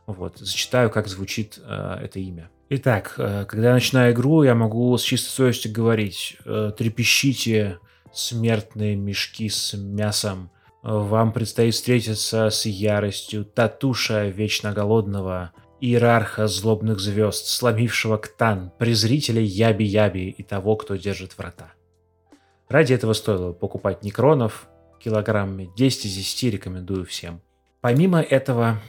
Вот, 0.06 0.38
зачитаю, 0.38 0.90
как 0.90 1.08
звучит 1.08 1.58
э, 1.62 1.98
это 2.02 2.18
имя. 2.20 2.50
Итак, 2.68 3.14
э, 3.18 3.44
когда 3.46 3.68
я 3.68 3.74
начинаю 3.74 4.12
игру, 4.12 4.42
я 4.42 4.54
могу 4.54 4.96
с 4.96 5.02
чистой 5.02 5.30
совестью 5.30 5.72
говорить. 5.72 6.36
Э, 6.44 6.72
трепещите, 6.76 7.78
смертные 8.12 8.96
мешки 8.96 9.48
с 9.48 9.74
мясом. 9.74 10.50
Вам 10.82 11.32
предстоит 11.32 11.74
встретиться 11.74 12.50
с 12.50 12.66
яростью 12.66 13.46
Татуша 13.46 14.28
Вечно 14.28 14.72
Голодного– 14.72 15.52
иерарха 15.84 16.46
злобных 16.46 16.98
звезд, 16.98 17.46
сломившего 17.46 18.16
Ктан, 18.16 18.72
презрителя 18.78 19.42
Яби-Яби 19.42 20.30
и 20.30 20.42
того, 20.42 20.76
кто 20.76 20.96
держит 20.96 21.36
врата. 21.36 21.72
Ради 22.68 22.94
этого 22.94 23.12
стоило 23.12 23.52
покупать 23.52 24.02
некронов 24.02 24.66
килограммами 24.98 25.70
10 25.76 26.06
из 26.06 26.14
10 26.16 26.54
рекомендую 26.54 27.04
всем. 27.04 27.42
Помимо 27.82 28.22
этого 28.22 28.80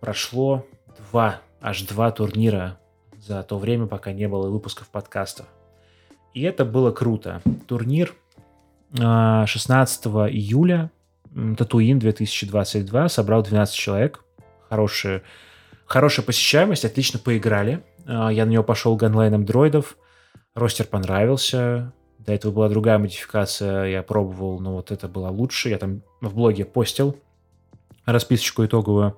прошло 0.00 0.66
два, 0.98 1.40
аж 1.60 1.82
два 1.82 2.10
турнира 2.10 2.80
за 3.16 3.44
то 3.44 3.56
время, 3.56 3.86
пока 3.86 4.12
не 4.12 4.26
было 4.26 4.50
выпусков 4.50 4.88
подкастов. 4.88 5.46
И 6.34 6.42
это 6.42 6.64
было 6.64 6.90
круто. 6.90 7.42
Турнир 7.68 8.14
16 8.92 10.06
а, 10.06 10.28
июля 10.28 10.90
Татуин 11.56 12.00
2022 12.00 13.08
собрал 13.08 13.44
12 13.44 13.74
человек. 13.74 14.24
Хорошие 14.68 15.22
Хорошая 15.88 16.24
посещаемость, 16.26 16.84
отлично 16.84 17.18
поиграли. 17.18 17.82
А, 18.06 18.28
я 18.28 18.44
на 18.44 18.50
него 18.50 18.62
пошел 18.62 18.94
ганлайном 18.94 19.46
дроидов. 19.46 19.96
Ростер 20.54 20.86
понравился. 20.86 21.94
До 22.18 22.34
этого 22.34 22.52
была 22.52 22.68
другая 22.68 22.98
модификация, 22.98 23.86
я 23.86 24.02
пробовал, 24.02 24.60
но 24.60 24.74
вот 24.74 24.90
это 24.90 25.08
было 25.08 25.28
лучше. 25.28 25.70
Я 25.70 25.78
там 25.78 26.02
в 26.20 26.34
блоге 26.34 26.66
постил 26.66 27.16
расписочку 28.04 28.66
итоговую. 28.66 29.16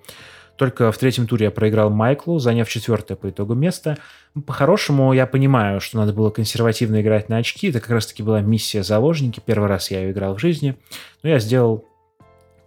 Только 0.57 0.93
в 0.93 0.99
третьем 0.99 1.27
туре 1.27 1.47
я 1.47 1.51
проиграл 1.51 1.91
Майклу, 1.91 2.39
заняв 2.39 2.69
четвертое 2.69 3.17
по 3.17 3.31
итогу 3.31 3.55
место. 3.55 3.99
Ну, 4.35 4.43
по-хорошему, 4.43 5.13
я 5.13 5.27
понимаю, 5.27 5.81
что 5.81 5.97
надо 5.97 6.13
было 6.13 6.31
консервативно 6.31 7.01
играть 7.01 7.29
на 7.29 7.39
очки. 7.39 7.71
Это 7.71 7.81
как 7.81 7.91
раз-таки 7.91 8.23
была 8.23 8.43
миссия 8.43 8.85
заложники. 8.85 9.43
Первый 9.45 9.69
раз 9.69 9.91
я 9.91 10.03
ее 10.03 10.13
играл 10.13 10.37
в 10.37 10.39
жизни. 10.39 10.77
Но 11.25 11.31
я 11.31 11.41
сделал 11.41 11.85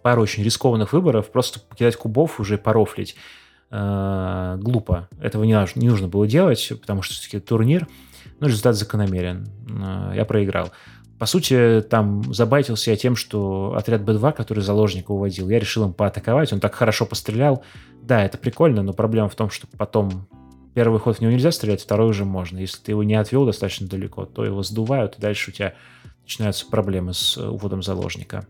пару 0.02 0.20
очень 0.20 0.44
рискованных 0.44 0.92
выборов. 0.92 1.30
Просто 1.30 1.60
покидать 1.60 1.96
кубов, 1.96 2.38
уже 2.38 2.58
порофлить 2.58 3.16
э, 3.74 4.56
глупо. 4.60 5.08
Этого 5.20 5.44
не, 5.44 5.56
не 5.78 5.88
нужно 5.88 6.08
было 6.08 6.26
делать, 6.26 6.72
потому 6.80 7.02
что 7.02 7.14
все-таки 7.14 7.40
турнир, 7.40 7.88
но 8.40 8.46
результат 8.46 8.76
закономерен. 8.76 9.46
Э, 9.68 10.12
я 10.14 10.24
проиграл. 10.24 10.70
По 11.18 11.26
сути, 11.26 11.82
там 11.88 12.34
забайтился 12.34 12.90
я 12.90 12.96
тем, 12.96 13.16
что 13.16 13.74
отряд 13.76 14.02
Б2, 14.02 14.32
который 14.32 14.60
заложника 14.60 15.12
уводил, 15.12 15.48
я 15.48 15.58
решил 15.58 15.84
им 15.84 15.92
поатаковать, 15.92 16.52
он 16.52 16.60
так 16.60 16.74
хорошо 16.74 17.06
пострелял. 17.06 17.62
Да, 18.02 18.24
это 18.24 18.36
прикольно, 18.36 18.82
но 18.82 18.92
проблема 18.92 19.28
в 19.28 19.34
том, 19.34 19.48
что 19.48 19.66
потом 19.78 20.26
первый 20.74 21.00
ход 21.00 21.16
в 21.16 21.20
него 21.20 21.32
нельзя 21.32 21.52
стрелять, 21.52 21.82
второй 21.82 22.10
уже 22.10 22.24
можно. 22.24 22.58
Если 22.58 22.82
ты 22.82 22.92
его 22.92 23.02
не 23.02 23.14
отвел 23.14 23.46
достаточно 23.46 23.86
далеко, 23.86 24.26
то 24.26 24.44
его 24.44 24.62
сдувают, 24.62 25.16
и 25.18 25.20
дальше 25.20 25.50
у 25.50 25.54
тебя 25.54 25.74
начинаются 26.22 26.66
проблемы 26.66 27.14
с 27.14 27.36
уводом 27.36 27.82
заложника. 27.82 28.46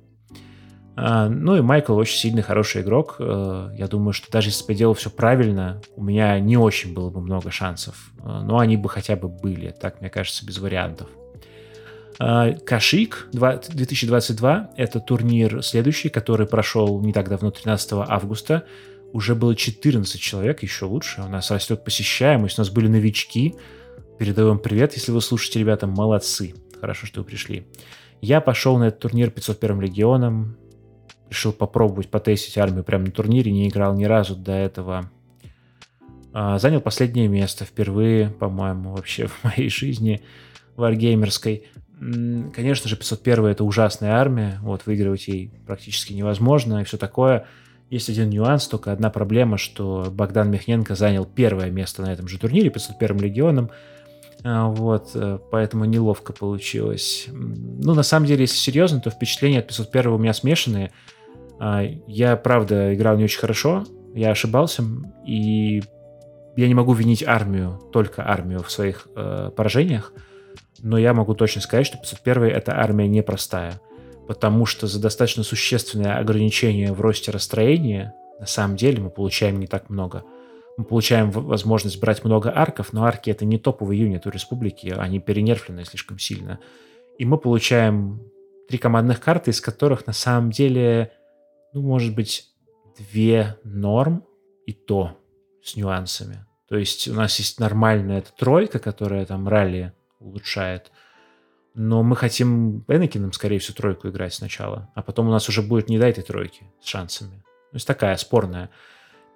А, 0.97 1.29
ну 1.29 1.57
и 1.57 1.61
Майкл 1.61 1.97
очень 1.97 2.19
сильный, 2.19 2.43
хороший 2.43 2.83
игрок. 2.83 3.17
Э, 3.19 3.71
я 3.77 3.89
думаю, 3.89 4.13
что 4.13 4.31
даже 4.31 4.49
если 4.49 4.65
бы 4.67 4.75
делал 4.75 4.95
все 4.95 5.11
правильно, 5.11 5.81
у 5.97 6.05
меня 6.05 6.39
не 6.39 6.57
очень 6.57 6.95
было 6.95 7.11
бы 7.11 7.21
много 7.21 7.51
шансов. 7.51 8.13
Э, 8.19 8.41
но 8.43 8.59
они 8.59 8.77
бы 8.77 8.89
хотя 8.89 9.17
бы 9.17 9.29
были, 9.29 9.71
так 9.71 10.01
мне 10.01 10.11
кажется, 10.11 10.47
без 10.47 10.59
вариантов. 10.59 11.09
А, 12.21 12.53
Кашик 12.53 13.29
2022— 13.33 14.71
это 14.77 15.01
турнир 15.01 15.63
следующий, 15.65 16.11
который 16.11 16.47
прошел 16.47 17.01
не 17.01 17.13
так 17.13 17.29
давно, 17.29 17.51
13 17.51 17.93
августа. 18.09 18.65
Уже 19.13 19.35
было 19.35 19.55
14 19.55 20.21
человек, 20.21 20.63
еще 20.63 20.87
лучше. 20.87 21.23
У 21.23 21.29
нас 21.29 21.51
растет 21.51 21.85
посещаемость, 21.85 22.59
у 22.59 22.61
нас 22.61 22.71
были 22.71 22.87
новички. 22.87 23.55
Передаю 24.19 24.49
вам 24.49 24.59
привет, 24.61 24.95
если 24.95 25.11
вы 25.11 25.21
слушаете, 25.21 25.59
ребята, 25.59 25.87
молодцы. 25.89 26.55
Хорошо, 26.81 27.07
что 27.07 27.21
вы 27.21 27.27
пришли. 27.27 27.67
Я 28.21 28.41
пошел 28.41 28.79
на 28.79 28.85
этот 28.85 29.01
турнир 29.01 29.31
501 29.31 29.81
легионом. 29.81 30.57
Решил 31.35 31.53
попробовать 31.53 32.11
потестить 32.11 32.57
армию 32.59 32.85
прямо 32.85 33.07
на 33.07 33.11
турнире. 33.11 33.51
Не 33.51 33.67
играл 33.69 33.93
ни 33.97 34.05
разу 34.05 34.37
до 34.37 34.53
этого. 34.53 35.11
А, 36.33 36.61
занял 36.61 36.81
последнее 36.81 37.27
место 37.27 37.65
впервые, 37.65 38.29
по-моему, 38.31 38.93
вообще 38.93 39.27
в 39.43 39.43
моей 39.43 39.69
жизни 39.69 40.23
варгеймерской. 40.77 41.67
Конечно 42.55 42.89
же, 42.89 42.97
501 42.97 43.47
это 43.47 43.65
ужасная 43.65 44.13
армия, 44.13 44.61
вот 44.63 44.87
выигрывать 44.87 45.27
ей 45.27 45.51
практически 45.67 46.13
невозможно 46.13 46.83
и 46.83 46.85
все 46.85 46.99
такое. 46.99 47.47
Есть 47.91 48.09
один 48.09 48.31
нюанс, 48.31 48.69
только 48.69 48.93
одна 48.93 49.11
проблема, 49.11 49.59
что 49.59 50.07
Богдан 50.13 50.53
Михненко 50.53 50.95
занял 50.95 51.25
первое 51.25 51.71
место 51.73 52.03
на 52.03 52.13
этом 52.13 52.29
же 52.29 52.39
турнире 52.39 52.71
501 52.71 53.19
легионом, 53.19 53.71
а, 54.45 54.69
вот, 54.69 55.11
э, 55.15 55.39
поэтому 55.51 55.85
неловко 55.85 56.33
получилось. 56.33 57.27
Ну, 57.29 57.95
на 57.95 58.03
самом 58.05 58.27
деле, 58.27 58.43
если 58.43 58.57
серьезно, 58.57 59.01
то 59.01 59.11
впечатления 59.11 59.61
от 59.61 59.67
501 59.67 60.13
у 60.13 60.19
меня 60.19 60.33
смешанные. 60.35 60.93
А, 61.59 61.83
я, 62.07 62.37
правда, 62.37 62.95
играл 62.95 63.17
не 63.17 63.25
очень 63.25 63.41
хорошо, 63.41 63.85
я 64.15 64.31
ошибался, 64.31 64.85
и 65.27 65.83
я 66.57 66.69
не 66.69 66.75
могу 66.75 66.93
винить 66.93 67.25
армию, 67.25 67.81
только 67.93 68.29
армию 68.29 68.63
в 68.63 68.71
своих 68.71 69.09
э, 69.17 69.51
поражениях, 69.57 70.13
но 70.83 70.99
я 70.99 71.15
могу 71.15 71.35
точно 71.35 71.61
сказать, 71.61 71.87
что 71.87 71.99
501 71.99 72.45
это 72.45 72.79
армия 72.79 73.09
непростая, 73.09 73.81
потому 74.29 74.67
что 74.67 74.87
за 74.87 75.01
достаточно 75.01 75.43
существенное 75.43 76.19
ограничение 76.19 76.93
в 76.93 77.01
росте 77.01 77.31
расстроения 77.31 78.15
на 78.39 78.47
самом 78.47 78.77
деле 78.77 79.01
мы 79.03 79.11
получаем 79.11 79.59
не 79.59 79.67
так 79.67 79.91
много. 79.91 80.25
Мы 80.77 80.85
получаем 80.85 81.31
возможность 81.31 82.01
брать 82.01 82.25
много 82.25 82.53
арков, 82.55 82.93
но 82.93 83.05
арки 83.05 83.31
это 83.31 83.45
не 83.45 83.59
топовый 83.59 83.97
юнит 83.97 84.27
у 84.27 84.31
республики, 84.31 84.93
они 84.97 85.21
перенерфлены 85.21 85.85
слишком 85.85 86.19
сильно. 86.19 86.59
И 87.17 87.25
мы 87.25 87.39
получаем 87.39 88.21
три 88.69 88.79
командных 88.79 89.21
карты, 89.21 89.53
из 89.53 89.61
которых 89.61 90.07
на 90.07 90.13
самом 90.13 90.51
деле, 90.51 91.13
ну, 91.75 91.83
может 91.83 92.15
быть, 92.15 92.49
две 92.97 93.59
норм 93.65 94.25
и 94.65 94.73
то 94.73 95.19
с 95.63 95.77
нюансами. 95.77 96.47
То 96.69 96.77
есть 96.77 97.09
у 97.09 97.15
нас 97.15 97.39
есть 97.39 97.61
нормальная 97.61 98.19
эта 98.19 98.33
тройка, 98.33 98.79
которая 98.79 99.27
там 99.27 99.49
ралли 99.49 99.93
улучшает. 100.21 100.91
Но 101.75 102.03
мы 102.03 102.15
хотим 102.17 102.85
Энакином, 102.87 103.33
скорее 103.33 103.59
всего, 103.59 103.75
тройку 103.75 104.09
играть 104.09 104.33
сначала. 104.33 104.91
А 104.95 105.03
потом 105.03 105.29
у 105.29 105.31
нас 105.31 105.49
уже 105.49 105.61
будет 105.61 105.89
не 105.89 105.99
до 105.99 106.07
этой 106.07 106.23
тройки 106.23 106.63
с 106.81 106.87
шансами. 106.87 107.43
То 107.71 107.77
есть 107.77 107.87
такая 107.87 108.17
спорная. 108.17 108.71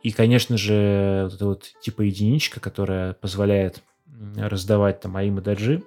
И, 0.02 0.12
конечно 0.12 0.56
же, 0.56 1.22
вот 1.24 1.34
эта 1.34 1.46
вот 1.46 1.72
типа 1.80 2.02
единичка, 2.02 2.60
которая 2.60 3.14
позволяет 3.14 3.82
раздавать 4.36 5.00
там 5.00 5.16
АИМ 5.16 5.38
и 5.38 5.42
даджи, 5.42 5.82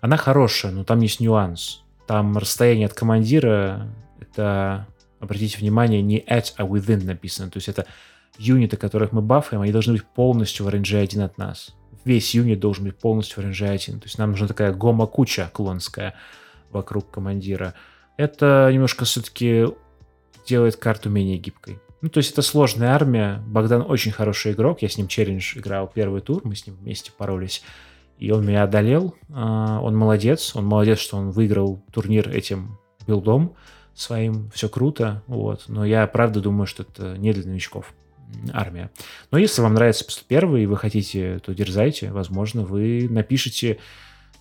она 0.00 0.16
хорошая, 0.16 0.72
но 0.72 0.82
там 0.82 1.00
есть 1.00 1.20
нюанс. 1.20 1.84
Там 2.08 2.36
расстояние 2.36 2.86
от 2.86 2.94
командира, 2.94 3.94
это, 4.20 4.88
обратите 5.22 5.56
внимание, 5.58 6.02
не 6.02 6.20
at, 6.20 6.52
а 6.56 6.64
within 6.64 7.04
написано. 7.04 7.50
То 7.50 7.56
есть 7.56 7.68
это 7.68 7.86
юниты, 8.36 8.76
которых 8.76 9.12
мы 9.12 9.22
бафаем, 9.22 9.62
они 9.62 9.72
должны 9.72 9.94
быть 9.94 10.04
полностью 10.04 10.66
в 10.66 10.68
RNG 10.68 11.00
1 11.00 11.22
от 11.22 11.38
нас 11.38 11.74
весь 12.04 12.34
юнит 12.34 12.60
должен 12.60 12.84
быть 12.84 12.98
полностью 12.98 13.42
в 13.42 13.44
рейнже 13.44 13.68
1. 13.68 14.00
То 14.00 14.06
есть 14.06 14.18
нам 14.18 14.30
нужна 14.30 14.48
такая 14.48 14.72
гома-куча 14.72 15.50
клонская 15.52 16.14
вокруг 16.70 17.10
командира. 17.10 17.74
Это 18.16 18.70
немножко 18.72 19.04
все-таки 19.04 19.66
делает 20.46 20.76
карту 20.76 21.10
менее 21.10 21.38
гибкой. 21.38 21.78
Ну, 22.00 22.08
то 22.08 22.18
есть 22.18 22.32
это 22.32 22.42
сложная 22.42 22.90
армия. 22.90 23.42
Богдан 23.46 23.84
очень 23.88 24.10
хороший 24.10 24.52
игрок. 24.52 24.82
Я 24.82 24.88
с 24.88 24.98
ним 24.98 25.06
челлендж 25.06 25.56
играл 25.56 25.90
первый 25.92 26.20
тур, 26.20 26.42
мы 26.44 26.56
с 26.56 26.66
ним 26.66 26.76
вместе 26.76 27.12
поролись. 27.12 27.62
И 28.18 28.30
он 28.30 28.44
меня 28.44 28.64
одолел. 28.64 29.14
А, 29.32 29.80
он 29.80 29.96
молодец. 29.96 30.54
Он 30.56 30.64
молодец, 30.64 30.98
что 30.98 31.16
он 31.16 31.30
выиграл 31.30 31.82
турнир 31.92 32.28
этим 32.28 32.78
билдом 33.06 33.54
своим. 33.94 34.50
Все 34.54 34.68
круто. 34.68 35.22
Вот. 35.26 35.64
Но 35.68 35.84
я 35.84 36.06
правда 36.06 36.40
думаю, 36.40 36.66
что 36.66 36.82
это 36.82 37.16
не 37.16 37.32
для 37.32 37.44
новичков 37.44 37.94
армия. 38.52 38.90
Но 39.30 39.38
если 39.38 39.60
вам 39.60 39.74
нравится 39.74 40.04
первый 40.26 40.62
и 40.62 40.66
вы 40.66 40.76
хотите, 40.76 41.38
то 41.40 41.54
дерзайте. 41.54 42.10
Возможно, 42.10 42.62
вы 42.62 43.06
напишите 43.10 43.78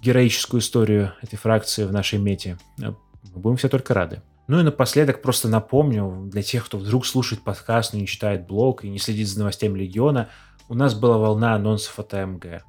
героическую 0.02 0.62
историю 0.62 1.14
этой 1.22 1.36
фракции 1.36 1.84
в 1.84 1.92
нашей 1.92 2.20
мете. 2.20 2.58
Мы 2.78 2.96
будем 3.36 3.58
все 3.58 3.70
только 3.70 3.94
рады. 3.94 4.22
Ну 4.48 4.60
и 4.60 4.64
напоследок 4.64 5.22
просто 5.22 5.48
напомню, 5.48 6.28
для 6.32 6.42
тех, 6.42 6.66
кто 6.66 6.78
вдруг 6.78 7.06
слушает 7.06 7.44
подкаст, 7.44 7.94
но 7.94 8.00
не 8.00 8.08
читает 8.08 8.48
блог 8.48 8.84
и 8.84 8.90
не 8.90 8.98
следит 8.98 9.28
за 9.28 9.40
новостями 9.40 9.80
Легиона, 9.80 10.30
у 10.68 10.74
нас 10.74 10.96
была 10.96 11.18
волна 11.18 11.56
анонсов 11.56 11.98
от 12.00 12.14
АМГ. 12.14 12.64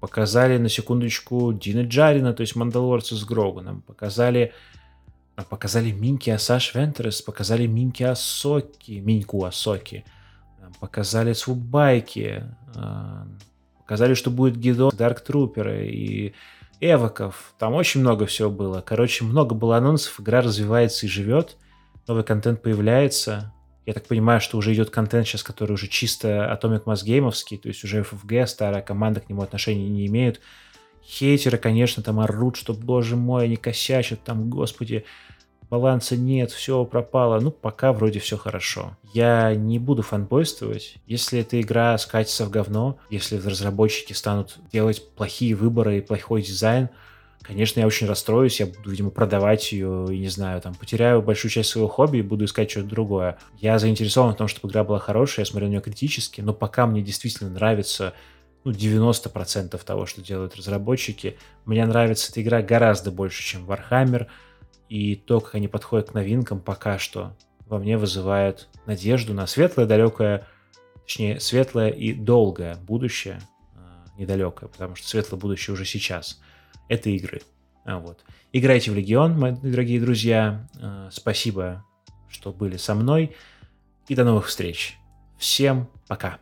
Показали 0.00 0.58
на 0.58 0.68
секундочку 0.68 1.52
Дина 1.52 1.86
Джарина, 1.86 2.34
то 2.34 2.40
есть 2.40 2.56
Мандалорца 2.56 3.14
с 3.14 3.24
Гроганом. 3.24 3.82
Показали 3.82 4.52
показали 5.48 5.90
Минки 5.90 6.30
Асаш 6.30 6.74
Вентерес, 6.74 7.22
показали 7.22 7.66
Минки 7.66 8.02
Асоки, 8.02 8.92
Миньку 8.92 9.44
Асоки 9.44 10.04
показали 10.80 11.32
свубайки, 11.32 12.44
а, 12.74 13.26
показали, 13.78 14.14
что 14.14 14.30
будет 14.30 14.56
Гидо, 14.56 14.90
Дарк 14.90 15.20
Труперы 15.20 15.88
и 15.88 16.34
эвоков. 16.80 17.54
Там 17.58 17.74
очень 17.74 18.00
много 18.00 18.26
всего 18.26 18.50
было. 18.50 18.80
Короче, 18.80 19.24
много 19.24 19.54
было 19.54 19.76
анонсов, 19.76 20.20
игра 20.20 20.40
развивается 20.40 21.06
и 21.06 21.08
живет, 21.08 21.56
новый 22.06 22.24
контент 22.24 22.62
появляется. 22.62 23.52
Я 23.86 23.94
так 23.94 24.06
понимаю, 24.06 24.40
что 24.40 24.58
уже 24.58 24.72
идет 24.72 24.90
контент 24.90 25.26
сейчас, 25.26 25.42
который 25.42 25.72
уже 25.72 25.88
чисто 25.88 26.56
Atomic 26.60 26.84
Mass 26.84 27.04
геймовский, 27.04 27.58
то 27.58 27.68
есть 27.68 27.82
уже 27.82 28.00
FFG, 28.00 28.46
старая 28.46 28.82
команда 28.82 29.20
к 29.20 29.28
нему 29.28 29.42
отношения 29.42 29.88
не 29.88 30.06
имеют. 30.06 30.40
Хейтеры, 31.04 31.58
конечно, 31.58 32.02
там 32.02 32.20
орут, 32.20 32.56
что, 32.56 32.74
боже 32.74 33.16
мой, 33.16 33.44
они 33.44 33.56
косячат, 33.56 34.22
там, 34.22 34.48
господи, 34.48 35.04
баланса 35.68 36.16
нет, 36.16 36.50
все 36.50 36.84
пропало. 36.84 37.40
Ну, 37.40 37.50
пока 37.50 37.92
вроде 37.92 38.20
все 38.20 38.36
хорошо. 38.36 38.96
Я 39.14 39.54
не 39.54 39.78
буду 39.78 40.02
фанбойствовать. 40.02 40.96
Если 41.06 41.40
эта 41.40 41.60
игра 41.60 41.96
скатится 41.98 42.44
в 42.44 42.50
говно, 42.50 42.98
если 43.10 43.36
разработчики 43.36 44.12
станут 44.12 44.56
делать 44.70 45.02
плохие 45.16 45.54
выборы 45.54 45.98
и 45.98 46.02
плохой 46.02 46.42
дизайн, 46.42 46.88
Конечно, 47.42 47.80
я 47.80 47.86
очень 47.86 48.06
расстроюсь, 48.06 48.60
я 48.60 48.66
буду, 48.66 48.88
видимо, 48.88 49.10
продавать 49.10 49.72
ее, 49.72 50.06
и 50.10 50.18
не 50.18 50.28
знаю, 50.28 50.60
там, 50.60 50.74
потеряю 50.74 51.22
большую 51.22 51.50
часть 51.50 51.70
своего 51.70 51.88
хобби 51.88 52.18
и 52.18 52.22
буду 52.22 52.44
искать 52.44 52.70
что-то 52.70 52.86
другое. 52.86 53.36
Я 53.58 53.80
заинтересован 53.80 54.34
в 54.34 54.36
том, 54.36 54.46
чтобы 54.46 54.70
игра 54.70 54.84
была 54.84 55.00
хорошая, 55.00 55.44
я 55.44 55.50
смотрю 55.50 55.66
на 55.66 55.72
нее 55.72 55.80
критически, 55.80 56.40
но 56.40 56.54
пока 56.54 56.86
мне 56.86 57.02
действительно 57.02 57.50
нравится 57.50 58.14
ну, 58.64 58.72
90% 58.72 59.82
того, 59.84 60.06
что 60.06 60.22
делают 60.22 60.56
разработчики. 60.56 61.36
Мне 61.64 61.84
нравится 61.86 62.30
эта 62.30 62.42
игра 62.42 62.62
гораздо 62.62 63.10
больше, 63.10 63.42
чем 63.42 63.68
Warhammer, 63.68 64.28
и 64.88 65.16
то, 65.16 65.40
как 65.40 65.54
они 65.56 65.68
подходят 65.68 66.10
к 66.10 66.14
новинкам, 66.14 66.60
пока 66.60 66.98
что 66.98 67.36
во 67.66 67.78
мне 67.78 67.96
вызывает 67.96 68.68
надежду 68.86 69.32
на 69.32 69.46
светлое, 69.46 69.86
далекое, 69.86 70.46
точнее, 71.02 71.40
светлое 71.40 71.88
и 71.88 72.12
долгое 72.12 72.76
будущее, 72.76 73.40
а, 73.74 74.04
недалекое, 74.18 74.68
потому 74.68 74.94
что 74.94 75.08
светлое 75.08 75.40
будущее 75.40 75.72
уже 75.72 75.84
сейчас. 75.84 76.40
Это 76.88 77.08
игры. 77.10 77.40
А, 77.84 77.98
вот. 77.98 78.20
Играйте 78.52 78.90
в 78.90 78.94
Легион, 78.94 79.38
мои 79.38 79.52
дорогие 79.52 80.00
друзья. 80.00 80.68
А, 80.80 81.08
спасибо, 81.10 81.84
что 82.28 82.52
были 82.52 82.76
со 82.76 82.94
мной. 82.94 83.34
И 84.08 84.14
до 84.14 84.24
новых 84.24 84.48
встреч. 84.48 84.98
Всем 85.38 85.88
пока. 86.06 86.38